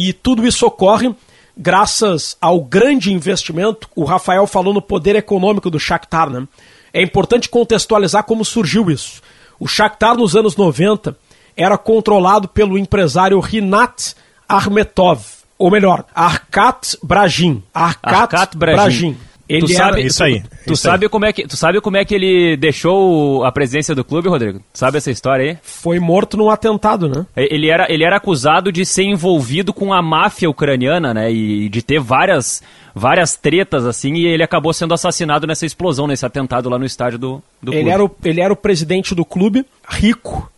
E 0.00 0.12
tudo 0.12 0.46
isso 0.46 0.64
ocorre 0.64 1.12
graças 1.56 2.36
ao 2.40 2.60
grande 2.60 3.12
investimento. 3.12 3.88
O 3.96 4.04
Rafael 4.04 4.46
falou 4.46 4.72
no 4.72 4.80
poder 4.80 5.16
econômico 5.16 5.68
do 5.68 5.80
Shakhtar, 5.80 6.30
né? 6.30 6.46
É 6.92 7.02
importante 7.02 7.48
contextualizar 7.48 8.22
como 8.22 8.44
surgiu 8.44 8.88
isso. 8.92 9.20
O 9.58 9.66
Shakhtar 9.66 10.16
nos 10.16 10.36
anos 10.36 10.56
90 10.56 11.16
era 11.56 11.76
controlado 11.76 12.46
pelo 12.46 12.78
empresário 12.78 13.40
Rinat 13.40 14.14
Armetov, 14.48 15.20
ou 15.58 15.68
melhor, 15.68 16.04
Arkat 16.14 16.96
Brajin. 17.02 17.60
Arkat, 17.74 18.14
Arkat 18.14 18.56
Brajin. 18.56 18.76
Brajin. 18.76 19.16
Ele 19.48 19.66
tu 19.66 19.72
sabe, 19.72 20.02
isso 20.02 20.22
aí. 20.22 20.42
Tu, 20.42 20.48
tu 20.66 20.72
isso 20.74 20.82
sabe 20.82 21.06
aí. 21.06 21.08
como 21.08 21.24
é 21.24 21.32
que 21.32 21.46
tu 21.46 21.56
sabe 21.56 21.80
como 21.80 21.96
é 21.96 22.04
que 22.04 22.14
ele 22.14 22.56
deixou 22.58 23.44
a 23.44 23.50
presença 23.50 23.94
do 23.94 24.04
clube, 24.04 24.28
Rodrigo? 24.28 24.60
Sabe 24.74 24.98
essa 24.98 25.10
história 25.10 25.52
aí? 25.52 25.58
Foi 25.62 25.98
morto 25.98 26.36
num 26.36 26.50
atentado, 26.50 27.08
né? 27.08 27.24
Ele 27.34 27.70
era, 27.70 27.90
ele 27.90 28.04
era 28.04 28.16
acusado 28.16 28.70
de 28.70 28.84
ser 28.84 29.04
envolvido 29.04 29.72
com 29.72 29.92
a 29.92 30.02
máfia 30.02 30.50
ucraniana, 30.50 31.14
né? 31.14 31.32
E 31.32 31.68
de 31.70 31.80
ter 31.80 31.98
várias 31.98 32.62
várias 32.94 33.36
tretas 33.36 33.86
assim 33.86 34.14
e 34.14 34.26
ele 34.26 34.42
acabou 34.42 34.72
sendo 34.72 34.92
assassinado 34.92 35.46
nessa 35.46 35.64
explosão, 35.64 36.06
nesse 36.06 36.26
atentado 36.26 36.68
lá 36.68 36.78
no 36.78 36.84
estádio 36.84 37.18
do, 37.18 37.42
do 37.62 37.72
ele 37.72 37.82
clube. 37.82 37.90
Era 37.90 38.04
o, 38.04 38.10
ele 38.24 38.40
era 38.40 38.52
o 38.52 38.56
presidente 38.56 39.14
do 39.14 39.24
clube, 39.24 39.64
rico, 39.88 40.50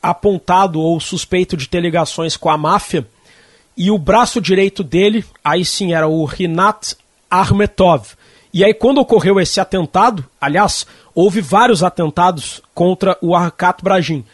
apontado 0.00 0.80
ou 0.80 1.00
suspeito 1.00 1.56
de 1.56 1.68
ter 1.68 1.80
ligações 1.80 2.36
com 2.36 2.48
a 2.48 2.56
máfia. 2.56 3.06
E 3.76 3.90
o 3.90 3.98
braço 3.98 4.40
direito 4.40 4.84
dele, 4.84 5.24
aí 5.44 5.64
sim, 5.64 5.92
era 5.92 6.06
o 6.06 6.24
Rinat 6.24 6.94
Armetov 7.28 8.14
e 8.56 8.64
aí, 8.64 8.72
quando 8.72 9.02
ocorreu 9.02 9.38
esse 9.38 9.60
atentado, 9.60 10.24
aliás, 10.40 10.86
houve 11.14 11.42
vários 11.42 11.82
atentados 11.82 12.62
contra 12.72 13.14
o 13.20 13.34
Arkat 13.36 13.84
Brajin. 13.84 14.24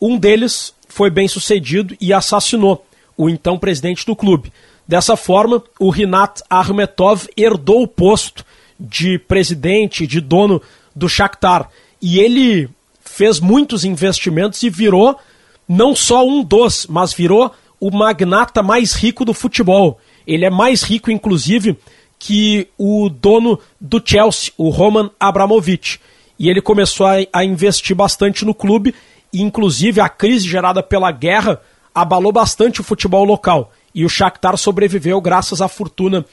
Um 0.00 0.16
deles 0.16 0.72
foi 0.86 1.10
bem 1.10 1.26
sucedido 1.26 1.96
e 2.00 2.12
assassinou 2.12 2.86
o 3.16 3.28
então 3.28 3.58
presidente 3.58 4.06
do 4.06 4.14
clube. 4.14 4.52
Dessa 4.86 5.16
forma, 5.16 5.60
o 5.80 5.90
Rinat 5.90 6.42
Armetov 6.48 7.26
herdou 7.36 7.82
o 7.82 7.88
posto 7.88 8.44
de 8.78 9.18
presidente, 9.18 10.06
de 10.06 10.20
dono 10.20 10.62
do 10.94 11.08
Shakhtar. 11.08 11.68
E 12.00 12.20
ele 12.20 12.70
fez 13.00 13.40
muitos 13.40 13.84
investimentos 13.84 14.62
e 14.62 14.70
virou 14.70 15.18
não 15.68 15.92
só 15.92 16.24
um 16.24 16.44
dos, 16.44 16.86
mas 16.88 17.12
virou 17.12 17.50
o 17.80 17.90
magnata 17.90 18.62
mais 18.62 18.92
rico 18.92 19.24
do 19.24 19.34
futebol. 19.34 19.98
Ele 20.24 20.44
é 20.44 20.50
mais 20.50 20.84
rico, 20.84 21.10
inclusive, 21.10 21.76
que 22.24 22.68
o 22.78 23.08
dono 23.08 23.58
do 23.80 24.00
Chelsea, 24.02 24.52
o 24.56 24.68
Roman 24.68 25.10
Abramovich. 25.18 26.00
E 26.38 26.48
ele 26.48 26.62
começou 26.62 27.04
a, 27.04 27.14
a 27.32 27.44
investir 27.44 27.96
bastante 27.96 28.44
no 28.44 28.54
clube, 28.54 28.94
e 29.32 29.42
inclusive 29.42 30.00
a 30.00 30.08
crise 30.08 30.46
gerada 30.46 30.84
pela 30.84 31.10
guerra 31.10 31.60
abalou 31.92 32.30
bastante 32.30 32.80
o 32.80 32.84
futebol 32.84 33.24
local. 33.24 33.72
E 33.92 34.04
o 34.04 34.08
Shakhtar 34.08 34.56
sobreviveu 34.56 35.20
graças 35.20 35.60
à 35.60 35.66
fortuna 35.66 36.24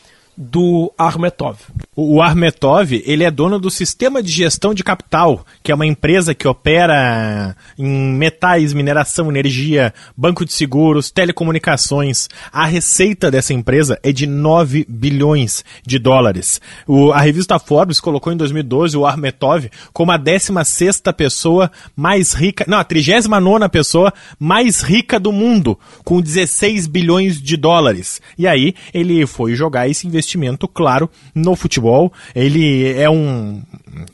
do 0.42 0.90
Armetov. 0.98 1.58
O 1.94 2.22
Armetov, 2.22 3.04
ele 3.06 3.26
é 3.26 3.30
dono 3.30 3.60
do 3.60 3.70
Sistema 3.70 4.24
de 4.24 4.32
Gestão 4.32 4.74
de 4.74 4.86
Capital, 4.86 5.46
que 5.62 5.70
é 5.70 5.76
uma 5.76 5.86
empresa 5.86 6.34
que 6.34 6.48
opera 6.48 7.54
em 7.78 8.14
metais, 8.14 8.72
mineração, 8.72 9.28
energia, 9.28 9.94
banco 10.16 10.46
de 10.46 10.54
seguros, 10.54 11.12
telecomunicações. 11.12 12.30
A 12.54 12.66
receita 12.66 13.30
dessa 13.30 13.54
empresa 13.54 14.00
é 14.02 14.14
de 14.14 14.26
9 14.26 14.86
bilhões 14.88 15.66
de 15.86 16.00
dólares. 16.00 16.62
O, 16.88 17.12
a 17.12 17.20
revista 17.20 17.60
Forbes 17.60 18.00
colocou 18.00 18.32
em 18.32 18.38
2012 18.38 18.96
o 18.96 19.06
Armetov 19.06 19.70
como 19.92 20.14
a 20.14 20.18
16ª 20.18 21.12
pessoa 21.12 21.70
mais 21.94 22.32
rica, 22.32 22.64
não, 22.66 22.78
a 22.78 22.86
39ª 22.86 23.68
pessoa 23.68 24.14
mais 24.40 24.82
rica 24.82 25.20
do 25.20 25.34
mundo, 25.34 25.78
com 26.06 26.22
16 26.22 26.88
bilhões 26.88 27.42
de 27.42 27.58
dólares. 27.58 28.22
E 28.38 28.48
aí 28.48 28.74
ele 28.94 29.28
foi 29.28 29.54
jogar 29.54 29.90
esse 29.90 30.08
investimento, 30.08 30.29
claro, 30.74 31.10
no 31.34 31.56
futebol. 31.56 32.12
Ele 32.36 32.92
é 32.94 33.10
um, 33.10 33.62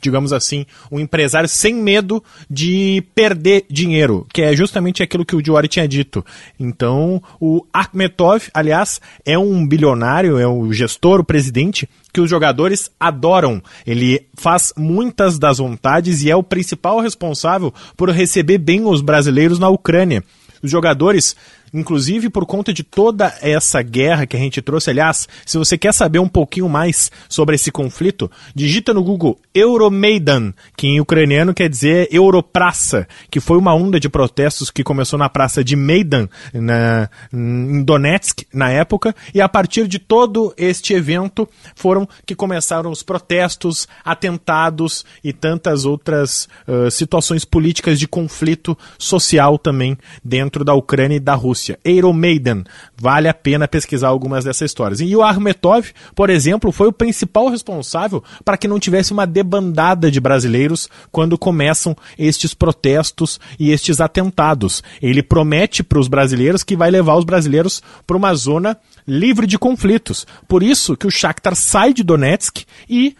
digamos 0.00 0.32
assim, 0.32 0.66
um 0.90 0.98
empresário 0.98 1.48
sem 1.48 1.74
medo 1.74 2.22
de 2.48 3.02
perder 3.14 3.64
dinheiro, 3.70 4.26
que 4.32 4.42
é 4.42 4.54
justamente 4.54 5.02
aquilo 5.02 5.24
que 5.24 5.36
o 5.36 5.42
Diori 5.42 5.68
tinha 5.68 5.86
dito. 5.86 6.24
Então, 6.58 7.22
o 7.40 7.64
Akhmetov, 7.72 8.48
aliás, 8.54 9.00
é 9.24 9.38
um 9.38 9.66
bilionário, 9.66 10.38
é 10.38 10.46
o 10.46 10.72
gestor, 10.72 11.20
o 11.20 11.24
presidente 11.24 11.88
que 12.12 12.20
os 12.20 12.30
jogadores 12.30 12.90
adoram. 12.98 13.62
Ele 13.86 14.26
faz 14.34 14.72
muitas 14.76 15.38
das 15.38 15.58
vontades 15.58 16.22
e 16.22 16.30
é 16.30 16.36
o 16.36 16.42
principal 16.42 17.00
responsável 17.00 17.72
por 17.96 18.08
receber 18.10 18.58
bem 18.58 18.86
os 18.86 19.02
brasileiros 19.02 19.58
na 19.58 19.68
Ucrânia. 19.68 20.24
Os 20.62 20.70
jogadores 20.70 21.36
inclusive 21.76 22.30
por 22.30 22.46
conta 22.46 22.72
de 22.72 22.82
toda 22.82 23.34
essa 23.42 23.82
guerra 23.82 24.26
que 24.26 24.36
a 24.36 24.40
gente 24.40 24.62
trouxe. 24.62 24.90
Aliás, 24.90 25.28
se 25.44 25.58
você 25.58 25.76
quer 25.76 25.92
saber 25.92 26.18
um 26.18 26.28
pouquinho 26.28 26.68
mais 26.68 27.10
sobre 27.28 27.54
esse 27.54 27.70
conflito, 27.70 28.30
digita 28.54 28.94
no 28.94 29.04
Google 29.04 29.38
Euromaidan, 29.54 30.54
que 30.76 30.86
em 30.86 31.00
ucraniano 31.00 31.52
quer 31.52 31.68
dizer 31.68 32.08
Europraça, 32.10 33.06
que 33.30 33.40
foi 33.40 33.58
uma 33.58 33.74
onda 33.74 34.00
de 34.00 34.08
protestos 34.08 34.70
que 34.70 34.82
começou 34.82 35.18
na 35.18 35.28
praça 35.28 35.62
de 35.62 35.76
Maidan, 35.76 36.28
na, 36.54 37.10
em 37.32 37.82
Donetsk, 37.84 38.46
na 38.52 38.70
época, 38.70 39.14
e 39.34 39.40
a 39.40 39.48
partir 39.48 39.86
de 39.86 39.98
todo 39.98 40.54
este 40.56 40.94
evento 40.94 41.48
foram 41.74 42.08
que 42.24 42.34
começaram 42.34 42.90
os 42.90 43.02
protestos, 43.02 43.86
atentados 44.02 45.04
e 45.22 45.32
tantas 45.32 45.84
outras 45.84 46.48
uh, 46.66 46.90
situações 46.90 47.44
políticas 47.44 47.98
de 47.98 48.08
conflito 48.08 48.76
social 48.98 49.58
também 49.58 49.98
dentro 50.24 50.64
da 50.64 50.72
Ucrânia 50.72 51.16
e 51.16 51.20
da 51.20 51.34
Rússia. 51.34 51.65
Rússia, 51.66 51.78
Maiden. 52.14 52.64
Vale 52.96 53.28
a 53.28 53.34
pena 53.34 53.66
pesquisar 53.66 54.08
algumas 54.08 54.44
dessas 54.44 54.70
histórias. 54.70 55.00
E 55.00 55.16
o 55.16 55.22
Armetov, 55.22 55.92
por 56.14 56.30
exemplo, 56.30 56.70
foi 56.70 56.88
o 56.88 56.92
principal 56.92 57.48
responsável 57.48 58.22
para 58.44 58.56
que 58.56 58.68
não 58.68 58.78
tivesse 58.78 59.12
uma 59.12 59.26
debandada 59.26 60.10
de 60.10 60.20
brasileiros 60.20 60.88
quando 61.10 61.38
começam 61.38 61.96
estes 62.18 62.54
protestos 62.54 63.40
e 63.58 63.70
estes 63.70 64.00
atentados. 64.00 64.82
Ele 65.02 65.22
promete 65.22 65.82
para 65.82 65.98
os 65.98 66.08
brasileiros 66.08 66.62
que 66.62 66.76
vai 66.76 66.90
levar 66.90 67.16
os 67.16 67.24
brasileiros 67.24 67.82
para 68.06 68.16
uma 68.16 68.34
zona 68.34 68.76
livre 69.06 69.46
de 69.46 69.58
conflitos. 69.58 70.26
Por 70.46 70.62
isso 70.62 70.96
que 70.96 71.06
o 71.06 71.10
Shakhtar 71.10 71.54
sai 71.54 71.92
de 71.92 72.02
Donetsk 72.02 72.64
e 72.88 73.16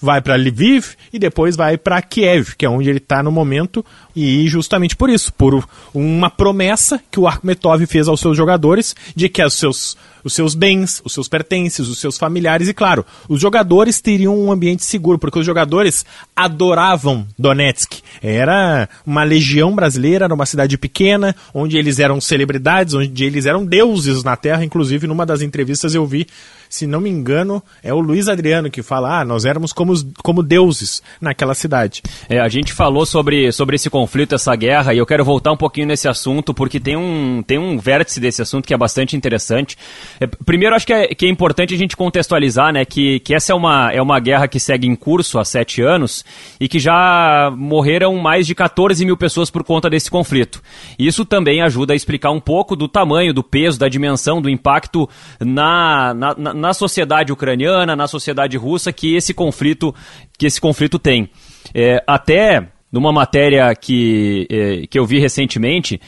vai 0.00 0.20
para 0.20 0.36
Lviv 0.36 0.94
e 1.12 1.18
depois 1.18 1.56
vai 1.56 1.76
para 1.76 2.00
Kiev, 2.00 2.54
que 2.56 2.64
é 2.64 2.68
onde 2.68 2.88
ele 2.88 2.98
está 2.98 3.22
no 3.22 3.30
momento, 3.30 3.84
e 4.16 4.48
justamente 4.48 4.96
por 4.96 5.10
isso, 5.10 5.32
por 5.32 5.62
uma 5.92 6.30
promessa 6.30 7.00
que 7.10 7.20
o 7.20 7.28
Akhmetov 7.28 7.84
fez 7.86 8.08
aos 8.08 8.20
seus 8.20 8.36
jogadores 8.36 8.96
de 9.14 9.28
que 9.28 9.44
os 9.44 9.54
seus 9.54 9.96
os 10.24 10.32
seus 10.32 10.54
bens, 10.54 11.00
os 11.04 11.12
seus 11.12 11.28
pertences, 11.28 11.88
os 11.88 11.98
seus 11.98 12.18
familiares 12.18 12.68
e, 12.68 12.74
claro, 12.74 13.04
os 13.28 13.40
jogadores 13.40 14.00
teriam 14.00 14.38
um 14.38 14.52
ambiente 14.52 14.84
seguro, 14.84 15.18
porque 15.18 15.38
os 15.38 15.46
jogadores 15.46 16.04
adoravam 16.34 17.26
Donetsk. 17.38 18.00
Era 18.22 18.88
uma 19.06 19.24
legião 19.24 19.74
brasileira, 19.74 20.26
era 20.26 20.34
uma 20.34 20.46
cidade 20.46 20.76
pequena, 20.78 21.34
onde 21.54 21.76
eles 21.76 21.98
eram 21.98 22.20
celebridades, 22.20 22.94
onde 22.94 23.24
eles 23.24 23.46
eram 23.46 23.64
deuses 23.64 24.22
na 24.22 24.36
terra. 24.36 24.64
Inclusive, 24.64 25.06
numa 25.06 25.26
das 25.26 25.42
entrevistas 25.42 25.94
eu 25.94 26.06
vi 26.06 26.26
se 26.70 26.86
não 26.86 27.00
me 27.00 27.10
engano, 27.10 27.60
é 27.82 27.92
o 27.92 27.98
Luiz 27.98 28.28
Adriano 28.28 28.70
que 28.70 28.80
fala: 28.80 29.20
ah, 29.20 29.24
nós 29.24 29.44
éramos 29.44 29.72
como, 29.72 29.92
como 30.22 30.40
deuses 30.40 31.02
naquela 31.20 31.52
cidade. 31.52 32.00
É, 32.28 32.38
a 32.38 32.48
gente 32.48 32.72
falou 32.72 33.04
sobre, 33.04 33.50
sobre 33.50 33.74
esse 33.74 33.90
conflito, 33.90 34.36
essa 34.36 34.54
guerra, 34.54 34.94
e 34.94 34.98
eu 34.98 35.04
quero 35.04 35.24
voltar 35.24 35.50
um 35.50 35.56
pouquinho 35.56 35.88
nesse 35.88 36.06
assunto, 36.06 36.54
porque 36.54 36.78
tem 36.78 36.96
um, 36.96 37.42
tem 37.44 37.58
um 37.58 37.76
vértice 37.76 38.20
desse 38.20 38.40
assunto 38.40 38.68
que 38.68 38.72
é 38.72 38.78
bastante 38.78 39.16
interessante. 39.16 39.76
É, 40.18 40.26
primeiro, 40.26 40.74
acho 40.74 40.86
que 40.86 40.92
é, 40.92 41.08
que 41.08 41.26
é 41.26 41.28
importante 41.28 41.74
a 41.74 41.78
gente 41.78 41.96
contextualizar 41.96 42.72
né, 42.72 42.84
que, 42.84 43.20
que 43.20 43.34
essa 43.34 43.52
é 43.52 43.54
uma, 43.54 43.92
é 43.92 44.00
uma 44.00 44.18
guerra 44.18 44.48
que 44.48 44.58
segue 44.58 44.86
em 44.86 44.96
curso 44.96 45.38
há 45.38 45.44
sete 45.44 45.82
anos 45.82 46.24
e 46.58 46.68
que 46.68 46.78
já 46.78 47.52
morreram 47.56 48.16
mais 48.16 48.46
de 48.46 48.54
14 48.54 49.04
mil 49.04 49.16
pessoas 49.16 49.50
por 49.50 49.62
conta 49.62 49.90
desse 49.90 50.10
conflito. 50.10 50.62
Isso 50.98 51.24
também 51.24 51.62
ajuda 51.62 51.92
a 51.92 51.96
explicar 51.96 52.30
um 52.30 52.40
pouco 52.40 52.74
do 52.74 52.88
tamanho, 52.88 53.34
do 53.34 53.42
peso, 53.42 53.78
da 53.78 53.88
dimensão, 53.88 54.40
do 54.40 54.48
impacto 54.48 55.08
na, 55.38 56.14
na, 56.14 56.54
na 56.54 56.74
sociedade 56.74 57.32
ucraniana, 57.32 57.94
na 57.94 58.06
sociedade 58.06 58.56
russa, 58.56 58.92
que 58.92 59.14
esse 59.14 59.34
conflito, 59.34 59.94
que 60.38 60.46
esse 60.46 60.60
conflito 60.60 60.98
tem. 60.98 61.28
É, 61.74 62.02
até 62.06 62.68
numa 62.92 63.12
matéria 63.12 63.72
que, 63.74 64.46
é, 64.50 64.86
que 64.86 64.98
eu 64.98 65.06
vi 65.06 65.20
recentemente, 65.20 66.00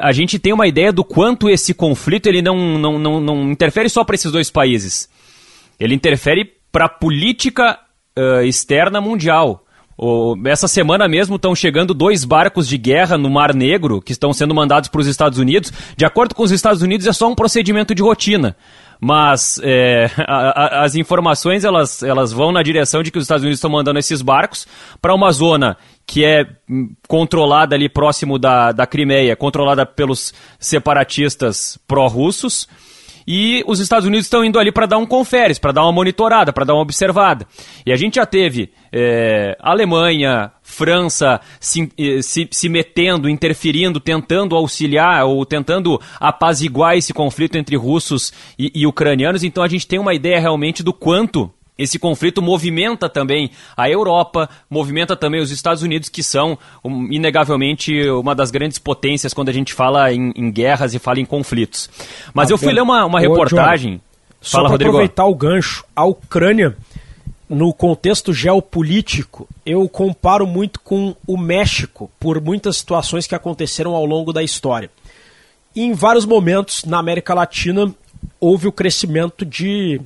a 0.00 0.12
gente 0.12 0.38
tem 0.38 0.52
uma 0.52 0.66
ideia 0.66 0.92
do 0.92 1.04
quanto 1.04 1.50
esse 1.50 1.74
conflito 1.74 2.26
ele 2.26 2.40
não, 2.40 2.78
não, 2.78 2.98
não, 2.98 3.20
não 3.20 3.50
interfere 3.50 3.88
só 3.88 4.04
para 4.04 4.14
esses 4.14 4.30
dois 4.30 4.50
países. 4.50 5.08
Ele 5.78 5.94
interfere 5.94 6.50
para 6.70 6.86
a 6.86 6.88
política 6.88 7.78
uh, 8.18 8.42
externa 8.42 9.00
mundial. 9.00 9.64
Essa 10.46 10.66
semana 10.66 11.06
mesmo 11.06 11.36
estão 11.36 11.54
chegando 11.54 11.94
dois 11.94 12.24
barcos 12.24 12.66
de 12.66 12.76
guerra 12.76 13.16
no 13.16 13.30
Mar 13.30 13.54
Negro 13.54 14.00
que 14.00 14.10
estão 14.10 14.32
sendo 14.32 14.54
mandados 14.54 14.88
para 14.88 15.00
os 15.00 15.06
Estados 15.06 15.38
Unidos. 15.38 15.72
De 15.96 16.04
acordo 16.04 16.34
com 16.34 16.42
os 16.42 16.50
Estados 16.50 16.82
Unidos, 16.82 17.06
é 17.06 17.12
só 17.12 17.30
um 17.30 17.34
procedimento 17.34 17.94
de 17.94 18.02
rotina 18.02 18.56
mas 19.04 19.58
é, 19.64 20.08
a, 20.28 20.80
a, 20.80 20.84
as 20.84 20.94
informações 20.94 21.64
elas, 21.64 22.04
elas 22.04 22.32
vão 22.32 22.52
na 22.52 22.62
direção 22.62 23.02
de 23.02 23.10
que 23.10 23.18
os 23.18 23.24
Estados 23.24 23.42
Unidos 23.42 23.58
estão 23.58 23.70
mandando 23.70 23.98
esses 23.98 24.22
barcos 24.22 24.64
para 25.00 25.12
uma 25.12 25.32
zona 25.32 25.76
que 26.06 26.24
é 26.24 26.46
hum, 26.70 26.94
controlada 27.08 27.74
ali 27.74 27.88
próximo 27.88 28.38
da, 28.38 28.70
da 28.70 28.86
Crimeia, 28.86 29.34
controlada 29.34 29.84
pelos 29.84 30.32
separatistas 30.60 31.76
pró-russos, 31.88 32.68
e 33.26 33.62
os 33.66 33.80
Estados 33.80 34.06
Unidos 34.06 34.26
estão 34.26 34.44
indo 34.44 34.58
ali 34.58 34.72
para 34.72 34.86
dar 34.86 34.98
um 34.98 35.06
conferes, 35.06 35.58
para 35.58 35.72
dar 35.72 35.82
uma 35.82 35.92
monitorada, 35.92 36.52
para 36.52 36.64
dar 36.64 36.74
uma 36.74 36.82
observada. 36.82 37.46
E 37.84 37.92
a 37.92 37.96
gente 37.96 38.16
já 38.16 38.26
teve 38.26 38.70
é, 38.92 39.56
Alemanha, 39.60 40.52
França 40.62 41.40
se, 41.60 41.90
eh, 41.98 42.22
se, 42.22 42.48
se, 42.50 42.68
metendo, 42.68 43.28
interferindo, 43.28 44.00
tentando 44.00 44.56
auxiliar 44.56 45.24
ou 45.26 45.44
tentando 45.44 46.00
apaziguar 46.18 46.96
esse 46.96 47.12
conflito 47.12 47.56
entre 47.56 47.76
russos 47.76 48.32
e, 48.58 48.70
e 48.74 48.86
ucranianos. 48.86 49.44
Então 49.44 49.62
a 49.62 49.68
gente 49.68 49.86
tem 49.86 49.98
uma 49.98 50.14
ideia 50.14 50.40
realmente 50.40 50.82
do 50.82 50.92
quanto 50.92 51.50
esse 51.78 51.98
conflito 51.98 52.42
movimenta 52.42 53.08
também 53.08 53.50
a 53.76 53.88
Europa, 53.88 54.48
movimenta 54.68 55.16
também 55.16 55.40
os 55.40 55.50
Estados 55.50 55.82
Unidos, 55.82 56.08
que 56.08 56.22
são, 56.22 56.58
um, 56.84 57.10
inegavelmente, 57.10 58.08
uma 58.10 58.34
das 58.34 58.50
grandes 58.50 58.78
potências 58.78 59.32
quando 59.32 59.48
a 59.48 59.52
gente 59.52 59.72
fala 59.72 60.12
em, 60.12 60.32
em 60.36 60.50
guerras 60.50 60.94
e 60.94 60.98
fala 60.98 61.20
em 61.20 61.24
conflitos. 61.24 61.88
Mas 62.34 62.50
ah, 62.50 62.54
eu 62.54 62.58
fui 62.58 62.72
ler 62.72 62.82
uma, 62.82 63.04
uma 63.06 63.20
reportagem. 63.20 64.00
só 64.40 64.64
para 64.64 64.74
aproveitar 64.74 65.24
o 65.24 65.34
gancho, 65.34 65.84
a 65.96 66.04
Ucrânia, 66.04 66.76
no 67.48 67.72
contexto 67.72 68.32
geopolítico, 68.32 69.48
eu 69.64 69.88
comparo 69.88 70.46
muito 70.46 70.78
com 70.80 71.16
o 71.26 71.36
México, 71.38 72.10
por 72.20 72.40
muitas 72.40 72.76
situações 72.76 73.26
que 73.26 73.34
aconteceram 73.34 73.94
ao 73.94 74.04
longo 74.04 74.32
da 74.32 74.42
história. 74.42 74.90
E 75.74 75.82
em 75.82 75.94
vários 75.94 76.26
momentos 76.26 76.84
na 76.84 76.98
América 76.98 77.32
Latina 77.32 77.92
houve 78.38 78.68
o 78.68 78.72
crescimento 78.72 79.44
de 79.44 80.00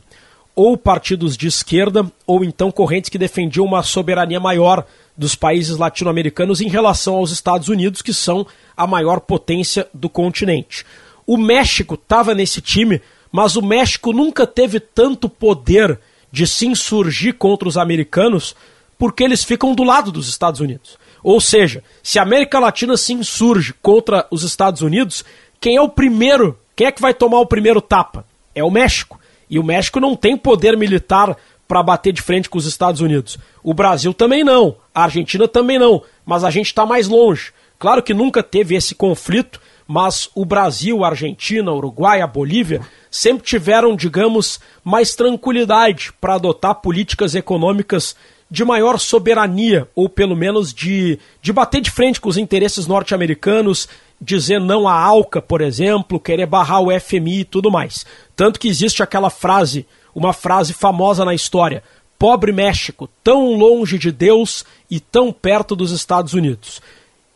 ou 0.57 0.75
partidos 0.77 1.37
de 1.37 1.47
esquerda, 1.47 2.11
ou 2.27 2.43
então 2.43 2.73
correntes 2.73 3.11
que 3.11 3.19
defendiam 3.19 3.67
uma 3.67 3.83
soberania 3.83 4.41
maior 4.41 4.87
dos 5.15 5.35
países 5.35 5.77
latino-americanos 5.77 6.63
em 6.63 6.69
relação 6.69 7.17
aos 7.17 7.31
Estados 7.31 7.69
Unidos, 7.69 8.01
que 8.01 8.15
são 8.15 8.47
a 8.75 8.87
maior 8.87 9.21
potência 9.21 9.87
do 9.93 10.09
continente. 10.09 10.87
O 11.27 11.37
México 11.37 11.95
estava 11.95 12.35
nesse 12.35 12.63
time, 12.63 13.03
mas 13.31 13.55
o 13.55 13.63
México 13.63 14.15
nunca 14.15 14.47
teve 14.47 14.81
tanto 14.81 15.29
poder 15.29 16.01
de 16.33 16.47
se 16.47 16.67
insurgir 16.67 17.35
contra 17.35 17.69
os 17.69 17.77
americanos 17.77 18.57
porque 18.99 19.23
eles 19.23 19.45
ficam 19.45 19.75
do 19.75 19.85
lado 19.85 20.11
dos 20.11 20.27
Estados 20.27 20.61
Unidos. 20.61 20.99
Ou 21.23 21.39
seja, 21.39 21.83
se 22.03 22.19
a 22.19 22.23
América 22.23 22.59
Latina 22.59 22.97
se 22.97 23.13
insurge 23.13 23.75
contra 23.83 24.27
os 24.31 24.43
Estados 24.43 24.81
Unidos, 24.81 25.23
quem 25.61 25.77
é 25.77 25.83
o 25.83 25.89
primeiro? 25.89 26.59
Quem 26.75 26.87
é 26.87 26.93
que 26.93 27.01
vai 27.01 27.13
tomar 27.13 27.41
o 27.41 27.47
primeiro 27.47 27.81
tapa? 27.83 28.25
É 28.55 28.65
o 28.65 28.71
México. 28.71 29.21
E 29.49 29.59
o 29.59 29.65
México 29.65 30.01
não 30.01 30.17
tem 30.17 30.37
poder 30.37 30.77
militar 30.77 31.37
para 31.67 31.83
bater 31.83 32.13
de 32.13 32.23
frente 32.23 32.49
com 32.49 32.59
os 32.59 32.67
Estados 32.67 33.01
Unidos. 33.01 33.39
O 33.63 33.75
Brasil 33.75 34.15
também 34.15 34.45
não, 34.45 34.77
a 34.95 35.05
Argentina 35.05 35.49
também 35.49 35.79
não, 35.79 36.03
mas 36.25 36.45
a 36.45 36.51
gente 36.51 36.67
está 36.67 36.87
mais 36.87 37.09
longe. 37.09 37.53
Claro 37.79 38.03
que 38.03 38.15
nunca 38.15 38.43
teve 38.43 38.75
esse 38.75 38.95
conflito, 38.95 39.61
mas 39.87 40.29
o 40.35 40.45
Brasil, 40.45 41.05
a 41.05 41.09
Argentina, 41.09 41.71
o 41.71 41.77
Uruguai, 41.77 42.21
a 42.21 42.27
Bolívia 42.27 42.81
sempre 43.11 43.45
tiveram, 43.45 43.95
digamos, 43.95 44.59
mais 44.83 45.15
tranquilidade 45.15 46.13
para 46.21 46.35
adotar 46.35 46.77
políticas 46.77 47.35
econômicas 47.35 48.17
de 48.51 48.65
maior 48.65 48.99
soberania, 48.99 49.89
ou 49.95 50.09
pelo 50.09 50.37
menos 50.37 50.73
de, 50.73 51.19
de 51.43 51.53
bater 51.53 51.81
de 51.81 51.91
frente 51.91 52.21
com 52.21 52.29
os 52.29 52.39
interesses 52.39 52.87
norte-americanos, 52.87 53.89
dizer 54.21 54.61
não 54.61 54.89
à 54.89 54.95
ALCA, 54.95 55.43
por 55.43 55.61
exemplo, 55.61 56.21
querer 56.21 56.47
barrar 56.47 56.81
o 56.81 57.01
FMI 57.01 57.41
e 57.41 57.45
tudo 57.45 57.71
mais. 57.71 58.07
Tanto 58.35 58.59
que 58.59 58.69
existe 58.69 59.03
aquela 59.03 59.31
frase, 59.31 59.87
uma 60.15 60.33
frase 60.33 60.73
famosa 60.73 61.25
na 61.25 61.35
história: 61.35 61.83
pobre 62.19 62.53
México, 62.53 63.09
tão 63.23 63.55
longe 63.57 63.99
de 63.99 64.11
Deus 64.11 64.65
e 64.91 65.01
tão 65.01 65.33
perto 65.33 65.77
dos 65.77 65.91
Estados 65.91 66.35
Unidos. 66.35 66.81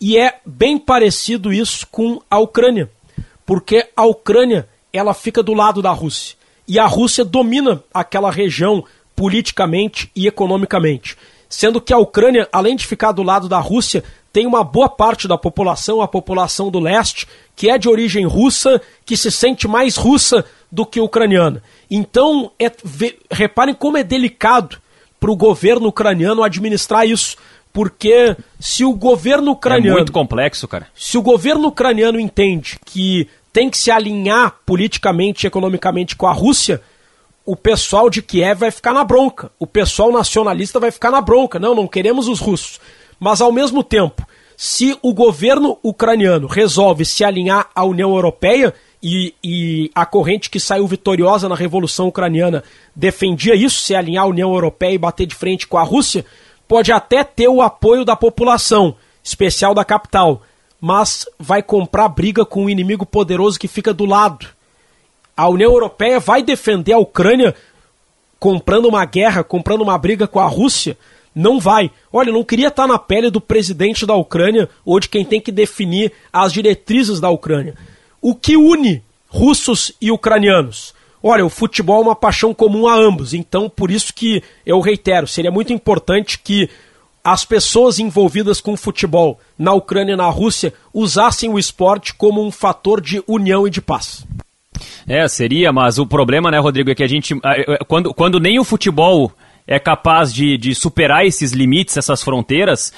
E 0.01 0.17
é 0.17 0.39
bem 0.47 0.79
parecido 0.79 1.53
isso 1.53 1.87
com 1.91 2.23
a 2.31 2.39
Ucrânia, 2.39 2.91
porque 3.45 3.89
a 3.95 4.07
Ucrânia 4.07 4.69
ela 4.93 5.13
fica 5.13 5.43
do 5.43 5.53
lado 5.53 5.83
da 5.83 5.91
Rússia 5.91 6.37
e 6.67 6.79
a 6.79 6.87
Rússia 6.87 7.25
domina 7.25 7.83
aquela 7.93 8.31
região 8.31 8.85
politicamente 9.15 10.11
e 10.15 10.27
economicamente. 10.27 11.17
Sendo 11.51 11.81
que 11.81 11.93
a 11.93 11.99
Ucrânia, 11.99 12.49
além 12.53 12.77
de 12.77 12.87
ficar 12.87 13.11
do 13.11 13.25
lado 13.25 13.49
da 13.49 13.59
Rússia, 13.59 14.05
tem 14.33 14.47
uma 14.47 14.63
boa 14.63 14.89
parte 14.89 15.27
da 15.27 15.37
população, 15.37 16.01
a 16.01 16.07
população 16.07 16.71
do 16.71 16.79
leste, 16.79 17.27
que 17.57 17.69
é 17.69 17.77
de 17.77 17.89
origem 17.89 18.25
russa, 18.25 18.81
que 19.05 19.17
se 19.17 19.33
sente 19.33 19.67
mais 19.67 19.97
russa 19.97 20.45
do 20.71 20.87
que 20.87 21.01
ucraniana. 21.01 21.61
Então, 21.91 22.53
é, 22.57 22.71
reparem 23.29 23.75
como 23.75 23.97
é 23.97 24.05
delicado 24.05 24.79
para 25.19 25.31
o 25.31 25.37
governo 25.37 25.89
ucraniano 25.89 26.45
administrar 26.45 27.05
isso. 27.05 27.37
Porque 27.73 28.37
se 28.59 28.85
o 28.85 28.93
governo 28.93 29.53
ucraniano. 29.53 29.97
É 29.97 30.01
muito 30.01 30.13
complexo, 30.13 30.67
cara. 30.67 30.89
Se 30.95 31.19
o 31.19 31.23
governo 31.23 31.69
ucraniano 31.69 32.19
entende 32.19 32.79
que 32.85 33.29
tem 33.53 33.69
que 33.69 33.79
se 33.79 33.91
alinhar 33.91 34.57
politicamente 34.65 35.45
e 35.45 35.49
economicamente 35.49 36.17
com 36.17 36.27
a 36.27 36.33
Rússia, 36.33 36.81
o 37.51 37.57
pessoal 37.57 38.09
de 38.09 38.23
Kiev 38.23 38.61
vai 38.61 38.71
ficar 38.71 38.93
na 38.93 39.03
bronca. 39.03 39.51
O 39.59 39.67
pessoal 39.67 40.13
nacionalista 40.13 40.79
vai 40.79 40.93
ficar 40.93 41.11
na 41.11 41.21
bronca. 41.21 41.59
Não, 41.59 41.75
não 41.75 41.89
queremos 41.89 42.29
os 42.29 42.39
russos. 42.39 42.81
Mas 43.19 43.41
ao 43.41 43.51
mesmo 43.51 43.83
tempo, 43.83 44.25
se 44.57 44.97
o 45.03 45.13
governo 45.13 45.77
ucraniano 45.83 46.47
resolve 46.47 47.05
se 47.05 47.25
alinhar 47.25 47.69
à 47.75 47.83
União 47.83 48.15
Europeia, 48.15 48.73
e, 49.03 49.35
e, 49.43 49.91
a 49.97 50.07
corrente 50.07 50.49
que 50.49 50.61
saiu 50.61 50.87
vitoriosa 50.87 51.49
na 51.49 51.57
Revolução 51.57 52.07
Ucraniana 52.07 52.63
defendia 52.95 53.57
isso, 53.57 53.81
se 53.81 53.97
alinhar 53.97 54.27
à 54.27 54.29
União 54.29 54.55
Europeia 54.55 54.95
e 54.95 54.99
bater 54.99 55.27
de 55.27 55.35
frente 55.35 55.67
com 55.67 55.77
a 55.77 55.83
Rússia, 55.83 56.25
pode 56.69 56.93
até 56.93 57.25
ter 57.25 57.49
o 57.49 57.63
apoio 57.63 58.05
da 58.05 58.15
população, 58.15 58.95
especial 59.25 59.75
da 59.75 59.85
capital, 59.85 60.43
mas 60.81 61.27
vai 61.37 61.65
comprar 61.65 62.09
briga 62.11 62.45
com 62.45 62.67
um 62.67 62.71
inimigo 62.71 63.05
poderoso 63.05 63.59
que 63.59 63.67
fica 63.67 63.93
do 63.93 64.05
lado. 64.05 64.47
A 65.41 65.49
União 65.49 65.73
Europeia 65.73 66.21
vai 66.21 66.43
defender 66.43 66.93
a 66.93 66.99
Ucrânia 66.99 67.55
comprando 68.39 68.85
uma 68.85 69.03
guerra, 69.07 69.43
comprando 69.43 69.81
uma 69.81 69.97
briga 69.97 70.29
com 70.29 70.39
a 70.39 70.47
Rússia, 70.47 70.99
não 71.35 71.59
vai. 71.59 71.91
Olha, 72.13 72.29
eu 72.29 72.35
não 72.35 72.45
queria 72.45 72.69
estar 72.69 72.87
na 72.87 72.99
pele 72.99 73.31
do 73.31 73.41
presidente 73.41 74.05
da 74.05 74.15
Ucrânia 74.15 74.69
ou 74.85 75.01
de 75.01 75.09
quem 75.09 75.25
tem 75.25 75.41
que 75.41 75.51
definir 75.51 76.13
as 76.31 76.53
diretrizes 76.53 77.21
da 77.21 77.31
Ucrânia. 77.31 77.75
O 78.21 78.35
que 78.35 78.55
une 78.55 79.03
russos 79.29 79.95
e 79.99 80.13
ucranianos? 80.13 80.93
Olha, 81.23 81.47
o 81.47 81.49
futebol 81.49 82.03
é 82.03 82.05
uma 82.05 82.15
paixão 82.15 82.53
comum 82.53 82.87
a 82.87 82.95
ambos, 82.95 83.33
então 83.33 83.67
por 83.67 83.91
isso 83.91 84.13
que 84.13 84.43
eu 84.67 84.79
reitero, 84.79 85.27
seria 85.27 85.51
muito 85.51 85.73
importante 85.73 86.39
que 86.39 86.69
as 87.25 87.47
pessoas 87.47 87.99
envolvidas 87.99 88.61
com 88.61 88.75
o 88.75 88.77
futebol 88.77 89.41
na 89.59 89.73
Ucrânia 89.73 90.13
e 90.13 90.17
na 90.17 90.29
Rússia 90.29 90.75
usassem 90.93 91.49
o 91.49 91.59
esporte 91.59 92.13
como 92.13 92.45
um 92.45 92.51
fator 92.51 93.01
de 93.01 93.25
união 93.27 93.67
e 93.67 93.71
de 93.71 93.81
paz. 93.81 94.27
É, 95.13 95.27
seria, 95.27 95.73
mas 95.73 95.99
o 95.99 96.07
problema, 96.07 96.53
né, 96.53 96.61
Rodrigo, 96.61 96.89
é 96.89 96.95
que 96.95 97.03
a 97.03 97.09
gente. 97.09 97.35
Quando, 97.89 98.15
quando 98.15 98.39
nem 98.39 98.61
o 98.61 98.65
futebol 98.65 99.33
é 99.67 99.77
capaz 99.77 100.33
de, 100.33 100.57
de 100.57 100.73
superar 100.73 101.27
esses 101.27 101.51
limites, 101.51 101.97
essas 101.97 102.23
fronteiras, 102.23 102.93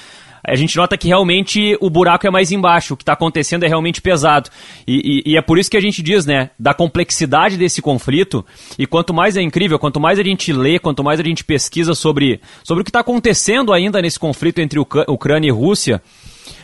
a 0.45 0.55
gente 0.55 0.77
nota 0.77 0.95
que 0.95 1.07
realmente 1.07 1.75
o 1.81 1.89
buraco 1.89 2.27
é 2.27 2.29
mais 2.29 2.51
embaixo, 2.51 2.93
o 2.93 2.97
que 2.97 3.01
está 3.01 3.13
acontecendo 3.13 3.63
é 3.63 3.67
realmente 3.67 3.99
pesado. 3.99 4.51
E, 4.85 5.23
e, 5.25 5.31
e, 5.31 5.37
é 5.37 5.41
por 5.41 5.57
isso 5.57 5.71
que 5.71 5.77
a 5.77 5.81
gente 5.81 6.03
diz, 6.03 6.23
né, 6.23 6.51
da 6.59 6.71
complexidade 6.71 7.57
desse 7.57 7.81
conflito, 7.81 8.45
e 8.77 8.85
quanto 8.85 9.11
mais 9.11 9.35
é 9.35 9.41
incrível, 9.41 9.79
quanto 9.79 9.99
mais 9.99 10.19
a 10.19 10.23
gente 10.23 10.53
lê, 10.53 10.77
quanto 10.77 11.03
mais 11.03 11.19
a 11.19 11.23
gente 11.23 11.43
pesquisa 11.43 11.95
sobre, 11.95 12.39
sobre 12.63 12.81
o 12.81 12.83
que 12.83 12.91
está 12.91 12.99
acontecendo 12.99 13.73
ainda 13.73 13.99
nesse 13.99 14.19
conflito 14.19 14.59
entre 14.59 14.77
Ucrânia 14.79 15.47
e 15.47 15.51
Rússia, 15.51 15.99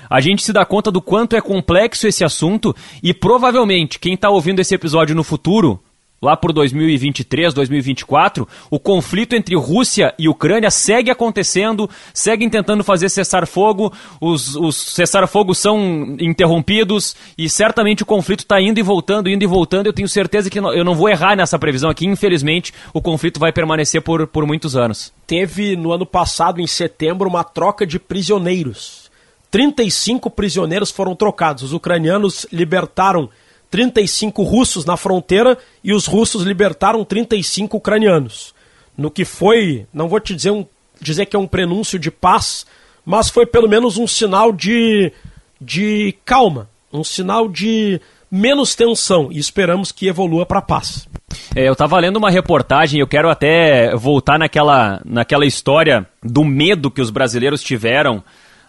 a 0.09 0.19
gente 0.19 0.43
se 0.43 0.51
dá 0.51 0.65
conta 0.65 0.91
do 0.91 1.01
quanto 1.01 1.35
é 1.35 1.41
complexo 1.41 2.07
esse 2.07 2.23
assunto 2.23 2.75
e 3.03 3.13
provavelmente 3.13 3.99
quem 3.99 4.13
está 4.13 4.29
ouvindo 4.29 4.59
esse 4.59 4.73
episódio 4.73 5.15
no 5.15 5.23
futuro 5.23 5.79
lá 6.21 6.35
por 6.35 6.51
2023, 6.51 7.53
2024, 7.53 8.47
o 8.69 8.79
conflito 8.79 9.35
entre 9.35 9.55
Rússia 9.55 10.13
e 10.17 10.27
Ucrânia 10.27 10.69
segue 10.69 11.09
acontecendo, 11.09 11.89
seguem 12.13 12.49
tentando 12.49 12.83
fazer 12.83 13.09
cessar 13.09 13.47
fogo, 13.47 13.91
os, 14.19 14.55
os 14.55 14.75
cessar-fogo 14.75 15.55
são 15.55 16.17
interrompidos 16.19 17.15
e 17.37 17.49
certamente 17.49 18.03
o 18.03 18.05
conflito 18.05 18.41
está 18.41 18.59
indo 18.61 18.79
e 18.79 18.83
voltando, 18.83 19.29
indo 19.29 19.43
e 19.43 19.47
voltando. 19.47 19.87
Eu 19.87 19.93
tenho 19.93 20.09
certeza 20.09 20.49
que 20.49 20.59
eu 20.59 20.83
não 20.83 20.95
vou 20.95 21.09
errar 21.09 21.35
nessa 21.35 21.57
previsão 21.57 21.89
aqui. 21.89 22.05
Infelizmente, 22.05 22.73
o 22.93 23.01
conflito 23.01 23.39
vai 23.39 23.51
permanecer 23.51 24.01
por, 24.01 24.27
por 24.27 24.45
muitos 24.45 24.75
anos. 24.75 25.13
Teve 25.25 25.75
no 25.75 25.91
ano 25.91 26.05
passado, 26.05 26.59
em 26.59 26.67
setembro, 26.67 27.29
uma 27.29 27.43
troca 27.43 27.85
de 27.85 27.99
prisioneiros. 27.99 29.08
35 29.51 30.29
prisioneiros 30.29 30.91
foram 30.91 31.15
trocados. 31.15 31.63
Os 31.63 31.73
ucranianos 31.73 32.45
libertaram 32.51 33.29
35 33.69 34.43
russos 34.43 34.85
na 34.85 34.97
fronteira 34.97 35.57
e 35.83 35.93
os 35.93 36.05
russos 36.05 36.43
libertaram 36.43 37.03
35 37.03 37.77
ucranianos. 37.77 38.53
No 38.97 39.09
que 39.09 39.23
foi, 39.23 39.85
não 39.93 40.09
vou 40.09 40.19
te 40.19 40.35
dizer, 40.35 40.51
um, 40.51 40.65
dizer 40.99 41.25
que 41.25 41.35
é 41.35 41.39
um 41.39 41.47
prenúncio 41.47 41.97
de 41.97 42.11
paz, 42.11 42.65
mas 43.05 43.29
foi 43.29 43.45
pelo 43.45 43.69
menos 43.69 43.97
um 43.97 44.07
sinal 44.07 44.51
de, 44.51 45.11
de 45.59 46.15
calma, 46.25 46.69
um 46.91 47.03
sinal 47.03 47.47
de 47.47 48.01
menos 48.29 48.75
tensão 48.75 49.29
e 49.31 49.39
esperamos 49.39 49.91
que 49.91 50.07
evolua 50.07 50.45
para 50.45 50.61
paz. 50.61 51.07
É, 51.55 51.67
eu 51.67 51.73
estava 51.73 51.99
lendo 51.99 52.17
uma 52.17 52.29
reportagem, 52.29 52.99
eu 52.99 53.07
quero 53.07 53.29
até 53.29 53.95
voltar 53.95 54.37
naquela, 54.37 55.01
naquela 55.05 55.45
história 55.45 56.07
do 56.21 56.43
medo 56.43 56.91
que 56.91 57.01
os 57.01 57.09
brasileiros 57.09 57.63
tiveram 57.63 58.23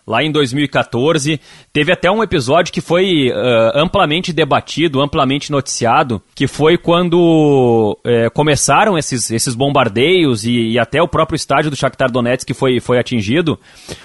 lá 0.07 0.23
em 0.23 0.31
2014. 0.31 1.41
Teve 1.73 1.93
até 1.93 2.11
um 2.11 2.23
episódio 2.23 2.73
que 2.73 2.81
foi 2.81 3.31
uh, 3.31 3.79
amplamente 3.79 4.33
debatido, 4.33 5.01
amplamente 5.01 5.53
noticiado, 5.53 6.21
que 6.35 6.47
foi 6.47 6.77
quando 6.77 7.97
uh, 8.05 8.31
começaram 8.33 8.99
esses, 8.99 9.31
esses 9.31 9.55
bombardeios 9.55 10.45
e, 10.45 10.73
e, 10.73 10.79
até 10.79 11.01
o 11.01 11.09
próprio 11.09 11.37
estádio 11.37 11.71
do 11.71 11.77
Shakhtar 11.77 12.11
Donetsk 12.11 12.47
que 12.47 12.55
foi, 12.55 12.81
foi 12.81 12.99
atingido. 12.99 13.59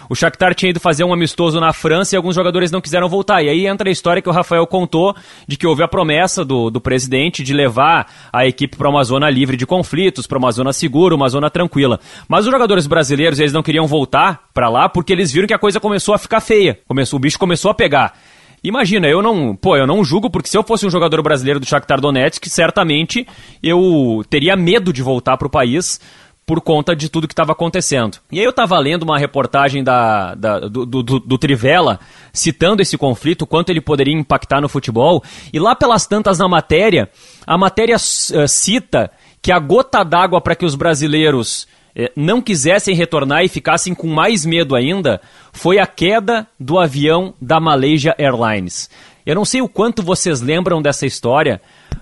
O 0.09 0.15
Shakhtar 0.15 0.53
tinha 0.53 0.69
ido 0.69 0.79
fazer 0.79 1.03
um 1.03 1.13
amistoso 1.13 1.59
na 1.59 1.73
França 1.73 2.15
e 2.15 2.17
alguns 2.17 2.35
jogadores 2.35 2.71
não 2.71 2.81
quiseram 2.81 3.09
voltar. 3.09 3.41
E 3.43 3.49
aí 3.49 3.65
entra 3.65 3.89
a 3.89 3.91
história 3.91 4.21
que 4.21 4.29
o 4.29 4.31
Rafael 4.31 4.65
contou 4.67 5.15
de 5.47 5.57
que 5.57 5.65
houve 5.65 5.83
a 5.83 5.87
promessa 5.87 6.45
do, 6.45 6.69
do 6.69 6.79
presidente 6.79 7.43
de 7.43 7.53
levar 7.53 8.11
a 8.31 8.45
equipe 8.45 8.77
para 8.77 8.89
uma 8.89 9.03
zona 9.03 9.29
livre 9.29 9.57
de 9.57 9.65
conflitos, 9.65 10.27
para 10.27 10.37
uma 10.37 10.51
zona 10.51 10.71
segura, 10.71 11.15
uma 11.15 11.29
zona 11.29 11.49
tranquila. 11.49 11.99
Mas 12.27 12.45
os 12.45 12.51
jogadores 12.51 12.85
brasileiros 12.85 13.39
eles 13.39 13.53
não 13.53 13.63
queriam 13.63 13.87
voltar 13.87 14.45
para 14.53 14.69
lá 14.69 14.87
porque 14.87 15.11
eles 15.11 15.31
viram 15.31 15.47
que 15.47 15.53
a 15.53 15.59
coisa 15.59 15.79
começou 15.79 15.94
a 16.13 16.17
ficar 16.17 16.41
feia. 16.41 16.79
Começou, 16.87 17.17
o 17.17 17.19
bicho 17.19 17.39
começou 17.39 17.71
a 17.71 17.73
pegar. 17.73 18.17
Imagina, 18.63 19.07
eu 19.07 19.21
não, 19.21 19.55
pô, 19.55 19.77
eu 19.77 19.85
não 19.85 20.03
julgo 20.03 20.29
porque 20.29 20.49
se 20.49 20.57
eu 20.57 20.63
fosse 20.63 20.87
um 20.87 20.89
jogador 20.89 21.21
brasileiro 21.21 21.59
do 21.59 21.65
Shakhtar 21.67 22.01
Donetsk, 22.01 22.49
certamente 22.49 23.27
eu 23.61 24.25
teria 24.27 24.55
medo 24.55 24.91
de 24.91 25.03
voltar 25.03 25.37
para 25.37 25.45
o 25.45 25.51
país 25.51 25.99
por 26.45 26.61
conta 26.61 26.95
de 26.95 27.09
tudo 27.09 27.27
que 27.27 27.33
estava 27.33 27.53
acontecendo. 27.53 28.17
E 28.31 28.39
aí 28.39 28.45
eu 28.45 28.51
estava 28.51 28.77
lendo 28.77 29.03
uma 29.03 29.17
reportagem 29.17 29.83
da, 29.83 30.35
da 30.35 30.59
do, 30.59 30.85
do, 30.85 31.19
do, 31.19 31.37
Trivela, 31.37 31.99
citando 32.31 32.81
esse 32.81 32.97
conflito, 32.97 33.47
quanto 33.47 33.69
ele 33.69 33.81
poderia 33.81 34.13
impactar 34.13 34.61
no 34.61 34.69
futebol, 34.69 35.23
e 35.51 35.59
lá 35.59 35.75
pelas 35.75 36.05
tantas 36.05 36.37
na 36.37 36.47
matéria, 36.47 37.09
a 37.47 37.57
matéria 37.57 37.95
uh, 37.95 38.47
cita 38.47 39.11
que 39.41 39.51
a 39.51 39.59
gota 39.59 40.03
d'água 40.03 40.39
para 40.39 40.55
que 40.55 40.65
os 40.65 40.75
brasileiros 40.75 41.67
não 42.15 42.41
quisessem 42.41 42.95
retornar 42.95 43.43
e 43.43 43.49
ficassem 43.49 43.93
com 43.93 44.07
mais 44.07 44.45
medo 44.45 44.75
ainda 44.75 45.21
foi 45.53 45.79
a 45.79 45.87
queda 45.87 46.45
do 46.59 46.77
avião 46.77 47.33
da 47.39 47.59
Malaysia 47.59 48.13
Airlines. 48.17 48.89
Eu 49.25 49.35
não 49.35 49.45
sei 49.45 49.61
o 49.61 49.69
quanto 49.69 50.03
vocês 50.03 50.41
lembram 50.41 50.81
dessa 50.81 51.05
história, 51.05 51.61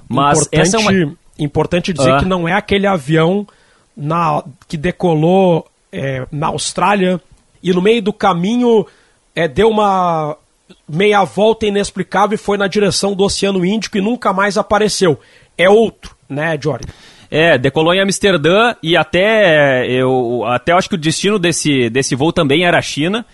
mas 0.10 0.39
importante, 0.39 0.62
essa 0.62 0.78
é 0.78 0.80
uma... 0.80 1.18
Importante 1.39 1.94
dizer 1.94 2.12
ah. 2.12 2.20
que 2.20 2.26
não 2.26 2.48
é 2.48 2.54
aquele 2.54 2.86
avião 2.86 3.48
na, 3.96 4.44
que 4.68 4.78
decolou 4.78 5.68
é, 5.91 6.28
na 6.32 6.48
Austrália 6.48 7.20
e 7.62 7.72
no 7.72 7.82
meio 7.82 8.02
do 8.02 8.14
caminho 8.14 8.86
é, 9.36 9.48
deu 9.48 9.70
uma 9.70 10.38
meia 10.88 11.24
volta 11.24 11.66
inexplicável 11.66 12.36
e 12.36 12.38
foi 12.38 12.58
na 12.58 12.68
direção 12.68 13.14
do 13.14 13.24
Oceano 13.24 13.66
Índico 13.66 13.98
e 13.98 14.02
nunca 14.02 14.34
mais 14.34 14.58
apareceu. 14.58 15.20
É 15.58 15.70
outro, 15.70 16.16
né, 16.30 16.58
Jory? 16.62 16.86
É, 17.36 17.57
decolou 17.57 17.95
em 17.95 17.99
Amsterdã 17.99 18.75
e 18.84 18.95
até 18.95 19.88
eu 19.88 20.45
até 20.45 20.71
acho 20.71 20.88
que 20.88 20.93
o 20.93 20.99
destino 20.99 21.39
desse, 21.39 21.89
desse 21.89 22.13
voo 22.15 22.31
também 22.31 22.63
era 22.63 22.77
a 22.77 22.81
China. 22.81 23.25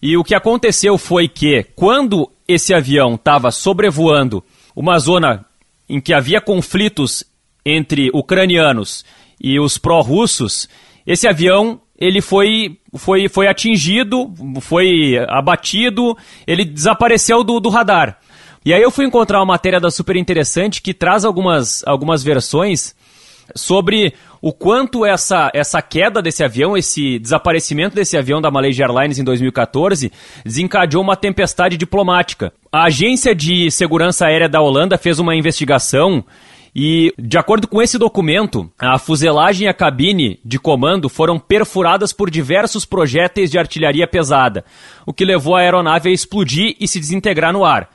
E 0.00 0.16
o 0.16 0.24
que 0.24 0.34
aconteceu 0.34 0.96
foi 0.96 1.28
que 1.28 1.62
quando 1.76 2.30
esse 2.48 2.72
avião 2.72 3.14
estava 3.16 3.50
sobrevoando 3.50 4.42
uma 4.74 4.98
zona 4.98 5.44
em 5.86 6.00
que 6.00 6.14
havia 6.14 6.40
conflitos 6.40 7.24
entre 7.62 8.08
ucranianos 8.14 9.04
e 9.38 9.60
os 9.60 9.76
pró-russos, 9.76 10.66
esse 11.06 11.28
avião 11.28 11.78
ele 11.98 12.22
foi, 12.22 12.78
foi, 12.96 13.28
foi 13.28 13.48
atingido, 13.48 14.32
foi 14.62 15.18
abatido, 15.28 16.16
ele 16.46 16.64
desapareceu 16.64 17.44
do, 17.44 17.60
do 17.60 17.68
radar. 17.68 18.18
E 18.64 18.72
aí 18.72 18.80
eu 18.80 18.90
fui 18.90 19.04
encontrar 19.04 19.40
uma 19.40 19.52
matéria 19.52 19.78
da 19.78 19.90
super 19.90 20.16
interessante 20.16 20.80
que 20.80 20.94
traz 20.94 21.22
algumas, 21.22 21.84
algumas 21.86 22.22
versões 22.22 22.94
sobre 23.54 24.14
o 24.40 24.52
quanto 24.52 25.06
essa, 25.06 25.50
essa 25.54 25.80
queda 25.80 26.20
desse 26.20 26.42
avião, 26.42 26.76
esse 26.76 27.18
desaparecimento 27.18 27.94
desse 27.94 28.16
avião 28.16 28.40
da 28.40 28.50
Malaysia 28.50 28.84
Airlines 28.84 29.18
em 29.18 29.24
2014, 29.24 30.10
desencadeou 30.44 31.02
uma 31.02 31.16
tempestade 31.16 31.76
diplomática. 31.76 32.52
A 32.70 32.84
Agência 32.84 33.34
de 33.34 33.70
Segurança 33.70 34.26
Aérea 34.26 34.48
da 34.48 34.60
Holanda 34.60 34.98
fez 34.98 35.18
uma 35.18 35.36
investigação 35.36 36.24
e, 36.74 37.12
de 37.18 37.36
acordo 37.36 37.68
com 37.68 37.82
esse 37.82 37.98
documento, 37.98 38.70
a 38.78 38.98
fuselagem 38.98 39.66
e 39.66 39.68
a 39.68 39.74
cabine 39.74 40.40
de 40.42 40.58
comando 40.58 41.08
foram 41.08 41.38
perfuradas 41.38 42.12
por 42.14 42.30
diversos 42.30 42.86
projéteis 42.86 43.50
de 43.50 43.58
artilharia 43.58 44.08
pesada, 44.08 44.64
o 45.04 45.12
que 45.12 45.24
levou 45.24 45.54
a 45.54 45.60
aeronave 45.60 46.08
a 46.08 46.12
explodir 46.12 46.74
e 46.80 46.88
se 46.88 46.98
desintegrar 46.98 47.52
no 47.52 47.64
ar. 47.64 47.90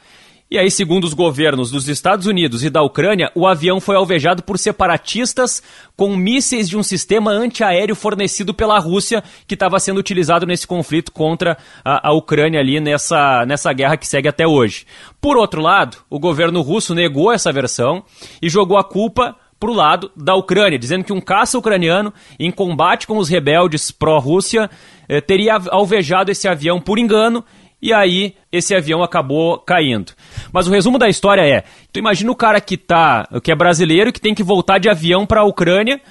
E 0.49 0.57
aí, 0.57 0.71
segundo 0.71 1.03
os 1.03 1.13
governos 1.13 1.69
dos 1.71 1.89
Estados 1.89 2.25
Unidos 2.25 2.63
e 2.63 2.69
da 2.69 2.81
Ucrânia, 2.81 3.29
o 3.35 3.45
avião 3.45 3.81
foi 3.81 3.97
alvejado 3.97 4.41
por 4.41 4.57
separatistas 4.57 5.61
com 5.93 6.15
mísseis 6.15 6.69
de 6.69 6.77
um 6.77 6.83
sistema 6.83 7.31
antiaéreo 7.31 7.93
fornecido 7.93 8.53
pela 8.53 8.79
Rússia, 8.79 9.21
que 9.45 9.55
estava 9.55 9.77
sendo 9.77 9.97
utilizado 9.97 10.45
nesse 10.45 10.65
conflito 10.65 11.11
contra 11.11 11.57
a, 11.83 12.07
a, 12.07 12.13
Ucrânia 12.13 12.61
ali 12.61 12.79
nessa, 12.79 13.45
nessa 13.45 13.73
guerra 13.73 13.97
que 13.97 14.07
segue 14.07 14.29
até 14.29 14.47
hoje. 14.47 14.85
Por 15.19 15.35
outro 15.35 15.61
lado, 15.61 15.97
o 16.09 16.17
governo 16.17 16.61
russo 16.61 16.95
negou 16.95 17.29
essa 17.29 17.51
versão 17.51 18.01
e 18.41 18.47
jogou 18.47 18.77
a 18.77 18.85
culpa 18.85 19.35
para 19.59 19.69
o 19.69 19.73
lado 19.73 20.09
da 20.15 20.33
Ucrânia, 20.33 20.79
dizendo 20.79 21.03
que 21.03 21.11
um 21.11 21.19
caça 21.19 21.57
ucraniano, 21.57 22.13
em 22.39 22.51
combate 22.51 23.05
com 23.05 23.17
os 23.17 23.27
rebeldes 23.27 23.91
pró-Rússia, 23.91 24.69
eh, 25.09 25.19
teria 25.19 25.59
alvejado 25.71 26.31
esse 26.31 26.47
avião 26.47 26.79
por 26.79 26.99
engano 26.99 27.43
e 27.81 27.93
aí 27.93 28.35
esse 28.51 28.75
avião 28.75 29.03
acabou 29.03 29.59
caindo. 29.59 30.13
Mas 30.51 30.67
o 30.67 30.71
resumo 30.71 30.97
da 30.97 31.07
história 31.07 31.41
é: 31.41 31.63
tu 31.91 31.99
imagina 31.99 32.31
o 32.31 32.35
cara 32.35 32.59
que 32.59 32.77
tá, 32.77 33.27
que 33.43 33.51
é 33.51 33.55
brasileiro, 33.55 34.11
que 34.11 34.21
tem 34.21 34.33
que 34.33 34.43
voltar 34.43 34.79
de 34.79 34.89
avião 34.89 35.25
para 35.25 35.41
a 35.41 35.45
Ucrânia 35.45 36.01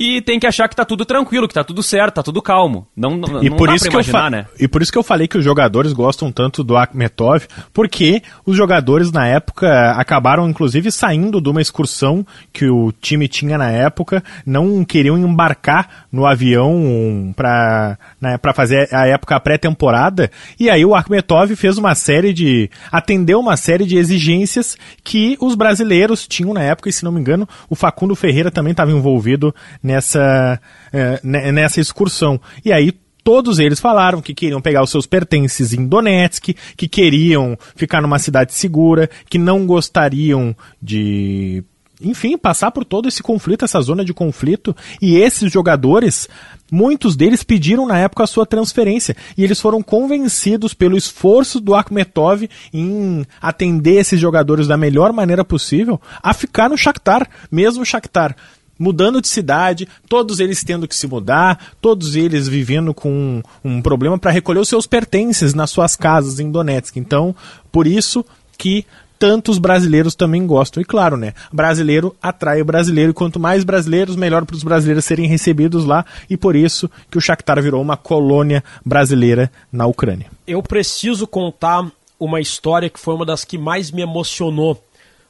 e 0.00 0.22
tem 0.22 0.38
que 0.38 0.46
achar 0.46 0.68
que 0.68 0.76
tá 0.76 0.84
tudo 0.84 1.04
tranquilo, 1.04 1.48
que 1.48 1.54
tá 1.54 1.64
tudo 1.64 1.82
certo, 1.82 2.14
tá 2.14 2.22
tudo 2.22 2.40
calmo. 2.40 2.86
Não, 2.96 3.16
não, 3.16 3.42
e 3.42 3.50
não 3.50 3.56
por 3.56 3.74
isso 3.74 3.88
que 3.88 3.94
imaginar, 3.94 4.26
eu 4.26 4.30
né? 4.30 4.46
E 4.60 4.68
por 4.68 4.80
isso 4.80 4.92
que 4.92 4.98
eu 4.98 5.02
falei 5.02 5.26
que 5.26 5.36
os 5.36 5.42
jogadores 5.42 5.92
gostam 5.92 6.30
tanto 6.30 6.62
do 6.62 6.76
Akhmetov, 6.76 7.48
porque 7.74 8.22
os 8.46 8.56
jogadores 8.56 9.10
na 9.10 9.26
época 9.26 9.90
acabaram 9.96 10.48
inclusive 10.48 10.92
saindo 10.92 11.40
de 11.40 11.48
uma 11.48 11.60
excursão 11.60 12.24
que 12.52 12.70
o 12.70 12.92
time 12.92 13.26
tinha 13.26 13.58
na 13.58 13.72
época, 13.72 14.22
não 14.46 14.84
queriam 14.84 15.18
embarcar 15.18 16.06
no 16.12 16.24
avião 16.24 17.34
para 17.34 17.98
né, 18.20 18.38
para 18.38 18.54
fazer 18.54 18.88
a 18.94 19.04
época 19.08 19.40
pré-temporada, 19.40 20.30
e 20.60 20.70
aí 20.70 20.84
o 20.84 20.94
Akhmetov 20.94 21.56
fez 21.56 21.76
uma 21.76 21.96
série 21.96 22.32
de 22.32 22.70
atendeu 22.92 23.40
uma 23.40 23.56
série 23.56 23.84
de 23.84 23.96
exigências 23.96 24.76
que 25.02 25.36
os 25.40 25.56
brasileiros 25.56 26.24
tinham 26.28 26.54
na 26.54 26.62
época, 26.62 26.88
e 26.88 26.92
se 26.92 27.04
não 27.04 27.10
me 27.10 27.18
engano, 27.18 27.48
o 27.68 27.74
Facundo 27.74 28.14
Ferreira 28.14 28.48
também 28.48 28.70
estava 28.70 28.92
envolvido 28.92 29.52
nessa, 29.88 30.60
é, 30.92 31.20
nessa 31.52 31.80
excursão. 31.80 32.40
E 32.64 32.72
aí 32.72 32.92
todos 33.24 33.58
eles 33.58 33.80
falaram 33.80 34.20
que 34.20 34.34
queriam 34.34 34.60
pegar 34.60 34.82
os 34.82 34.90
seus 34.90 35.06
pertences 35.06 35.72
em 35.72 35.86
Donetsk, 35.86 36.54
que 36.76 36.88
queriam 36.88 37.58
ficar 37.74 38.00
numa 38.00 38.18
cidade 38.18 38.52
segura, 38.52 39.08
que 39.28 39.38
não 39.38 39.66
gostariam 39.66 40.54
de 40.80 41.64
enfim, 42.00 42.38
passar 42.38 42.70
por 42.70 42.84
todo 42.84 43.08
esse 43.08 43.22
conflito, 43.22 43.64
essa 43.64 43.80
zona 43.80 44.04
de 44.04 44.14
conflito. 44.14 44.74
E 45.02 45.16
esses 45.16 45.52
jogadores, 45.52 46.28
muitos 46.70 47.16
deles 47.16 47.42
pediram 47.42 47.86
na 47.86 47.98
época 47.98 48.22
a 48.22 48.26
sua 48.26 48.46
transferência. 48.46 49.16
E 49.36 49.42
eles 49.42 49.60
foram 49.60 49.82
convencidos 49.82 50.72
pelo 50.72 50.96
esforço 50.96 51.60
do 51.60 51.74
Akhmetov 51.74 52.48
em 52.72 53.26
atender 53.42 53.98
esses 53.98 54.20
jogadores 54.20 54.68
da 54.68 54.76
melhor 54.76 55.12
maneira 55.12 55.44
possível 55.44 56.00
a 56.22 56.32
ficar 56.32 56.68
no 56.68 56.78
Shakhtar. 56.78 57.28
Mesmo 57.50 57.82
o 57.82 57.86
Shakhtar 57.86 58.36
mudando 58.78 59.20
de 59.20 59.28
cidade, 59.28 59.88
todos 60.08 60.40
eles 60.40 60.62
tendo 60.62 60.86
que 60.86 60.94
se 60.94 61.06
mudar, 61.06 61.72
todos 61.80 62.14
eles 62.14 62.46
vivendo 62.46 62.94
com 62.94 63.42
um, 63.64 63.82
problema 63.82 64.18
para 64.18 64.30
recolher 64.30 64.60
os 64.60 64.68
seus 64.68 64.86
pertences 64.86 65.54
nas 65.54 65.70
suas 65.70 65.96
casas 65.96 66.38
em 66.38 66.50
Donetsk. 66.50 66.96
Então, 66.96 67.34
por 67.72 67.86
isso 67.86 68.24
que 68.56 68.86
tantos 69.18 69.58
brasileiros 69.58 70.14
também 70.14 70.46
gostam. 70.46 70.80
E 70.80 70.84
claro, 70.84 71.16
né? 71.16 71.34
Brasileiro 71.52 72.14
atrai 72.22 72.62
o 72.62 72.64
brasileiro, 72.64 73.10
e 73.10 73.14
quanto 73.14 73.40
mais 73.40 73.64
brasileiros, 73.64 74.14
melhor 74.14 74.44
para 74.46 74.54
os 74.54 74.62
brasileiros 74.62 75.04
serem 75.04 75.26
recebidos 75.26 75.84
lá, 75.84 76.04
e 76.30 76.36
por 76.36 76.54
isso 76.54 76.88
que 77.10 77.18
o 77.18 77.20
Shakhtar 77.20 77.60
virou 77.60 77.82
uma 77.82 77.96
colônia 77.96 78.62
brasileira 78.84 79.50
na 79.72 79.86
Ucrânia. 79.86 80.26
Eu 80.46 80.62
preciso 80.62 81.26
contar 81.26 81.90
uma 82.18 82.40
história 82.40 82.88
que 82.88 82.98
foi 82.98 83.14
uma 83.14 83.26
das 83.26 83.44
que 83.44 83.58
mais 83.58 83.90
me 83.90 84.02
emocionou 84.02 84.82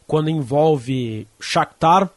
quando 0.06 0.30
envolve 0.30 1.26
Shakhtar 1.40 2.10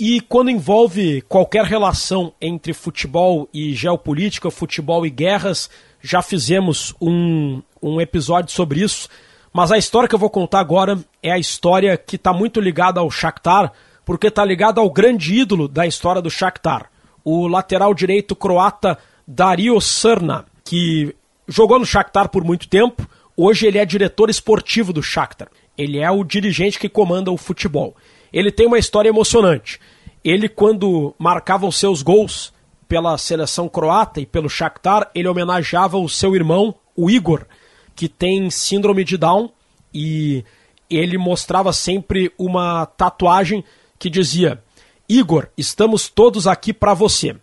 e 0.00 0.20
quando 0.20 0.50
envolve 0.50 1.20
qualquer 1.28 1.64
relação 1.64 2.32
entre 2.40 2.72
futebol 2.72 3.48
e 3.54 3.74
geopolítica, 3.74 4.50
futebol 4.50 5.06
e 5.06 5.10
guerras. 5.10 5.70
Já 6.02 6.22
fizemos 6.22 6.94
um, 7.00 7.62
um 7.82 8.00
episódio 8.00 8.50
sobre 8.50 8.80
isso 8.80 9.08
mas 9.52 9.72
a 9.72 9.78
história 9.78 10.08
que 10.08 10.14
eu 10.14 10.18
vou 10.18 10.30
contar 10.30 10.60
agora 10.60 10.98
é 11.22 11.32
a 11.32 11.38
história 11.38 11.96
que 11.96 12.16
está 12.16 12.32
muito 12.32 12.60
ligada 12.60 13.00
ao 13.00 13.10
Shakhtar, 13.10 13.72
porque 14.04 14.28
está 14.28 14.44
ligada 14.44 14.80
ao 14.80 14.90
grande 14.90 15.34
ídolo 15.34 15.66
da 15.66 15.86
história 15.86 16.22
do 16.22 16.30
Shakhtar, 16.30 16.88
o 17.24 17.48
lateral 17.48 17.92
direito 17.92 18.36
croata 18.36 18.96
Dario 19.26 19.76
Srna, 19.78 20.44
que 20.64 21.14
jogou 21.48 21.78
no 21.78 21.86
Shakhtar 21.86 22.28
por 22.28 22.44
muito 22.44 22.68
tempo, 22.68 23.08
hoje 23.36 23.66
ele 23.66 23.78
é 23.78 23.84
diretor 23.84 24.30
esportivo 24.30 24.92
do 24.92 25.02
Shakhtar. 25.02 25.48
Ele 25.76 25.98
é 25.98 26.10
o 26.10 26.22
dirigente 26.22 26.78
que 26.78 26.88
comanda 26.88 27.30
o 27.32 27.36
futebol. 27.36 27.96
Ele 28.32 28.50
tem 28.50 28.66
uma 28.66 28.78
história 28.78 29.08
emocionante. 29.08 29.80
Ele, 30.24 30.48
quando 30.48 31.14
marcava 31.18 31.66
os 31.66 31.76
seus 31.78 32.02
gols 32.02 32.52
pela 32.88 33.16
seleção 33.16 33.68
croata 33.68 34.20
e 34.20 34.26
pelo 34.26 34.48
Shakhtar, 34.48 35.10
ele 35.14 35.28
homenageava 35.28 35.96
o 35.96 36.08
seu 36.08 36.34
irmão, 36.34 36.74
o 36.96 37.08
Igor, 37.08 37.46
que 37.94 38.08
tem 38.08 38.50
síndrome 38.50 39.04
de 39.04 39.16
Down 39.16 39.50
e 39.94 40.44
ele 40.88 41.16
mostrava 41.16 41.72
sempre 41.72 42.32
uma 42.36 42.84
tatuagem 42.86 43.64
que 43.98 44.10
dizia: 44.10 44.62
Igor, 45.08 45.48
estamos 45.56 46.08
todos 46.08 46.46
aqui 46.46 46.72
para 46.72 46.94
você. 46.94 47.36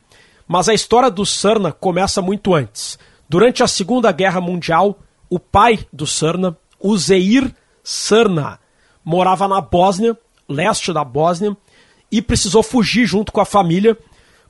Mas 0.48 0.70
a 0.70 0.74
história 0.74 1.12
do 1.12 1.26
Serna 1.26 1.72
começa 1.72 2.22
muito 2.22 2.54
antes. 2.54 2.98
Durante 3.28 3.62
a 3.62 3.68
Segunda 3.68 4.12
Guerra 4.12 4.40
Mundial, 4.40 5.00
o 5.30 5.40
pai 5.40 5.80
do 5.92 6.08
Serna, 6.08 6.58
o 6.80 6.98
Zeir 6.98 7.54
Serna, 7.84 8.60
morava 9.04 9.48
na 9.48 9.60
Bósnia, 9.60 10.18
leste 10.48 10.94
da 10.94 11.04
Bósnia, 11.04 11.56
e 12.12 12.22
precisou 12.22 12.64
fugir 12.64 13.06
junto 13.06 13.32
com 13.32 13.42
a 13.42 13.46
família 13.46 13.98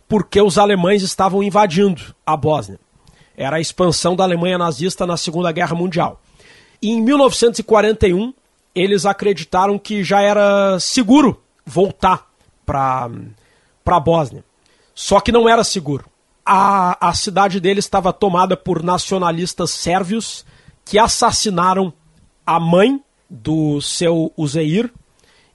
porque 0.07 0.41
os 0.41 0.57
alemães 0.57 1.01
estavam 1.01 1.43
invadindo 1.43 2.15
a 2.25 2.37
Bósnia. 2.37 2.79
Era 3.35 3.57
a 3.57 3.59
expansão 3.59 4.15
da 4.15 4.23
Alemanha 4.23 4.57
nazista 4.57 5.05
na 5.05 5.17
Segunda 5.17 5.51
Guerra 5.51 5.75
Mundial. 5.75 6.21
E 6.81 6.89
em 6.91 7.01
1941, 7.01 8.33
eles 8.73 9.05
acreditaram 9.05 9.77
que 9.77 10.03
já 10.03 10.21
era 10.21 10.79
seguro 10.79 11.41
voltar 11.65 12.27
para 12.65 13.09
a 13.85 13.99
Bósnia. 13.99 14.43
Só 14.95 15.19
que 15.19 15.31
não 15.31 15.47
era 15.47 15.63
seguro. 15.63 16.05
A, 16.45 17.09
a 17.09 17.13
cidade 17.13 17.59
deles 17.59 17.85
estava 17.85 18.13
tomada 18.13 18.55
por 18.55 18.81
nacionalistas 18.81 19.71
sérvios 19.71 20.45
que 20.85 20.97
assassinaram 20.97 21.91
a 22.45 22.59
mãe 22.59 23.01
do 23.29 23.81
seu 23.81 24.31
Uzeir 24.37 24.91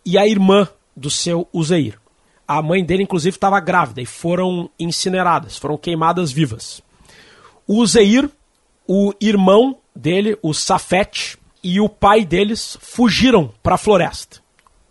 e 0.04 0.18
a 0.18 0.26
irmã 0.26 0.68
do 0.96 1.10
seu 1.10 1.48
Uzeir. 1.52 1.98
A 2.46 2.60
mãe 2.60 2.84
dele, 2.84 3.04
inclusive, 3.04 3.36
estava 3.36 3.60
grávida 3.60 4.00
e 4.02 4.06
foram 4.06 4.68
incineradas, 4.78 5.56
foram 5.56 5.78
queimadas 5.78 6.30
vivas. 6.30 6.82
O 7.66 7.86
Zeir, 7.86 8.28
o 8.86 9.14
irmão 9.20 9.78
dele, 9.94 10.36
o 10.42 10.52
Safet, 10.52 11.38
e 11.62 11.80
o 11.80 11.88
pai 11.88 12.24
deles 12.24 12.76
fugiram 12.80 13.52
para 13.62 13.76
a 13.76 13.78
floresta. 13.78 14.40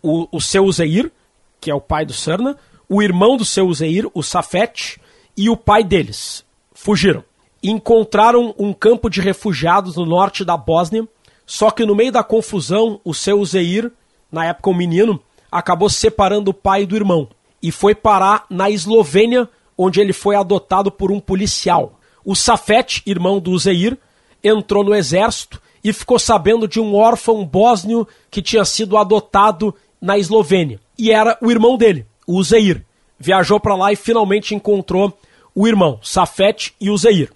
O, 0.02 0.26
o 0.32 0.40
seu 0.40 0.70
Zeir, 0.72 1.12
que 1.60 1.70
é 1.70 1.74
o 1.74 1.80
pai 1.80 2.06
do 2.06 2.14
Serna, 2.14 2.56
o 2.88 3.02
irmão 3.02 3.36
do 3.36 3.44
seu 3.44 3.72
Zeir, 3.72 4.10
o 4.14 4.22
Safet, 4.22 4.98
e 5.36 5.48
o 5.48 5.56
pai 5.56 5.84
deles 5.84 6.44
fugiram. 6.74 7.22
Encontraram 7.62 8.54
um 8.58 8.72
campo 8.72 9.08
de 9.08 9.20
refugiados 9.20 9.96
no 9.96 10.06
norte 10.06 10.44
da 10.44 10.56
Bósnia, 10.56 11.06
só 11.46 11.70
que 11.70 11.84
no 11.84 11.94
meio 11.94 12.10
da 12.10 12.24
confusão, 12.24 13.00
o 13.04 13.14
seu 13.14 13.44
Zeir, 13.44 13.92
na 14.32 14.46
época 14.46 14.70
um 14.70 14.74
menino, 14.74 15.20
acabou 15.50 15.90
separando 15.90 16.50
o 16.50 16.54
pai 16.54 16.86
do 16.86 16.96
irmão 16.96 17.28
e 17.62 17.70
foi 17.70 17.94
parar 17.94 18.46
na 18.48 18.70
Eslovênia, 18.70 19.48
onde 19.76 20.00
ele 20.00 20.12
foi 20.12 20.34
adotado 20.34 20.90
por 20.90 21.12
um 21.12 21.20
policial. 21.20 22.00
O 22.24 22.34
Safet, 22.34 23.02
irmão 23.06 23.38
do 23.38 23.56
Zeir, 23.58 23.98
entrou 24.42 24.82
no 24.82 24.94
exército 24.94 25.60
e 25.84 25.92
ficou 25.92 26.18
sabendo 26.18 26.66
de 26.66 26.80
um 26.80 26.94
órfão 26.94 27.44
bósnio 27.44 28.06
que 28.30 28.40
tinha 28.40 28.64
sido 28.64 28.96
adotado 28.96 29.74
na 30.00 30.18
Eslovênia. 30.18 30.80
E 30.98 31.10
era 31.10 31.36
o 31.40 31.50
irmão 31.50 31.76
dele, 31.76 32.06
o 32.26 32.42
Zeir. 32.42 32.84
Viajou 33.18 33.60
para 33.60 33.76
lá 33.76 33.92
e 33.92 33.96
finalmente 33.96 34.54
encontrou 34.54 35.16
o 35.54 35.68
irmão, 35.68 35.98
Safet 36.02 36.74
e 36.80 36.90
o 36.90 36.96
Zeir. 36.96 37.30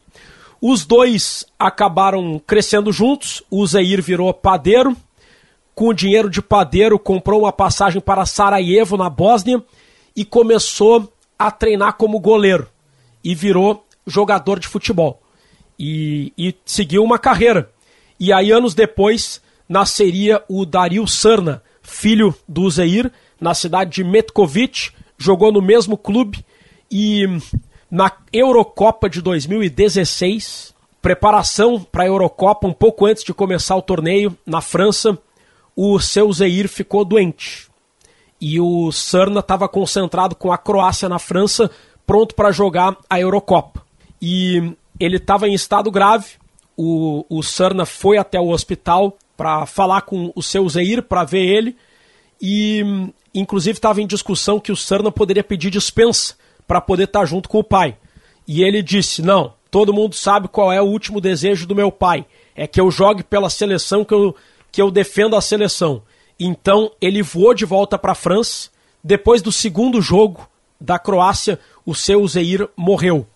Os 0.60 0.84
dois 0.84 1.44
acabaram 1.58 2.40
crescendo 2.44 2.92
juntos. 2.92 3.42
O 3.50 3.66
Zeir 3.66 4.02
virou 4.02 4.32
padeiro. 4.32 4.96
Com 5.76 5.88
o 5.88 5.94
dinheiro 5.94 6.30
de 6.30 6.40
padeiro, 6.40 6.98
comprou 6.98 7.42
uma 7.42 7.52
passagem 7.52 8.00
para 8.00 8.24
Sarajevo, 8.24 8.96
na 8.96 9.10
Bósnia, 9.10 9.62
e 10.16 10.24
começou 10.24 11.12
a 11.38 11.50
treinar 11.50 11.98
como 11.98 12.18
goleiro. 12.18 12.66
E 13.22 13.34
virou 13.34 13.84
jogador 14.06 14.58
de 14.58 14.66
futebol 14.66 15.20
e, 15.78 16.32
e 16.38 16.54
seguiu 16.64 17.04
uma 17.04 17.18
carreira. 17.18 17.70
E 18.18 18.32
aí, 18.32 18.50
anos 18.50 18.74
depois, 18.74 19.42
nasceria 19.68 20.42
o 20.48 20.64
Dario 20.64 21.06
Serna, 21.06 21.62
filho 21.82 22.34
do 22.48 22.70
Zeir, 22.70 23.12
na 23.38 23.52
cidade 23.52 23.90
de 23.90 24.04
Metkovic, 24.04 24.92
jogou 25.18 25.52
no 25.52 25.60
mesmo 25.60 25.98
clube 25.98 26.42
e 26.90 27.26
na 27.90 28.10
Eurocopa 28.32 29.10
de 29.10 29.20
2016, 29.20 30.74
preparação 31.02 31.78
para 31.80 32.04
a 32.04 32.06
Eurocopa, 32.06 32.66
um 32.66 32.72
pouco 32.72 33.04
antes 33.04 33.22
de 33.22 33.34
começar 33.34 33.76
o 33.76 33.82
torneio, 33.82 34.34
na 34.46 34.62
França, 34.62 35.18
o 35.76 36.00
seu 36.00 36.32
Zeir 36.32 36.68
ficou 36.68 37.04
doente. 37.04 37.68
E 38.40 38.58
o 38.58 38.90
Serna 38.90 39.40
estava 39.40 39.68
concentrado 39.68 40.34
com 40.34 40.50
a 40.50 40.58
Croácia 40.58 41.08
na 41.08 41.18
França, 41.18 41.70
pronto 42.06 42.34
para 42.34 42.50
jogar 42.50 42.96
a 43.08 43.20
Eurocopa 43.20 43.86
e 44.20 44.72
ele 44.98 45.16
estava 45.16 45.48
em 45.48 45.54
estado 45.54 45.90
grave. 45.90 46.32
O, 46.76 47.24
o 47.28 47.42
Serna 47.42 47.86
foi 47.86 48.18
até 48.18 48.38
o 48.40 48.48
hospital 48.48 49.16
para 49.36 49.66
falar 49.66 50.02
com 50.02 50.32
o 50.34 50.42
seu 50.42 50.68
Zeir, 50.68 51.02
para 51.02 51.24
ver 51.24 51.44
ele, 51.44 51.76
e 52.40 52.82
inclusive 53.34 53.78
estava 53.78 54.00
em 54.00 54.06
discussão 54.06 54.60
que 54.60 54.72
o 54.72 54.76
Serna 54.76 55.10
poderia 55.10 55.44
pedir 55.44 55.70
dispensa 55.70 56.34
para 56.66 56.80
poder 56.80 57.04
estar 57.04 57.20
tá 57.20 57.26
junto 57.26 57.48
com 57.48 57.58
o 57.58 57.64
pai. 57.64 57.96
E 58.46 58.62
ele 58.62 58.82
disse: 58.82 59.22
Não, 59.22 59.54
todo 59.70 59.92
mundo 59.92 60.14
sabe 60.14 60.48
qual 60.48 60.72
é 60.72 60.80
o 60.80 60.86
último 60.86 61.20
desejo 61.20 61.66
do 61.66 61.74
meu 61.74 61.90
pai: 61.90 62.26
é 62.54 62.66
que 62.66 62.80
eu 62.80 62.90
jogue 62.90 63.22
pela 63.22 63.50
seleção, 63.50 64.04
que 64.04 64.14
eu, 64.14 64.34
que 64.76 64.82
eu 64.82 64.90
defenda 64.90 65.36
a 65.36 65.40
seleção. 65.40 66.02
Então 66.38 66.92
ele 67.00 67.22
voou 67.22 67.54
de 67.54 67.64
volta 67.64 67.98
para 67.98 68.12
a 68.12 68.14
França. 68.14 68.68
Depois 69.02 69.40
do 69.40 69.50
segundo 69.50 70.02
jogo 70.02 70.46
da 70.78 70.98
Croácia, 70.98 71.58
o 71.84 71.94
seu 71.94 72.26
Zeir 72.28 72.68
morreu 72.76 73.26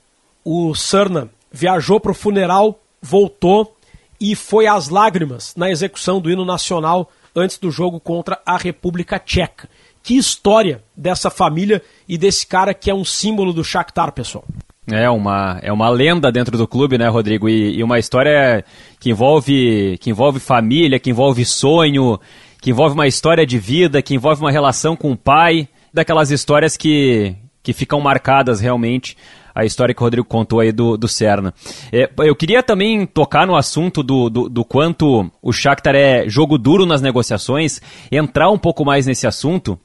o 0.45 0.75
Serna 0.75 1.31
viajou 1.51 2.01
para 2.01 2.13
o 2.13 2.15
funeral, 2.15 2.81
voltou 3.01 3.77
e 4.21 4.35
foi 4.35 4.67
às 4.67 4.89
lágrimas 4.89 5.55
na 5.57 5.71
execução 5.71 6.21
do 6.21 6.31
hino 6.31 6.45
nacional 6.45 7.11
antes 7.35 7.59
do 7.59 7.71
jogo 7.71 8.01
contra 8.01 8.41
a 8.45 8.57
República 8.57 9.19
Tcheca. 9.19 9.69
Que 10.03 10.17
história 10.17 10.83
dessa 10.97 11.31
família 11.31 11.83
e 12.09 12.17
desse 12.17 12.47
cara 12.47 12.75
que 12.75 12.91
é 12.91 12.95
um 12.95 13.05
símbolo 13.05 13.53
do 13.53 13.63
Shakhtar, 13.63 14.13
pessoal. 14.13 14.45
É 14.87 15.09
uma, 15.11 15.59
é 15.63 15.73
uma 15.73 15.89
lenda 15.89 16.33
dentro 16.33 16.57
do 16.57 16.67
clube, 16.67 16.97
né, 16.97 17.09
Rodrigo? 17.09 17.49
E, 17.49 17.79
e 17.79 17.83
uma 17.83 17.99
história 17.99 18.65
que 18.99 19.11
envolve, 19.11 19.99
que 20.01 20.11
envolve 20.11 20.41
família, 20.41 20.99
que 20.99 21.11
envolve 21.11 21.45
sonho, 21.45 22.19
que 22.61 22.71
envolve 22.71 22.95
uma 22.95 23.07
história 23.07 23.47
de 23.47 23.59
vida, 23.59 24.03
que 24.03 24.15
envolve 24.15 24.41
uma 24.41 24.51
relação 24.51 24.97
com 24.97 25.13
o 25.13 25.17
pai, 25.17 25.69
daquelas 25.93 26.31
histórias 26.31 26.77
que, 26.77 27.35
que 27.63 27.73
ficam 27.73 28.01
marcadas 28.01 28.61
realmente 28.61 29.17
a 29.55 29.65
história 29.65 29.95
que 29.95 30.01
o 30.01 30.05
Rodrigo 30.05 30.27
contou 30.27 30.61
aí 30.61 30.73
do, 30.73 30.97
do 30.97 31.09
Cerna. 31.09 31.53
É, 31.93 32.09
eu 32.21 32.35
queria 32.35 32.63
também 32.63 33.05
tocar 33.05 33.47
no 33.47 33.57
assunto 33.57 34.03
do, 34.03 34.31
do, 34.31 34.49
do, 34.49 34.65
quanto 34.65 35.31
o 35.43 35.53
Shakhtar 35.53 35.95
é 35.95 36.29
jogo 36.29 36.57
duro 36.57 36.87
nas 36.87 37.03
negociações, 37.03 37.81
entrar 38.11 38.51
um 38.51 38.59
pouco 38.59 38.85
mais 38.85 39.07
nesse 39.07 39.27
assunto, 39.27 39.79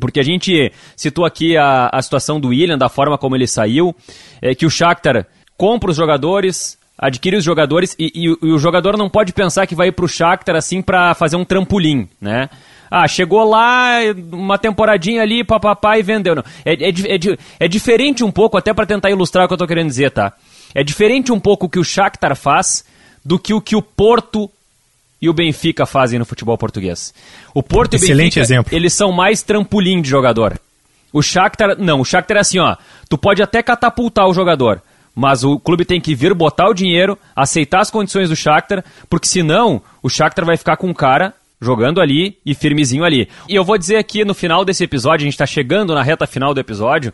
Porque 0.00 0.20
a 0.20 0.22
gente 0.22 0.72
citou 0.96 1.24
aqui 1.24 1.56
a, 1.56 1.90
a 1.92 2.00
situação 2.00 2.40
do 2.40 2.48
William, 2.48 2.78
da 2.78 2.88
forma 2.88 3.18
como 3.18 3.36
ele 3.36 3.46
saiu, 3.46 3.94
é 4.40 4.54
que 4.54 4.64
o 4.64 4.70
Shakhtar 4.70 5.26
compra 5.56 5.90
os 5.90 5.96
jogadores, 5.96 6.78
adquire 6.98 7.36
os 7.36 7.44
jogadores 7.44 7.94
e, 7.98 8.10
e, 8.14 8.24
e, 8.24 8.52
o 8.52 8.58
jogador 8.58 8.96
não 8.96 9.10
pode 9.10 9.32
pensar 9.32 9.66
que 9.66 9.74
vai 9.74 9.88
ir 9.88 9.92
para 9.92 10.04
o 10.04 10.08
Shakhtar 10.08 10.56
assim 10.56 10.80
para 10.80 11.14
fazer 11.14 11.36
um 11.36 11.44
trampolim, 11.44 12.08
né? 12.20 12.48
Ah, 12.90 13.08
chegou 13.08 13.42
lá, 13.48 13.98
uma 14.30 14.58
temporadinha 14.58 15.22
ali, 15.22 15.42
papapá 15.42 15.98
e 15.98 16.02
vendeu. 16.02 16.34
Não. 16.34 16.44
É, 16.62 16.74
é, 16.74 16.88
é, 16.90 17.38
é 17.60 17.68
diferente 17.68 18.22
um 18.22 18.30
pouco, 18.30 18.58
até 18.58 18.74
para 18.74 18.84
tentar 18.84 19.10
ilustrar 19.10 19.44
o 19.44 19.48
que 19.48 19.52
eu 19.52 19.56
estou 19.56 19.68
querendo 19.68 19.88
dizer, 19.88 20.10
tá? 20.10 20.34
É 20.74 20.84
diferente 20.84 21.32
um 21.32 21.40
pouco 21.40 21.66
o 21.66 21.68
que 21.70 21.78
o 21.78 21.84
Shakhtar 21.84 22.36
faz 22.36 22.84
do 23.24 23.38
que 23.38 23.54
o 23.54 23.60
que 23.60 23.74
o 23.74 23.80
Porto 23.80 24.50
e 25.22 25.28
o 25.28 25.32
Benfica 25.32 25.86
fazem 25.86 26.18
no 26.18 26.24
futebol 26.24 26.58
português. 26.58 27.14
O 27.54 27.62
Porto 27.62 27.94
Excelente 27.94 28.36
e 28.36 28.40
o 28.40 28.40
Benfica, 28.40 28.40
exemplo. 28.40 28.76
eles 28.76 28.92
são 28.92 29.12
mais 29.12 29.40
trampolim 29.42 30.02
de 30.02 30.10
jogador. 30.10 30.58
O 31.12 31.22
Shakhtar, 31.22 31.76
não, 31.78 32.00
o 32.00 32.04
Shakhtar 32.04 32.38
é 32.38 32.40
assim, 32.40 32.58
ó, 32.58 32.76
tu 33.08 33.16
pode 33.16 33.40
até 33.40 33.62
catapultar 33.62 34.26
o 34.26 34.34
jogador, 34.34 34.82
mas 35.14 35.44
o 35.44 35.60
clube 35.60 35.84
tem 35.84 36.00
que 36.00 36.14
vir 36.14 36.34
botar 36.34 36.68
o 36.68 36.74
dinheiro, 36.74 37.16
aceitar 37.36 37.80
as 37.80 37.90
condições 37.90 38.30
do 38.30 38.36
Shakhtar, 38.36 38.82
porque 39.08 39.28
senão 39.28 39.80
o 40.02 40.08
Shakhtar 40.08 40.44
vai 40.44 40.56
ficar 40.56 40.76
com 40.76 40.88
um 40.88 40.94
cara 40.94 41.34
jogando 41.60 42.00
ali 42.00 42.38
e 42.44 42.54
firmezinho 42.54 43.04
ali. 43.04 43.28
E 43.48 43.54
eu 43.54 43.62
vou 43.62 43.78
dizer 43.78 43.98
aqui 43.98 44.24
no 44.24 44.34
final 44.34 44.64
desse 44.64 44.82
episódio, 44.82 45.22
a 45.22 45.26
gente 45.26 45.34
está 45.34 45.46
chegando 45.46 45.94
na 45.94 46.02
reta 46.02 46.26
final 46.26 46.52
do 46.52 46.58
episódio, 46.58 47.12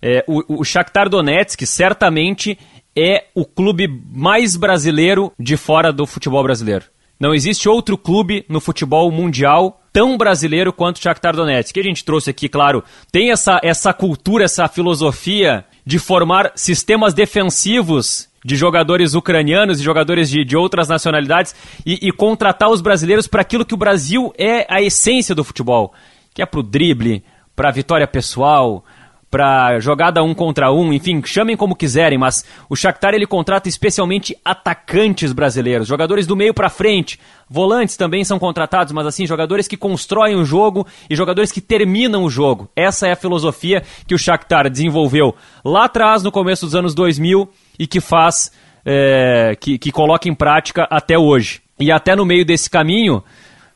é, 0.00 0.24
o, 0.26 0.60
o 0.60 0.64
Shakhtar 0.64 1.10
Donetsk 1.10 1.66
certamente 1.66 2.56
é 2.96 3.24
o 3.34 3.44
clube 3.44 3.86
mais 4.10 4.56
brasileiro 4.56 5.30
de 5.38 5.58
fora 5.58 5.92
do 5.92 6.06
futebol 6.06 6.42
brasileiro. 6.42 6.84
Não 7.20 7.34
existe 7.34 7.68
outro 7.68 7.98
clube 7.98 8.46
no 8.48 8.62
futebol 8.62 9.12
mundial 9.12 9.78
tão 9.92 10.16
brasileiro 10.16 10.72
quanto 10.72 10.96
o 10.96 11.02
Shakhtar 11.02 11.36
Donetsk. 11.36 11.74
Que 11.74 11.80
a 11.80 11.84
gente 11.84 12.02
trouxe 12.02 12.30
aqui, 12.30 12.48
claro, 12.48 12.82
tem 13.12 13.30
essa, 13.30 13.60
essa 13.62 13.92
cultura, 13.92 14.44
essa 14.44 14.66
filosofia 14.68 15.66
de 15.84 15.98
formar 15.98 16.52
sistemas 16.54 17.12
defensivos 17.12 18.26
de 18.42 18.56
jogadores 18.56 19.12
ucranianos 19.12 19.78
e 19.78 19.84
jogadores 19.84 20.30
de, 20.30 20.46
de 20.46 20.56
outras 20.56 20.88
nacionalidades 20.88 21.54
e, 21.84 22.08
e 22.08 22.10
contratar 22.10 22.70
os 22.70 22.80
brasileiros 22.80 23.26
para 23.26 23.42
aquilo 23.42 23.66
que 23.66 23.74
o 23.74 23.76
Brasil 23.76 24.32
é 24.38 24.66
a 24.66 24.80
essência 24.80 25.34
do 25.34 25.44
futebol, 25.44 25.92
que 26.32 26.40
é 26.40 26.46
para 26.46 26.60
o 26.60 26.62
drible, 26.62 27.22
para 27.54 27.68
a 27.68 27.72
vitória 27.72 28.06
pessoal, 28.06 28.82
para 29.30 29.78
jogada 29.78 30.22
um 30.22 30.34
contra 30.34 30.72
um, 30.72 30.92
enfim, 30.92 31.22
chamem 31.24 31.56
como 31.56 31.76
quiserem, 31.76 32.18
mas 32.18 32.44
o 32.68 32.74
Shakhtar 32.74 33.14
ele 33.14 33.26
contrata 33.26 33.68
especialmente 33.68 34.36
atacantes 34.44 35.32
brasileiros, 35.32 35.86
jogadores 35.86 36.26
do 36.26 36.34
meio 36.34 36.52
para 36.52 36.68
frente, 36.68 37.18
volantes 37.48 37.96
também 37.96 38.24
são 38.24 38.38
contratados, 38.38 38.92
mas 38.92 39.06
assim, 39.06 39.26
jogadores 39.26 39.68
que 39.68 39.76
constroem 39.76 40.34
o 40.34 40.44
jogo 40.44 40.84
e 41.08 41.14
jogadores 41.14 41.52
que 41.52 41.60
terminam 41.60 42.24
o 42.24 42.30
jogo. 42.30 42.68
Essa 42.74 43.06
é 43.06 43.12
a 43.12 43.16
filosofia 43.16 43.84
que 44.06 44.14
o 44.14 44.18
Shakhtar 44.18 44.68
desenvolveu 44.68 45.34
lá 45.64 45.84
atrás, 45.84 46.22
no 46.24 46.32
começo 46.32 46.66
dos 46.66 46.74
anos 46.74 46.94
2000, 46.94 47.48
e 47.78 47.86
que 47.86 48.00
faz, 48.00 48.50
é, 48.84 49.56
que, 49.60 49.78
que 49.78 49.92
coloca 49.92 50.28
em 50.28 50.34
prática 50.34 50.88
até 50.90 51.16
hoje. 51.16 51.62
E 51.78 51.90
até 51.90 52.14
no 52.14 52.26
meio 52.26 52.44
desse 52.44 52.68
caminho, 52.68 53.22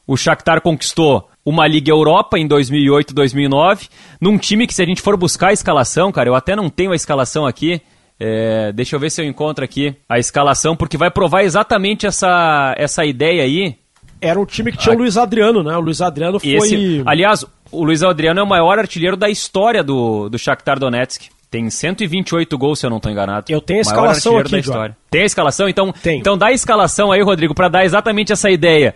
o 0.06 0.16
Shakhtar 0.16 0.60
conquistou 0.60 1.28
uma 1.44 1.66
Liga 1.66 1.90
Europa 1.90 2.38
em 2.38 2.46
2008, 2.46 3.14
2009, 3.14 3.88
num 4.20 4.38
time 4.38 4.66
que 4.66 4.74
se 4.74 4.82
a 4.82 4.86
gente 4.86 5.02
for 5.02 5.16
buscar 5.16 5.48
a 5.48 5.52
escalação, 5.52 6.10
cara, 6.10 6.28
eu 6.28 6.34
até 6.34 6.56
não 6.56 6.70
tenho 6.70 6.92
a 6.92 6.96
escalação 6.96 7.46
aqui, 7.46 7.80
é, 8.18 8.72
deixa 8.72 8.96
eu 8.96 9.00
ver 9.00 9.10
se 9.10 9.20
eu 9.20 9.26
encontro 9.26 9.64
aqui 9.64 9.94
a 10.08 10.18
escalação, 10.18 10.74
porque 10.74 10.96
vai 10.96 11.10
provar 11.10 11.42
exatamente 11.42 12.06
essa, 12.06 12.74
essa 12.78 13.04
ideia 13.04 13.42
aí. 13.42 13.76
Era 14.20 14.40
um 14.40 14.46
time 14.46 14.72
que 14.72 14.78
tinha 14.78 14.94
o 14.94 14.98
Luiz 14.98 15.18
Adriano, 15.18 15.62
né? 15.62 15.76
O 15.76 15.80
Luiz 15.80 16.00
Adriano 16.00 16.40
foi... 16.40 16.54
Esse, 16.54 17.02
aliás, 17.04 17.44
o 17.70 17.84
Luiz 17.84 18.02
Adriano 18.02 18.40
é 18.40 18.42
o 18.42 18.46
maior 18.46 18.78
artilheiro 18.78 19.16
da 19.16 19.28
história 19.28 19.82
do, 19.82 20.30
do 20.30 20.38
Shakhtar 20.38 20.78
Donetsk. 20.78 21.28
Tem 21.50 21.68
128 21.68 22.56
gols, 22.56 22.80
se 22.80 22.86
eu 22.86 22.90
não 22.90 22.96
estou 22.96 23.12
enganado. 23.12 23.46
Eu 23.48 23.60
tenho 23.60 23.80
a 23.80 23.82
escalação 23.82 24.38
aqui, 24.38 24.52
da 24.52 24.58
história. 24.58 24.96
Tem 25.10 25.22
a 25.22 25.26
escalação? 25.26 25.68
Então, 25.68 25.94
então 26.04 26.38
dá 26.38 26.46
a 26.46 26.52
escalação 26.52 27.12
aí, 27.12 27.22
Rodrigo, 27.22 27.54
para 27.54 27.68
dar 27.68 27.84
exatamente 27.84 28.32
essa 28.32 28.50
ideia 28.50 28.94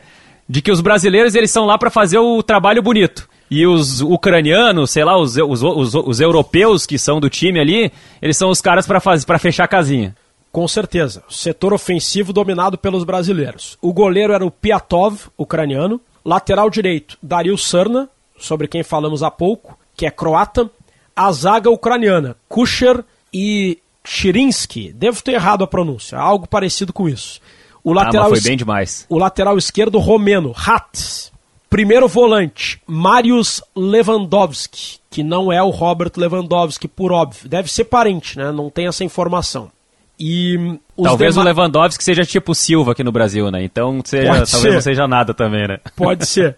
de 0.49 0.62
que 0.62 0.72
os 0.72 0.80
brasileiros 0.80 1.34
eles 1.34 1.51
são 1.51 1.66
lá 1.66 1.76
para 1.76 1.90
fazer 1.90 2.18
o 2.18 2.42
trabalho 2.42 2.82
bonito. 2.82 3.28
E 3.51 3.66
os 3.66 4.01
ucranianos, 4.01 4.90
sei 4.90 5.05
lá, 5.05 5.18
os, 5.18 5.36
os, 5.36 5.62
os, 5.62 5.94
os, 5.94 6.20
europeus 6.20 6.84
que 6.84 6.99
são 6.99 7.18
do 7.18 7.30
time 7.30 7.59
ali, 7.59 7.92
eles 8.20 8.36
são 8.36 8.51
os 8.51 8.61
caras 8.61 8.86
para 8.86 9.38
fechar 9.38 9.64
a 9.64 9.68
casinha. 9.68 10.14
Com 10.53 10.66
certeza. 10.68 11.22
Setor 11.28 11.72
ofensivo 11.72 12.32
dominado 12.32 12.76
pelos 12.76 13.05
brasileiros. 13.05 13.78
O 13.80 13.92
goleiro 13.92 14.32
era 14.32 14.44
o 14.44 14.51
Piatov, 14.51 15.28
ucraniano. 15.36 16.01
Lateral 16.24 16.68
direito, 16.68 17.16
Dario 17.22 17.57
Serna, 17.57 18.09
sobre 18.38 18.68
quem 18.68 18.82
falamos 18.82 19.22
há 19.22 19.30
pouco, 19.30 19.78
que 19.96 20.05
é 20.05 20.11
croata. 20.11 20.68
A 21.16 21.32
zaga 21.32 21.70
ucraniana, 21.70 22.36
Kusher 22.49 23.03
e 23.32 23.78
Chirinsky. 24.05 24.92
Devo 24.92 25.22
ter 25.22 25.32
errado 25.32 25.64
a 25.64 25.66
pronúncia, 25.66 26.18
algo 26.18 26.46
parecido 26.46 26.92
com 26.92 27.09
isso. 27.09 27.40
O 27.82 27.92
lateral 27.92 28.26
ah, 28.26 28.30
foi 28.30 28.40
bem 28.40 28.56
demais. 28.56 29.06
O 29.08 29.18
lateral 29.18 29.56
esquerdo 29.56 29.98
romeno, 29.98 30.54
Hatz. 30.56 31.32
Primeiro 31.70 32.08
volante, 32.08 32.80
Marius 32.86 33.62
Lewandowski, 33.76 35.00
que 35.10 35.22
não 35.22 35.52
é 35.52 35.62
o 35.62 35.68
Robert 35.68 36.12
Lewandowski, 36.16 36.88
por 36.88 37.12
óbvio. 37.12 37.46
Deve 37.46 37.70
ser 37.70 37.84
parente, 37.84 38.38
né? 38.38 38.50
Não 38.50 38.70
tem 38.70 38.86
essa 38.86 39.04
informação. 39.04 39.70
E 40.18 40.78
talvez 41.00 41.36
o 41.36 41.42
Lewandowski 41.42 42.02
seja 42.02 42.24
tipo 42.24 42.54
Silva 42.54 42.92
aqui 42.92 43.04
no 43.04 43.12
Brasil, 43.12 43.50
né? 43.50 43.62
Então 43.62 44.00
seja, 44.02 44.28
talvez 44.28 44.48
ser. 44.48 44.72
não 44.72 44.80
seja 44.80 45.06
nada 45.06 45.34
também, 45.34 45.68
né? 45.68 45.78
Pode 45.94 46.24
ser. 46.26 46.56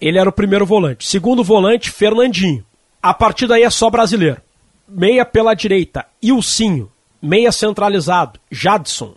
Ele 0.00 0.18
era 0.18 0.28
o 0.28 0.32
primeiro 0.32 0.64
volante. 0.64 1.06
Segundo 1.06 1.44
volante, 1.44 1.90
Fernandinho. 1.90 2.64
A 3.02 3.14
partir 3.14 3.46
daí 3.46 3.62
é 3.62 3.70
só 3.70 3.90
brasileiro. 3.90 4.40
Meia 4.88 5.24
pela 5.24 5.54
direita, 5.54 6.06
Ilcinho. 6.22 6.90
Meia 7.20 7.52
centralizado, 7.52 8.40
Jadson. 8.50 9.14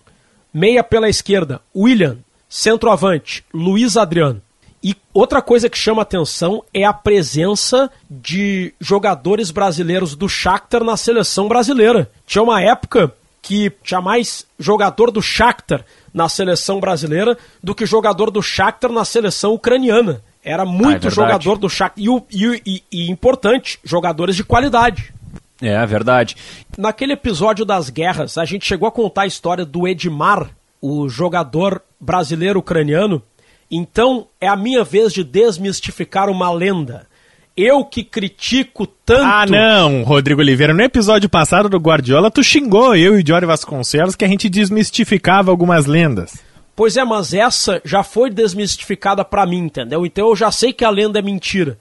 Meia 0.54 0.84
pela 0.84 1.10
esquerda, 1.10 1.62
William. 1.76 2.18
Centroavante, 2.50 3.46
Luiz 3.54 3.96
Adriano. 3.96 4.42
E 4.84 4.96
outra 5.14 5.42
coisa 5.42 5.70
que 5.70 5.78
chama 5.78 6.02
atenção 6.02 6.64
é 6.74 6.84
a 6.84 6.94
presença 6.94 7.92
de 8.10 8.74
jogadores 8.80 9.52
brasileiros 9.52 10.16
do 10.16 10.28
Shakhtar 10.28 10.84
na 10.84 10.98
seleção 10.98 11.48
brasileira. 11.48 12.10
Tinha 12.26 12.42
uma 12.42 12.62
época 12.62 13.14
que 13.42 13.72
tinha 13.84 14.02
mais 14.02 14.46
jogador 14.58 15.12
do 15.12 15.22
Shakhtar 15.22 15.86
na 16.14 16.28
seleção 16.28 16.80
brasileira 16.80 17.38
do 17.62 17.76
que 17.76 17.86
jogador 17.86 18.32
do 18.32 18.42
Shakhtar 18.42 18.92
na 18.92 19.06
seleção 19.06 19.54
ucraniana. 19.54 20.24
Era 20.44 20.66
muito 20.66 21.08
ah, 21.08 21.10
é 21.10 21.12
jogador 21.12 21.58
do 21.58 21.70
Shakhtar. 21.70 22.04
E, 22.04 22.08
e, 22.32 22.62
e, 22.66 22.84
e 22.92 23.12
importante, 23.12 23.80
jogadores 23.84 24.36
de 24.36 24.44
qualidade. 24.44 25.14
É, 25.62 25.86
verdade. 25.86 26.36
Naquele 26.78 27.14
episódio 27.14 27.66
das 27.66 27.90
guerras, 27.90 28.38
a 28.38 28.46
gente 28.46 28.66
chegou 28.66 28.88
a 28.88 28.92
contar 28.92 29.24
a 29.24 29.28
história 29.28 29.66
do 29.66 29.88
Edmar, 29.88 30.50
o 30.82 31.10
jogador 31.10 31.82
brasileiro 32.00 32.60
ucraniano. 32.60 33.22
Então, 33.70 34.28
é 34.40 34.48
a 34.48 34.56
minha 34.56 34.84
vez 34.84 35.14
de 35.14 35.24
desmistificar 35.24 36.30
uma 36.30 36.52
lenda. 36.52 37.08
Eu 37.56 37.84
que 37.84 38.06
critico 38.06 38.88
tanto. 38.88 39.22
Ah, 39.22 39.46
não, 39.46 40.04
Rodrigo 40.04 40.40
Oliveira. 40.40 40.74
No 40.74 40.82
episódio 40.82 41.28
passado 41.28 41.68
do 41.68 41.78
Guardiola, 41.78 42.32
tu 42.32 42.42
xingou 42.42 42.96
eu 42.96 43.20
e 43.20 43.24
Jory 43.26 43.46
Vasconcelos 43.46 44.16
que 44.16 44.24
a 44.24 44.28
gente 44.30 44.48
desmistificava 44.48 45.52
algumas 45.52 45.86
lendas. 45.86 46.42
Pois 46.74 46.96
é, 46.96 47.04
mas 47.04 47.34
essa 47.34 47.82
já 47.84 48.02
foi 48.02 48.30
desmistificada 48.30 49.26
para 49.26 49.46
mim, 49.46 49.66
entendeu? 49.66 50.06
Então 50.06 50.30
eu 50.30 50.36
já 50.38 50.50
sei 50.50 50.72
que 50.72 50.86
a 50.86 50.90
lenda 50.90 51.20
é 51.20 51.22
mentira. 51.22 51.78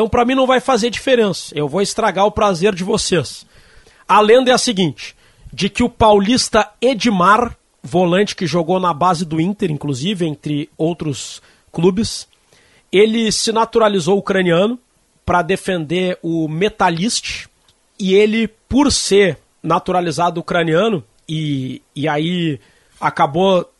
Então, 0.00 0.08
para 0.08 0.24
mim, 0.24 0.34
não 0.34 0.46
vai 0.46 0.60
fazer 0.60 0.88
diferença. 0.88 1.52
Eu 1.54 1.68
vou 1.68 1.82
estragar 1.82 2.24
o 2.24 2.32
prazer 2.32 2.74
de 2.74 2.82
vocês. 2.82 3.44
A 4.08 4.18
lenda 4.18 4.50
é 4.50 4.54
a 4.54 4.58
seguinte: 4.58 5.14
de 5.52 5.68
que 5.68 5.82
o 5.82 5.90
paulista 5.90 6.70
Edmar, 6.80 7.54
volante 7.82 8.34
que 8.34 8.46
jogou 8.46 8.80
na 8.80 8.94
base 8.94 9.26
do 9.26 9.38
Inter, 9.38 9.70
inclusive, 9.70 10.26
entre 10.26 10.70
outros 10.78 11.42
clubes, 11.70 12.26
ele 12.90 13.30
se 13.30 13.52
naturalizou 13.52 14.16
ucraniano 14.16 14.78
para 15.22 15.42
defender 15.42 16.18
o 16.22 16.48
Metalist. 16.48 17.46
E 17.98 18.14
ele, 18.14 18.48
por 18.48 18.90
ser 18.90 19.36
naturalizado 19.62 20.40
ucraniano, 20.40 21.04
e, 21.28 21.82
e 21.94 22.08
aí 22.08 22.58
acabou 22.98 23.70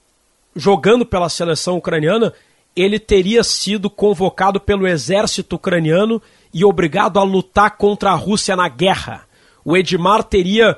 jogando 0.55 1.07
pela 1.07 1.31
seleção 1.31 1.79
ucraniana, 1.79 2.35
ele 2.75 2.99
teria 2.99 3.43
sido 3.43 3.91
convocado 3.91 4.61
pelo 4.61 4.87
exército 4.87 5.57
ucraniano 5.57 6.23
e 6.53 6.65
obrigado 6.65 7.19
a 7.19 7.23
lutar 7.23 7.77
contra 7.77 8.11
a 8.11 8.15
Rússia 8.15 8.57
na 8.57 8.69
guerra. 8.69 9.23
O 9.65 9.77
Edmar 9.77 10.23
teria. 10.23 10.77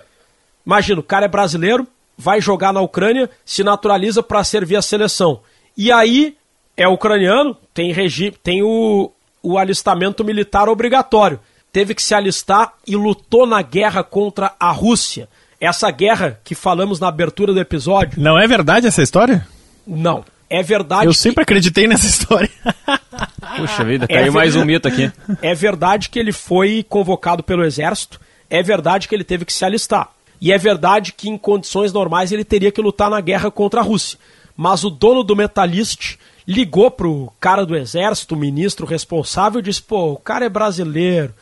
Imagina, 0.64 1.00
o 1.00 1.04
cara 1.04 1.26
é 1.26 1.28
brasileiro, 1.28 1.86
vai 2.16 2.40
jogar 2.40 2.72
na 2.72 2.80
Ucrânia, 2.80 3.28
se 3.44 3.62
naturaliza 3.62 4.22
para 4.22 4.44
servir 4.44 4.76
a 4.76 4.82
seleção. 4.82 5.40
E 5.76 5.90
aí 5.90 6.36
é 6.76 6.86
ucraniano, 6.86 7.56
tem, 7.74 7.92
regi 7.92 8.30
tem 8.30 8.62
o, 8.62 9.10
o 9.42 9.58
alistamento 9.58 10.24
militar 10.24 10.68
obrigatório. 10.68 11.40
Teve 11.72 11.94
que 11.94 12.02
se 12.02 12.14
alistar 12.14 12.74
e 12.86 12.96
lutou 12.96 13.46
na 13.46 13.62
guerra 13.62 14.04
contra 14.04 14.54
a 14.60 14.70
Rússia. 14.70 15.28
Essa 15.58 15.90
guerra 15.90 16.38
que 16.44 16.54
falamos 16.54 17.00
na 17.00 17.08
abertura 17.08 17.52
do 17.52 17.60
episódio. 17.60 18.20
Não 18.20 18.38
é 18.38 18.46
verdade 18.46 18.86
essa 18.86 19.02
história? 19.02 19.46
Não 19.86 20.24
É 20.52 20.62
verdade. 20.62 21.06
Eu 21.06 21.12
que... 21.12 21.18
sempre 21.18 21.42
acreditei 21.42 21.86
nessa 21.86 22.04
história. 22.04 22.50
Puxa 23.56 23.82
vida, 23.84 24.06
caiu 24.06 24.26
é 24.26 24.30
mais 24.30 24.54
um 24.54 24.66
mito 24.66 24.86
aqui. 24.86 25.10
É 25.40 25.54
verdade 25.54 26.10
que 26.10 26.18
ele 26.18 26.30
foi 26.30 26.84
convocado 26.86 27.42
pelo 27.42 27.64
Exército. 27.64 28.20
É 28.50 28.62
verdade 28.62 29.08
que 29.08 29.14
ele 29.14 29.24
teve 29.24 29.46
que 29.46 29.52
se 29.52 29.64
alistar. 29.64 30.10
E 30.38 30.52
é 30.52 30.58
verdade 30.58 31.14
que 31.14 31.30
em 31.30 31.38
condições 31.38 31.90
normais 31.90 32.32
ele 32.32 32.44
teria 32.44 32.70
que 32.70 32.82
lutar 32.82 33.08
na 33.08 33.18
guerra 33.22 33.50
contra 33.50 33.80
a 33.80 33.82
Rússia. 33.82 34.18
Mas 34.54 34.84
o 34.84 34.90
dono 34.90 35.24
do 35.24 35.34
Metalist 35.34 36.16
ligou 36.46 36.90
pro 36.90 37.32
cara 37.40 37.64
do 37.64 37.74
Exército, 37.74 38.34
o 38.34 38.38
ministro 38.38 38.84
responsável, 38.84 39.58
e 39.58 39.62
disse: 39.62 39.80
pô, 39.80 40.12
o 40.12 40.16
cara 40.18 40.44
é 40.44 40.50
brasileiro, 40.50 41.32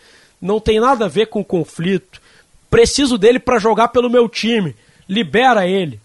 não 0.41 0.61
tem 0.61 0.79
nada 0.79 1.07
a 1.07 1.09
ver 1.09 1.27
com 1.27 1.41
o 1.41 1.45
conflito. 1.45 2.23
Preciso 2.71 3.19
dele 3.19 3.41
para 3.41 3.59
jogar 3.59 3.89
pelo 3.89 4.09
meu 4.09 4.29
time. 4.29 4.77
Libera 5.09 5.67
ele. 5.67 6.01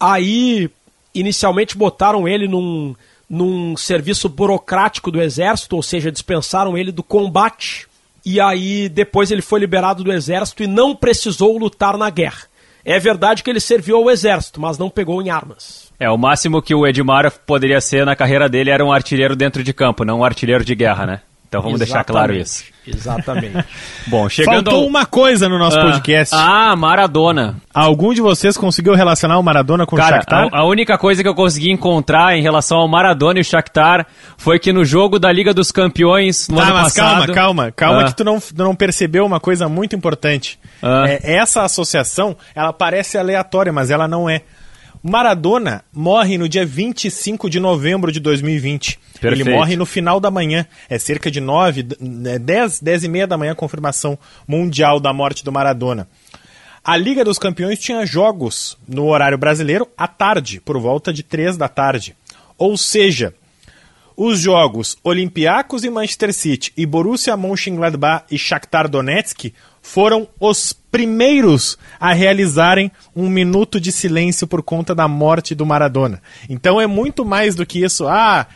Aí, 0.00 0.68
inicialmente 1.14 1.76
botaram 1.76 2.26
ele 2.26 2.48
num, 2.48 2.94
num 3.28 3.76
serviço 3.76 4.28
burocrático 4.28 5.10
do 5.10 5.20
exército, 5.20 5.76
ou 5.76 5.82
seja, 5.82 6.10
dispensaram 6.10 6.76
ele 6.76 6.90
do 6.90 7.02
combate. 7.02 7.86
E 8.24 8.40
aí 8.40 8.88
depois 8.88 9.30
ele 9.30 9.42
foi 9.42 9.60
liberado 9.60 10.02
do 10.02 10.12
exército 10.12 10.62
e 10.62 10.66
não 10.66 10.96
precisou 10.96 11.58
lutar 11.58 11.96
na 11.96 12.10
guerra. 12.10 12.42
É 12.84 12.98
verdade 12.98 13.42
que 13.42 13.48
ele 13.48 13.60
serviu 13.60 13.96
ao 13.96 14.10
exército, 14.10 14.60
mas 14.60 14.76
não 14.76 14.90
pegou 14.90 15.22
em 15.22 15.30
armas. 15.30 15.90
É, 15.98 16.10
o 16.10 16.18
máximo 16.18 16.60
que 16.60 16.74
o 16.74 16.86
Edmar 16.86 17.32
poderia 17.46 17.80
ser 17.80 18.04
na 18.04 18.16
carreira 18.16 18.48
dele 18.48 18.70
era 18.70 18.84
um 18.84 18.92
artilheiro 18.92 19.34
dentro 19.34 19.62
de 19.62 19.72
campo, 19.72 20.04
não 20.04 20.20
um 20.20 20.24
artilheiro 20.24 20.64
de 20.64 20.74
guerra, 20.74 21.06
né? 21.06 21.20
Então 21.48 21.62
vamos 21.62 21.80
Exatamente. 21.80 21.92
deixar 21.92 22.04
claro 22.04 22.34
isso. 22.34 22.64
Exatamente. 22.86 23.64
Bom, 24.06 24.28
chegando 24.28 24.70
Faltou 24.70 24.82
ao... 24.82 24.86
uma 24.86 25.06
coisa 25.06 25.48
no 25.48 25.58
nosso 25.58 25.78
ah, 25.78 25.82
podcast. 25.82 26.34
Ah, 26.34 26.76
Maradona. 26.76 27.56
Algum 27.72 28.12
de 28.12 28.20
vocês 28.20 28.56
conseguiu 28.56 28.94
relacionar 28.94 29.38
o 29.38 29.42
Maradona 29.42 29.86
com 29.86 29.96
Cara, 29.96 30.16
o 30.16 30.18
Shakhtar? 30.18 30.48
A, 30.52 30.60
a 30.60 30.64
única 30.64 30.98
coisa 30.98 31.22
que 31.22 31.28
eu 31.28 31.34
consegui 31.34 31.70
encontrar 31.70 32.36
em 32.36 32.42
relação 32.42 32.78
ao 32.78 32.88
Maradona 32.88 33.38
e 33.38 33.42
o 33.42 33.44
Shakhtar 33.44 34.06
foi 34.36 34.58
que 34.58 34.72
no 34.72 34.84
jogo 34.84 35.18
da 35.18 35.32
Liga 35.32 35.54
dos 35.54 35.72
Campeões 35.72 36.48
no 36.48 36.56
tá, 36.56 36.62
ano 36.64 36.74
mas 36.74 36.94
passado... 36.94 37.08
calma, 37.10 37.34
calma, 37.34 37.72
calma 37.72 38.00
ah. 38.02 38.04
que 38.04 38.16
tu 38.16 38.24
não, 38.24 38.42
não 38.56 38.74
percebeu 38.74 39.24
uma 39.24 39.40
coisa 39.40 39.68
muito 39.68 39.96
importante. 39.96 40.58
Ah. 40.82 41.04
É, 41.08 41.36
essa 41.36 41.62
associação, 41.62 42.36
ela 42.54 42.72
parece 42.72 43.16
aleatória, 43.16 43.72
mas 43.72 43.90
ela 43.90 44.06
não 44.06 44.28
é. 44.28 44.42
Maradona 45.06 45.84
morre 45.92 46.38
no 46.38 46.48
dia 46.48 46.64
25 46.64 47.50
de 47.50 47.60
novembro 47.60 48.10
de 48.10 48.18
2020. 48.18 48.98
Perfeito. 49.20 49.46
Ele 49.46 49.54
morre 49.54 49.76
no 49.76 49.84
final 49.84 50.18
da 50.18 50.30
manhã. 50.30 50.66
É 50.88 50.98
cerca 50.98 51.30
de 51.30 51.42
9, 51.42 51.82
10, 51.82 52.80
10 52.80 53.04
e 53.04 53.08
meia 53.08 53.26
da 53.26 53.36
manhã 53.36 53.52
a 53.52 53.54
confirmação 53.54 54.18
mundial 54.48 54.98
da 54.98 55.12
morte 55.12 55.44
do 55.44 55.52
Maradona. 55.52 56.08
A 56.82 56.96
Liga 56.96 57.22
dos 57.22 57.38
Campeões 57.38 57.78
tinha 57.78 58.06
jogos 58.06 58.78
no 58.88 59.04
horário 59.04 59.36
brasileiro 59.36 59.86
à 59.94 60.08
tarde, 60.08 60.58
por 60.58 60.78
volta 60.80 61.12
de 61.12 61.22
3 61.22 61.58
da 61.58 61.68
tarde. 61.68 62.16
Ou 62.56 62.74
seja, 62.74 63.34
os 64.16 64.40
jogos 64.40 64.96
Olympiacos 65.04 65.84
e 65.84 65.90
Manchester 65.90 66.32
City 66.32 66.72
e 66.78 66.86
Borussia 66.86 67.36
Mönchengladbach 67.36 68.24
e 68.30 68.38
Shakhtar 68.38 68.88
Donetsk 68.88 69.52
foram 69.84 70.26
os 70.40 70.72
primeiros 70.72 71.76
a 72.00 72.14
realizarem 72.14 72.90
um 73.14 73.28
minuto 73.28 73.78
de 73.78 73.92
silêncio 73.92 74.46
por 74.46 74.62
conta 74.62 74.94
da 74.94 75.06
morte 75.06 75.54
do 75.54 75.66
Maradona. 75.66 76.22
Então 76.48 76.80
é 76.80 76.86
muito 76.86 77.22
mais 77.22 77.54
do 77.54 77.66
que 77.66 77.84
isso. 77.84 78.08
Ah, 78.08 78.46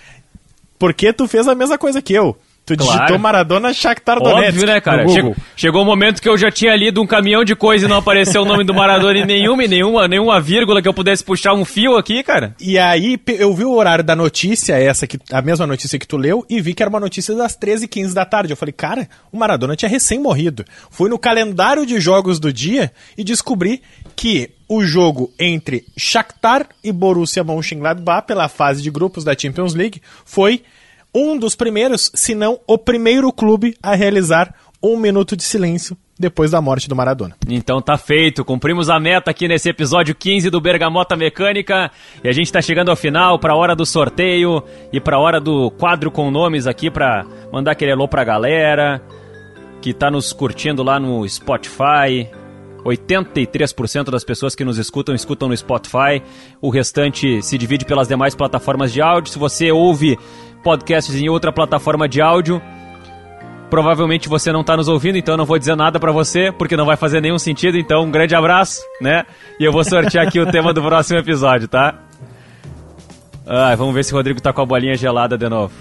porque 0.78 1.12
tu 1.12 1.28
fez 1.28 1.46
a 1.46 1.54
mesma 1.54 1.76
coisa 1.76 2.00
que 2.00 2.14
eu. 2.14 2.34
Tu 2.68 2.76
claro. 2.76 2.98
digitou 2.98 3.18
Maradona 3.18 3.72
Shakhtar 3.72 4.20
Donetsk. 4.20 4.48
Óbvio, 4.48 4.66
né, 4.66 4.80
cara? 4.80 5.08
Chegou, 5.08 5.36
chegou 5.56 5.80
o 5.80 5.84
um 5.84 5.86
momento 5.86 6.20
que 6.20 6.28
eu 6.28 6.36
já 6.36 6.50
tinha 6.50 6.76
lido 6.76 7.00
um 7.00 7.06
caminhão 7.06 7.44
de 7.44 7.56
coisa 7.56 7.86
e 7.86 7.88
não 7.88 7.96
apareceu 7.96 8.42
o 8.42 8.44
nome 8.44 8.62
do 8.62 8.74
Maradona 8.74 9.20
em 9.20 9.24
nenhuma, 9.24 9.66
nenhuma, 9.66 10.06
nenhuma 10.06 10.40
vírgula 10.40 10.82
que 10.82 10.88
eu 10.88 10.92
pudesse 10.92 11.24
puxar 11.24 11.54
um 11.54 11.64
fio 11.64 11.96
aqui, 11.96 12.22
cara. 12.22 12.54
E 12.60 12.78
aí 12.78 13.18
eu 13.26 13.54
vi 13.54 13.64
o 13.64 13.72
horário 13.72 14.04
da 14.04 14.14
notícia, 14.14 14.74
essa 14.74 15.06
que 15.06 15.18
a 15.32 15.40
mesma 15.40 15.66
notícia 15.66 15.98
que 15.98 16.06
tu 16.06 16.16
leu, 16.16 16.44
e 16.48 16.60
vi 16.60 16.74
que 16.74 16.82
era 16.82 16.90
uma 16.90 17.00
notícia 17.00 17.34
das 17.34 17.56
13h15 17.56 18.12
da 18.12 18.24
tarde. 18.24 18.52
Eu 18.52 18.56
falei, 18.56 18.72
cara, 18.72 19.08
o 19.32 19.38
Maradona 19.38 19.74
tinha 19.74 19.88
recém 19.88 20.18
morrido. 20.18 20.64
Fui 20.90 21.08
no 21.08 21.18
calendário 21.18 21.86
de 21.86 21.98
jogos 22.00 22.38
do 22.38 22.52
dia 22.52 22.92
e 23.16 23.24
descobri 23.24 23.80
que 24.14 24.50
o 24.68 24.84
jogo 24.84 25.32
entre 25.38 25.86
Shakhtar 25.96 26.66
e 26.84 26.92
Borussia 26.92 27.42
Mönchengladbach 27.42 28.26
pela 28.26 28.48
fase 28.48 28.82
de 28.82 28.90
grupos 28.90 29.24
da 29.24 29.36
Champions 29.36 29.74
League 29.74 30.02
foi 30.24 30.62
um 31.14 31.36
dos 31.36 31.54
primeiros, 31.54 32.10
se 32.14 32.34
não 32.34 32.60
o 32.66 32.76
primeiro 32.76 33.32
clube 33.32 33.74
a 33.82 33.94
realizar 33.94 34.54
um 34.82 34.96
minuto 34.96 35.36
de 35.36 35.42
silêncio 35.42 35.96
depois 36.18 36.50
da 36.50 36.60
morte 36.60 36.88
do 36.88 36.96
Maradona. 36.96 37.36
Então 37.48 37.80
tá 37.80 37.96
feito, 37.96 38.44
cumprimos 38.44 38.90
a 38.90 38.98
meta 38.98 39.30
aqui 39.30 39.46
nesse 39.46 39.68
episódio 39.68 40.14
15 40.14 40.50
do 40.50 40.60
Bergamota 40.60 41.16
Mecânica 41.16 41.90
e 42.22 42.28
a 42.28 42.32
gente 42.32 42.52
tá 42.52 42.60
chegando 42.60 42.90
ao 42.90 42.96
final 42.96 43.38
para 43.38 43.52
a 43.52 43.56
hora 43.56 43.76
do 43.76 43.86
sorteio 43.86 44.62
e 44.92 45.00
para 45.00 45.16
a 45.16 45.20
hora 45.20 45.40
do 45.40 45.70
quadro 45.70 46.10
com 46.10 46.30
nomes 46.30 46.66
aqui 46.66 46.90
para 46.90 47.24
mandar 47.52 47.72
aquele 47.72 47.92
alô 47.92 48.08
pra 48.08 48.24
galera 48.24 49.00
que 49.80 49.94
tá 49.94 50.10
nos 50.10 50.32
curtindo 50.32 50.82
lá 50.82 50.98
no 50.98 51.28
Spotify. 51.28 52.28
83% 52.84 54.10
das 54.10 54.24
pessoas 54.24 54.54
que 54.54 54.64
nos 54.64 54.78
escutam 54.78 55.14
escutam 55.14 55.48
no 55.48 55.56
Spotify, 55.56 56.22
o 56.60 56.70
restante 56.70 57.42
se 57.42 57.58
divide 57.58 57.84
pelas 57.84 58.08
demais 58.08 58.34
plataformas 58.34 58.92
de 58.92 59.02
áudio. 59.02 59.32
Se 59.32 59.38
você 59.38 59.70
ouve 59.70 60.16
podcasts 60.62 61.14
em 61.14 61.28
outra 61.28 61.52
plataforma 61.52 62.08
de 62.08 62.20
áudio. 62.20 62.60
Provavelmente 63.70 64.28
você 64.28 64.50
não 64.50 64.62
está 64.62 64.76
nos 64.76 64.88
ouvindo, 64.88 65.18
então 65.18 65.34
eu 65.34 65.38
não 65.38 65.44
vou 65.44 65.58
dizer 65.58 65.76
nada 65.76 66.00
para 66.00 66.10
você, 66.10 66.50
porque 66.50 66.76
não 66.76 66.86
vai 66.86 66.96
fazer 66.96 67.20
nenhum 67.20 67.38
sentido. 67.38 67.76
Então, 67.76 68.04
um 68.04 68.10
grande 68.10 68.34
abraço, 68.34 68.80
né? 69.00 69.24
E 69.60 69.64
eu 69.64 69.72
vou 69.72 69.84
sortear 69.84 70.26
aqui 70.26 70.40
o 70.40 70.50
tema 70.50 70.72
do 70.72 70.82
próximo 70.82 71.18
episódio, 71.18 71.68
tá? 71.68 71.94
Ah, 73.46 73.74
vamos 73.76 73.94
ver 73.94 74.04
se 74.04 74.12
o 74.12 74.16
Rodrigo 74.16 74.40
tá 74.40 74.52
com 74.52 74.62
a 74.62 74.66
bolinha 74.66 74.94
gelada 74.94 75.36
de 75.36 75.48
novo. 75.48 75.74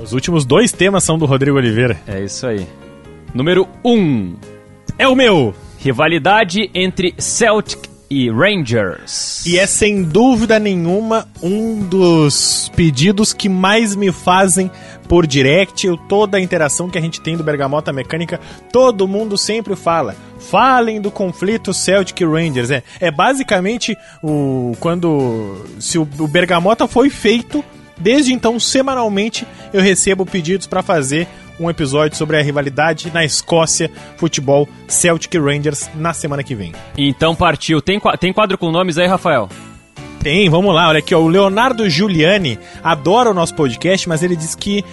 Os 0.00 0.12
últimos 0.12 0.44
dois 0.44 0.72
temas 0.72 1.04
são 1.04 1.18
do 1.18 1.26
Rodrigo 1.26 1.56
Oliveira. 1.56 2.00
É 2.06 2.22
isso 2.22 2.46
aí. 2.46 2.66
Número 3.34 3.68
1. 3.84 3.90
Um. 3.90 4.36
É 4.98 5.06
o 5.06 5.14
meu. 5.14 5.54
Rivalidade 5.78 6.70
entre 6.74 7.14
Celtic 7.18 7.89
e 8.10 8.28
Rangers. 8.28 9.46
E 9.46 9.56
é 9.56 9.66
sem 9.66 10.02
dúvida 10.02 10.58
nenhuma 10.58 11.28
um 11.40 11.78
dos 11.78 12.68
pedidos 12.74 13.32
que 13.32 13.48
mais 13.48 13.94
me 13.94 14.10
fazem 14.10 14.68
por 15.08 15.26
direct, 15.26 15.88
toda 16.08 16.36
a 16.36 16.40
interação 16.40 16.90
que 16.90 16.98
a 16.98 17.00
gente 17.00 17.20
tem 17.20 17.36
do 17.36 17.44
Bergamota 17.44 17.92
Mecânica, 17.92 18.40
todo 18.72 19.06
mundo 19.06 19.38
sempre 19.38 19.76
fala. 19.76 20.16
Falem 20.38 21.00
do 21.00 21.10
conflito 21.10 21.72
Celtic 21.72 22.20
Rangers. 22.22 22.70
É, 22.70 22.82
é 22.98 23.10
basicamente 23.12 23.96
o 24.22 24.76
quando 24.80 25.64
se 25.78 25.96
o, 25.96 26.08
o 26.18 26.26
Bergamota 26.26 26.88
foi 26.88 27.10
feito, 27.10 27.64
desde 27.96 28.32
então 28.32 28.58
semanalmente 28.58 29.46
eu 29.72 29.80
recebo 29.80 30.26
pedidos 30.26 30.66
para 30.66 30.82
fazer 30.82 31.28
um 31.60 31.68
episódio 31.68 32.16
sobre 32.16 32.38
a 32.38 32.42
rivalidade 32.42 33.12
na 33.12 33.24
Escócia, 33.24 33.90
futebol 34.16 34.66
Celtic 34.88 35.34
Rangers, 35.34 35.90
na 35.94 36.14
semana 36.14 36.42
que 36.42 36.54
vem. 36.54 36.72
Então 36.96 37.36
partiu. 37.36 37.82
Tem, 37.82 38.00
tem 38.18 38.32
quadro 38.32 38.56
com 38.56 38.72
nomes 38.72 38.96
aí, 38.96 39.06
Rafael? 39.06 39.48
Tem, 40.22 40.48
vamos 40.48 40.74
lá, 40.74 40.88
olha 40.88 40.98
aqui, 40.98 41.14
ó, 41.14 41.18
o 41.18 41.28
Leonardo 41.28 41.88
Giuliani 41.88 42.58
adora 42.84 43.30
o 43.30 43.34
nosso 43.34 43.54
podcast, 43.54 44.06
mas 44.06 44.22
ele 44.22 44.36
diz 44.36 44.54
que 44.54 44.84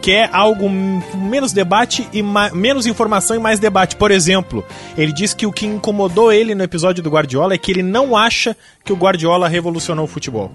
quer 0.00 0.28
algo 0.32 0.68
menos 0.68 1.52
debate 1.52 2.08
e 2.12 2.22
menos 2.22 2.86
informação 2.86 3.36
e 3.36 3.38
mais 3.38 3.60
debate. 3.60 3.94
Por 3.94 4.10
exemplo, 4.10 4.64
ele 4.96 5.12
diz 5.12 5.32
que 5.34 5.46
o 5.46 5.52
que 5.52 5.66
incomodou 5.66 6.32
ele 6.32 6.54
no 6.54 6.64
episódio 6.64 7.02
do 7.02 7.10
Guardiola 7.10 7.54
é 7.54 7.58
que 7.58 7.70
ele 7.70 7.82
não 7.82 8.16
acha 8.16 8.56
que 8.84 8.92
o 8.92 8.96
Guardiola 8.96 9.48
revolucionou 9.48 10.06
o 10.06 10.08
futebol. 10.08 10.50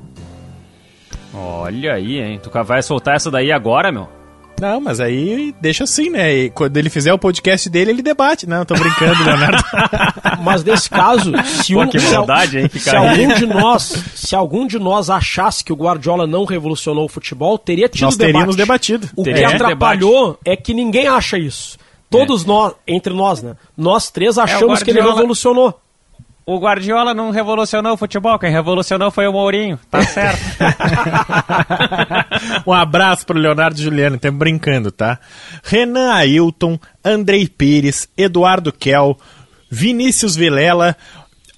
Olha 1.33 1.93
aí, 1.93 2.19
hein? 2.19 2.39
Tu 2.41 2.49
vai 2.63 2.81
soltar 2.81 3.15
essa 3.15 3.29
daí 3.29 3.51
agora, 3.51 3.91
meu? 3.91 4.09
Não, 4.59 4.81
mas 4.81 4.99
aí 4.99 5.53
deixa 5.61 5.83
assim, 5.83 6.09
né? 6.09 6.33
E 6.33 6.49
quando 6.49 6.75
ele 6.77 6.89
fizer 6.89 7.13
o 7.13 7.19
podcast 7.19 7.69
dele, 7.69 7.91
ele 7.91 8.01
debate. 8.01 8.47
Não, 8.47 8.65
tô 8.65 8.73
brincando, 8.73 9.23
Leonardo. 9.23 9.63
mas 10.41 10.63
nesse 10.63 10.89
caso, 10.89 11.31
se, 11.45 11.73
Pô, 11.73 11.83
um, 11.83 11.87
que 11.87 11.99
maldade, 11.99 12.59
hein, 12.59 12.69
se 12.73 12.95
algum 12.95 13.33
de 13.35 13.45
nós, 13.47 14.03
se 14.15 14.35
algum 14.35 14.65
de 14.65 14.79
nós 14.79 15.09
achasse 15.09 15.63
que 15.63 15.71
o 15.71 15.75
Guardiola 15.75 16.25
não 16.25 16.43
revolucionou 16.43 17.05
o 17.05 17.09
futebol, 17.09 17.57
teria 17.57 17.87
tido 17.87 18.03
nós 18.03 18.17
debate. 18.17 18.33
teríamos 18.33 18.55
debatido. 18.55 19.09
O 19.15 19.23
Teria 19.23 19.47
que 19.47 19.55
atrapalhou 19.55 20.27
debate. 20.27 20.39
é 20.45 20.55
que 20.55 20.73
ninguém 20.73 21.07
acha 21.07 21.37
isso. 21.37 21.77
Todos 22.09 22.43
é. 22.43 22.47
nós, 22.47 22.73
entre 22.87 23.13
nós, 23.13 23.43
né? 23.43 23.55
Nós 23.75 24.09
três 24.09 24.37
achamos 24.37 24.81
é, 24.81 24.83
que 24.83 24.89
ele 24.91 25.01
revolucionou. 25.01 25.79
O 26.49 26.59
Guardiola 26.59 27.13
não 27.13 27.29
revolucionou 27.29 27.91
o 27.91 27.97
futebol, 27.97 28.39
quem 28.39 28.49
revolucionou 28.49 29.11
foi 29.11 29.27
o 29.27 29.33
Mourinho, 29.33 29.77
tá 29.91 30.01
certo. 30.01 30.39
um 32.65 32.71
abraço 32.71 33.25
pro 33.25 33.37
Leonardo 33.37 33.77
Juliano, 33.77 34.15
estamos 34.15 34.39
brincando, 34.39 34.89
tá? 34.89 35.19
Renan 35.61 36.13
Ailton, 36.13 36.79
Andrei 37.03 37.49
Pires, 37.49 38.07
Eduardo 38.17 38.71
Kel, 38.71 39.17
Vinícius 39.69 40.37
Vilela. 40.37 40.95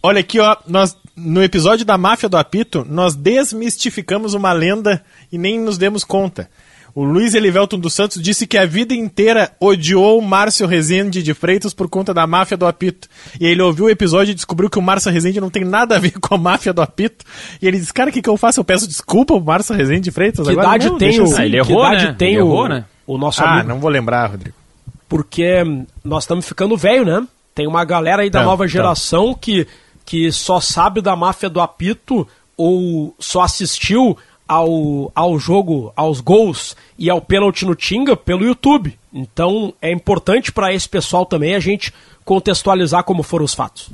Olha 0.02 0.22
aqui, 0.22 0.40
ó, 0.40 0.58
nós 0.66 0.98
no 1.16 1.44
episódio 1.44 1.86
da 1.86 1.96
Máfia 1.96 2.28
do 2.28 2.38
Apito, 2.38 2.84
nós 2.90 3.14
desmistificamos 3.14 4.34
uma 4.34 4.52
lenda 4.54 5.06
e 5.32 5.38
nem 5.38 5.60
nos 5.60 5.78
demos 5.78 6.04
conta. 6.04 6.50
O 6.96 7.04
Luiz 7.04 7.34
Elivelton 7.34 7.78
dos 7.80 7.94
Santos 7.94 8.22
disse 8.22 8.46
que 8.48 8.58
a 8.58 8.66
vida 8.66 8.94
inteira 8.94 9.52
odiou 9.60 10.20
o 10.20 10.22
Márcio 10.22 10.66
Rezende 10.68 11.22
de 11.24 11.34
Freitas 11.34 11.74
por 11.74 11.88
conta 11.88 12.14
da 12.14 12.26
máfia 12.28 12.58
do 12.58 12.66
apito. 12.66 13.08
E 13.40 13.46
ele 13.46 13.62
ouviu 13.62 13.86
o 13.86 13.90
episódio 13.90 14.32
e 14.32 14.36
descobriu 14.36 14.70
que 14.70 14.80
o 14.80 14.82
Márcio 14.82 15.12
Rezende 15.12 15.40
não 15.40 15.50
tem 15.50 15.64
nada 15.64 15.96
a 15.96 16.00
ver 16.00 16.14
com 16.20 16.36
a 16.36 16.38
máfia 16.38 16.74
do 16.74 16.82
apito. 16.82 17.24
E 17.62 17.68
ele 17.68 17.80
disse, 17.80 17.94
cara, 17.94 18.10
o 18.10 18.14
que, 18.14 18.22
que 18.22 18.30
eu 18.30 18.38
faço? 18.38 18.60
Eu 18.60 18.64
peço 18.64 18.88
desculpa 18.88 19.34
ao 19.34 19.40
Márcio 19.42 19.76
Rezende 19.76 20.02
de 20.02 20.12
Freitas? 20.12 20.46
Que 20.46 20.52
Agora, 20.52 20.68
idade 20.68 20.90
não, 20.90 20.98
tem 20.98 21.20
o... 21.20 21.24
assim. 21.24 21.42
Ah, 21.42 21.46
ele 21.46 21.58
errou, 21.58 21.68
que 21.82 21.88
idade 21.88 22.06
né? 22.06 22.16
tem 22.18 22.30
Ele 22.34 22.42
o, 22.42 22.46
errou, 22.48 22.68
né? 22.70 22.86
o 23.06 23.18
nosso 23.18 23.44
Ah, 23.44 23.54
amigo? 23.54 23.70
não 23.70 23.80
vou 23.80 23.90
lembrar, 23.90 24.26
Rodrigo. 24.32 24.56
Porque 25.08 25.64
nós 26.04 26.24
estamos 26.24 26.46
ficando 26.48 26.76
velho, 26.78 27.06
né? 27.06 27.26
Tem 27.56 27.68
uma 27.68 27.84
galera 27.86 28.22
aí 28.24 28.30
da 28.30 28.40
Tá, 28.40 28.46
nova 28.46 28.64
tá. 28.64 28.68
geração 28.68 29.34
que, 29.34 29.68
que 30.06 30.32
só 30.32 30.60
sabe 30.60 31.02
da 31.02 31.16
máfia 31.16 31.50
do 31.50 31.60
apito 31.62 32.28
ou 32.56 33.16
só 33.20 33.42
assistiu 33.42 34.18
ao, 34.50 35.12
ao 35.14 35.38
jogo, 35.38 35.94
aos 35.96 36.20
gols 36.20 36.76
e 36.98 37.08
ao 37.08 37.22
pênalti 37.22 37.66
no 37.66 37.76
Tinga 37.76 38.18
pelo 38.18 38.44
YouTube. 38.44 38.98
Então 39.14 39.72
é 39.80 39.92
importante 39.92 40.52
para 40.52 40.74
esse 40.74 40.90
pessoal 40.90 41.24
também 41.24 41.54
a 41.54 41.60
gente 41.60 41.94
contextualizar 42.26 43.04
como 43.04 43.22
foram 43.22 43.46
os 43.46 43.54
fatos. 43.54 43.90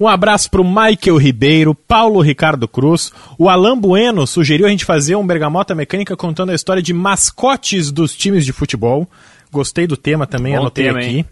Um 0.00 0.08
abraço 0.08 0.50
pro 0.50 0.64
Michael 0.64 1.16
Ribeiro, 1.18 1.74
Paulo 1.74 2.20
Ricardo 2.20 2.66
Cruz. 2.66 3.12
O 3.38 3.48
Alan 3.48 3.78
Bueno 3.78 4.26
sugeriu 4.26 4.66
a 4.66 4.70
gente 4.70 4.84
fazer 4.84 5.14
um 5.16 5.26
Bergamota 5.26 5.74
Mecânica 5.74 6.16
contando 6.16 6.50
a 6.50 6.54
história 6.54 6.82
de 6.82 6.92
mascotes 6.92 7.92
dos 7.92 8.16
times 8.16 8.44
de 8.44 8.52
futebol. 8.52 9.06
Gostei 9.52 9.86
do 9.86 9.96
tema 9.96 10.26
também, 10.26 10.54
Bom 10.54 10.60
anotei 10.60 10.86
tema, 10.86 10.98
aqui. 10.98 11.08
hein? 11.18 11.26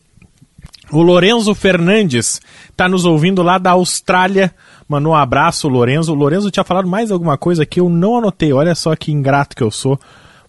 O 0.93 1.03
Lorenzo 1.03 1.55
Fernandes 1.55 2.41
tá 2.77 2.89
nos 2.89 3.05
ouvindo 3.05 3.43
lá 3.43 3.57
da 3.59 3.71
Austrália. 3.71 4.55
Mandou 4.89 5.13
um 5.13 5.17
abraço, 5.17 5.69
Lorenzo. 5.69 6.13
O 6.13 6.15
Lorenzo 6.15 6.51
tinha 6.51 6.65
falado 6.65 6.87
mais 6.87 7.11
alguma 7.11 7.39
coisa 7.39 7.65
que 7.65 7.81
eu 7.81 7.89
não 7.89 8.19
anotei. 8.19 8.53
Olha 8.53 8.75
só 8.75 8.95
que 8.95 9.13
ingrato 9.13 9.57
que 9.57 9.63
eu 9.63 9.71
sou. 9.71 9.99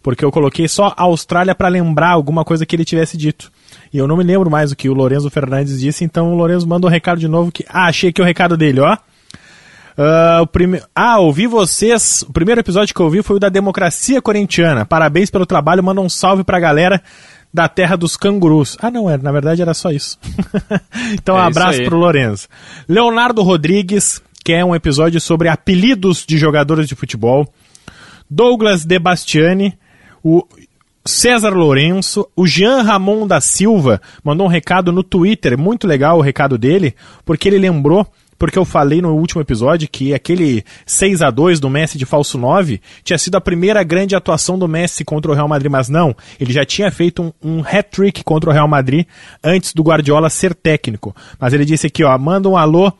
Porque 0.04 0.24
eu 0.24 0.32
coloquei 0.32 0.68
só 0.68 0.94
Austrália 0.96 1.56
para 1.56 1.68
lembrar 1.68 2.10
alguma 2.10 2.46
coisa 2.46 2.66
que 2.66 2.76
ele 2.76 2.86
tivesse 2.86 3.18
dito. 3.18 3.52
E 3.92 3.98
eu 3.98 4.08
não 4.08 4.18
me 4.18 4.24
lembro 4.24 4.52
mais 4.52 4.72
o 4.72 4.76
que 4.76 4.88
o 4.88 4.94
Lorenzo 4.94 5.30
Fernandes 5.30 5.80
disse, 5.80 6.04
então 6.04 6.32
o 6.32 6.36
Lorenzo 6.36 6.68
manda 6.68 6.86
um 6.86 6.90
recado 6.90 7.20
de 7.20 7.28
novo 7.28 7.52
que. 7.52 7.66
Ah, 7.68 7.88
achei 7.88 8.10
aqui 8.10 8.22
o 8.22 8.26
recado 8.26 8.56
dele, 8.56 8.82
ó. 8.82 8.98
Ah, 9.98 10.40
o 10.42 10.48
prime... 10.48 10.82
ah, 10.94 11.20
ouvi 11.20 11.48
vocês. 11.48 12.24
O 12.28 12.34
primeiro 12.34 12.60
episódio 12.62 12.94
que 12.94 13.02
eu 13.02 13.06
ouvi 13.06 13.24
foi 13.24 13.38
o 13.38 13.40
da 13.40 13.50
Democracia 13.50 14.22
Corintiana. 14.22 14.86
Parabéns 14.86 15.32
pelo 15.32 15.46
trabalho. 15.46 15.84
Manda 15.84 16.02
um 16.02 16.10
salve 16.10 16.44
pra 16.44 16.60
galera 16.60 17.02
da 17.56 17.70
terra 17.70 17.96
dos 17.96 18.18
cangurus. 18.18 18.78
Ah, 18.82 18.92
não, 18.92 19.10
era, 19.10 19.24
na 19.24 19.32
verdade 19.32 19.62
era 19.62 19.74
só 19.74 19.90
isso. 19.90 20.20
então, 21.16 21.36
um 21.36 21.40
É 21.40 21.50
isso 21.50 21.60
abraço 21.60 21.84
pro 21.86 21.98
Lorenzo. 21.98 22.50
Leonardo 22.88 23.42
Rodrigues, 23.42 24.22
que 24.44 24.52
é 24.52 24.64
um 24.64 24.76
episódio 24.76 25.22
sobre 25.22 25.48
apelidos 25.48 26.26
de 26.28 26.38
jogadores 26.38 26.86
de 26.86 26.96
futebol. 26.96 27.48
Douglas 28.30 28.84
De 28.84 29.00
Bastiani, 29.00 29.78
o 30.22 30.46
César 31.06 31.52
Lourenço, 31.52 32.28
o 32.36 32.46
Jean 32.46 32.82
Ramon 32.82 33.26
da 33.26 33.40
Silva 33.40 34.02
mandou 34.22 34.48
um 34.48 34.50
recado 34.50 34.92
no 34.92 35.02
Twitter, 35.02 35.58
muito 35.58 35.88
legal 35.88 36.18
o 36.18 36.22
recado 36.22 36.58
dele, 36.58 36.94
porque 37.24 37.48
ele 37.48 37.60
lembrou, 37.60 38.06
porque 38.38 38.58
eu 38.58 38.66
falei 38.66 39.02
no 39.02 39.14
último 39.16 39.42
episódio 39.42 39.88
que 39.90 40.14
aquele 40.14 40.64
6 40.86 41.22
a 41.22 41.30
2 41.30 41.60
do 41.60 41.70
Messi 41.70 41.98
de 41.98 42.06
falso 42.06 42.38
9 42.38 42.82
tinha 43.04 43.18
sido 43.18 43.36
a 43.36 43.42
primeira 43.42 43.84
grande 43.84 44.16
atuação 44.16 44.58
do 44.58 44.68
Messi 44.68 45.04
contra 45.04 45.32
o 45.32 45.36
Real 45.36 45.48
Madrid, 45.48 45.72
mas 45.72 45.90
não, 45.90 46.16
ele 46.40 46.52
já 46.52 46.66
tinha 46.66 46.92
feito 46.92 47.24
um, 47.24 47.32
um 47.42 47.62
hat-trick 47.62 48.24
contra 48.24 48.50
o 48.50 48.54
Real 48.54 48.68
Madrid 48.68 49.06
antes 49.44 49.74
do 49.74 49.84
Guardiola 49.84 50.30
ser 50.30 50.54
técnico. 50.54 51.16
Mas 51.40 51.54
ele 51.54 51.66
disse 51.66 51.88
aqui, 51.88 52.04
ó, 52.04 52.18
manda 52.18 52.50
um 52.50 52.58
alô, 52.58 52.92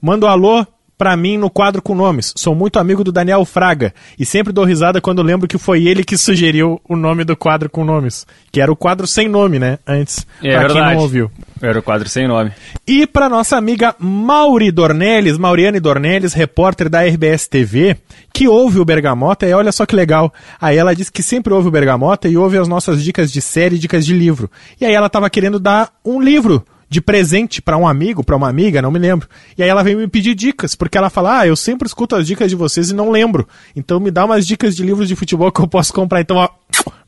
manda 0.00 0.26
um 0.26 0.28
alô 0.28 0.66
pra 0.98 1.16
mim 1.16 1.38
no 1.38 1.48
quadro 1.48 1.80
com 1.80 1.94
nomes. 1.94 2.32
Sou 2.36 2.54
muito 2.54 2.78
amigo 2.78 3.04
do 3.04 3.12
Daniel 3.12 3.44
Fraga 3.44 3.94
e 4.18 4.26
sempre 4.26 4.52
dou 4.52 4.64
risada 4.64 5.00
quando 5.00 5.22
lembro 5.22 5.46
que 5.46 5.56
foi 5.56 5.86
ele 5.86 6.02
que 6.02 6.18
sugeriu 6.18 6.80
o 6.88 6.96
nome 6.96 7.22
do 7.22 7.36
quadro 7.36 7.70
com 7.70 7.84
nomes, 7.84 8.26
que 8.50 8.60
era 8.60 8.70
o 8.70 8.76
quadro 8.76 9.06
sem 9.06 9.28
nome, 9.28 9.58
né? 9.60 9.78
Antes, 9.86 10.26
É 10.42 10.50
pra 10.50 10.64
quem 10.66 10.74
verdade. 10.74 10.94
não 10.96 11.02
ouviu. 11.02 11.30
Era 11.62 11.78
o 11.78 11.82
quadro 11.82 12.08
sem 12.08 12.26
nome. 12.26 12.50
E 12.86 13.06
para 13.06 13.28
nossa 13.28 13.56
amiga 13.56 13.94
Mauri 13.98 14.70
Dornelles, 14.72 15.38
Mauriane 15.38 15.78
Dornelles, 15.80 16.32
repórter 16.32 16.88
da 16.88 17.02
RBS 17.04 17.46
TV, 17.48 17.96
que 18.32 18.48
ouve 18.48 18.78
o 18.80 18.84
Bergamota, 18.84 19.46
e 19.46 19.52
olha 19.52 19.70
só 19.72 19.86
que 19.86 19.94
legal. 19.96 20.32
Aí 20.60 20.76
ela 20.76 20.94
disse 20.94 21.12
que 21.12 21.22
sempre 21.22 21.52
ouve 21.52 21.68
o 21.68 21.70
Bergamota 21.72 22.28
e 22.28 22.36
ouve 22.36 22.58
as 22.58 22.66
nossas 22.68 23.02
dicas 23.02 23.30
de 23.32 23.40
série, 23.40 23.78
dicas 23.78 24.04
de 24.04 24.14
livro. 24.14 24.50
E 24.80 24.84
aí 24.84 24.94
ela 24.94 25.08
tava 25.08 25.30
querendo 25.30 25.58
dar 25.60 25.90
um 26.04 26.20
livro 26.20 26.64
de 26.88 27.00
presente 27.00 27.60
para 27.60 27.76
um 27.76 27.86
amigo, 27.86 28.24
para 28.24 28.36
uma 28.36 28.48
amiga, 28.48 28.80
não 28.80 28.90
me 28.90 28.98
lembro. 28.98 29.28
E 29.56 29.62
aí 29.62 29.68
ela 29.68 29.82
veio 29.82 29.98
me 29.98 30.08
pedir 30.08 30.34
dicas, 30.34 30.74
porque 30.74 30.96
ela 30.96 31.10
fala: 31.10 31.40
"Ah, 31.40 31.46
eu 31.46 31.54
sempre 31.54 31.86
escuto 31.86 32.16
as 32.16 32.26
dicas 32.26 32.50
de 32.50 32.56
vocês 32.56 32.90
e 32.90 32.94
não 32.94 33.10
lembro. 33.10 33.46
Então 33.76 34.00
me 34.00 34.10
dá 34.10 34.24
umas 34.24 34.46
dicas 34.46 34.74
de 34.74 34.82
livros 34.82 35.08
de 35.08 35.14
futebol 35.14 35.52
que 35.52 35.60
eu 35.60 35.68
posso 35.68 35.92
comprar". 35.92 36.20
Então, 36.20 36.36
ó, 36.36 36.48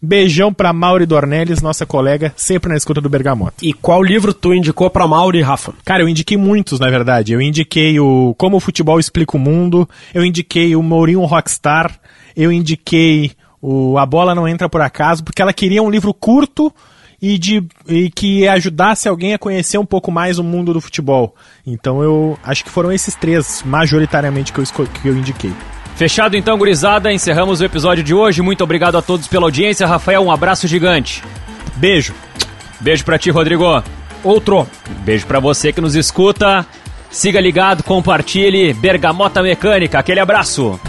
beijão 0.00 0.52
pra 0.52 0.72
Mauri 0.72 1.06
Dornelles, 1.06 1.62
nossa 1.62 1.86
colega, 1.86 2.32
sempre 2.36 2.70
na 2.70 2.76
escuta 2.76 3.00
do 3.00 3.08
Bergamota. 3.08 3.54
E 3.62 3.72
qual 3.72 4.02
livro 4.02 4.34
tu 4.34 4.52
indicou 4.52 4.90
pra 4.90 5.06
Mauri, 5.06 5.40
Rafa? 5.40 5.72
Cara, 5.84 6.02
eu 6.02 6.08
indiquei 6.08 6.36
muitos, 6.36 6.78
na 6.78 6.90
verdade. 6.90 7.32
Eu 7.32 7.40
indiquei 7.40 7.98
o 7.98 8.34
Como 8.36 8.56
o 8.56 8.60
Futebol 8.60 9.00
Explica 9.00 9.36
o 9.36 9.40
Mundo, 9.40 9.88
eu 10.12 10.24
indiquei 10.24 10.76
o 10.76 10.82
Mourinho 10.82 11.24
Rockstar, 11.24 11.98
eu 12.36 12.52
indiquei 12.52 13.32
o 13.60 13.98
A 13.98 14.06
Bola 14.06 14.34
Não 14.34 14.48
Entra 14.48 14.68
Por 14.68 14.80
Acaso, 14.80 15.22
porque 15.22 15.42
ela 15.42 15.52
queria 15.52 15.82
um 15.82 15.90
livro 15.90 16.14
curto 16.14 16.72
e, 17.20 17.38
de, 17.38 17.62
e 17.86 18.10
que 18.10 18.48
ajudasse 18.48 19.08
alguém 19.08 19.34
a 19.34 19.38
conhecer 19.38 19.78
um 19.78 19.84
pouco 19.84 20.10
mais 20.10 20.38
o 20.38 20.44
mundo 20.44 20.72
do 20.72 20.80
futebol. 20.80 21.34
Então 21.66 22.02
eu 22.02 22.38
acho 22.42 22.64
que 22.64 22.70
foram 22.70 22.90
esses 22.90 23.14
três, 23.14 23.62
majoritariamente, 23.64 24.52
que 24.52 24.60
eu, 24.60 24.64
que 24.64 25.08
eu 25.08 25.16
indiquei. 25.16 25.52
Fechado 25.96 26.36
então, 26.36 26.56
gurizada. 26.56 27.12
Encerramos 27.12 27.60
o 27.60 27.64
episódio 27.64 28.02
de 28.02 28.14
hoje. 28.14 28.40
Muito 28.40 28.64
obrigado 28.64 28.96
a 28.96 29.02
todos 29.02 29.28
pela 29.28 29.44
audiência. 29.44 29.86
Rafael, 29.86 30.22
um 30.22 30.30
abraço 30.30 30.66
gigante. 30.66 31.22
Beijo! 31.76 32.14
Beijo 32.80 33.04
pra 33.04 33.18
ti, 33.18 33.30
Rodrigo. 33.30 33.82
Outro. 34.24 34.66
Beijo 35.04 35.26
pra 35.26 35.38
você 35.38 35.72
que 35.72 35.80
nos 35.80 35.94
escuta. 35.94 36.66
Siga 37.10 37.38
ligado, 37.40 37.82
compartilhe. 37.82 38.72
Bergamota 38.72 39.42
Mecânica. 39.42 39.98
Aquele 39.98 40.20
abraço. 40.20 40.80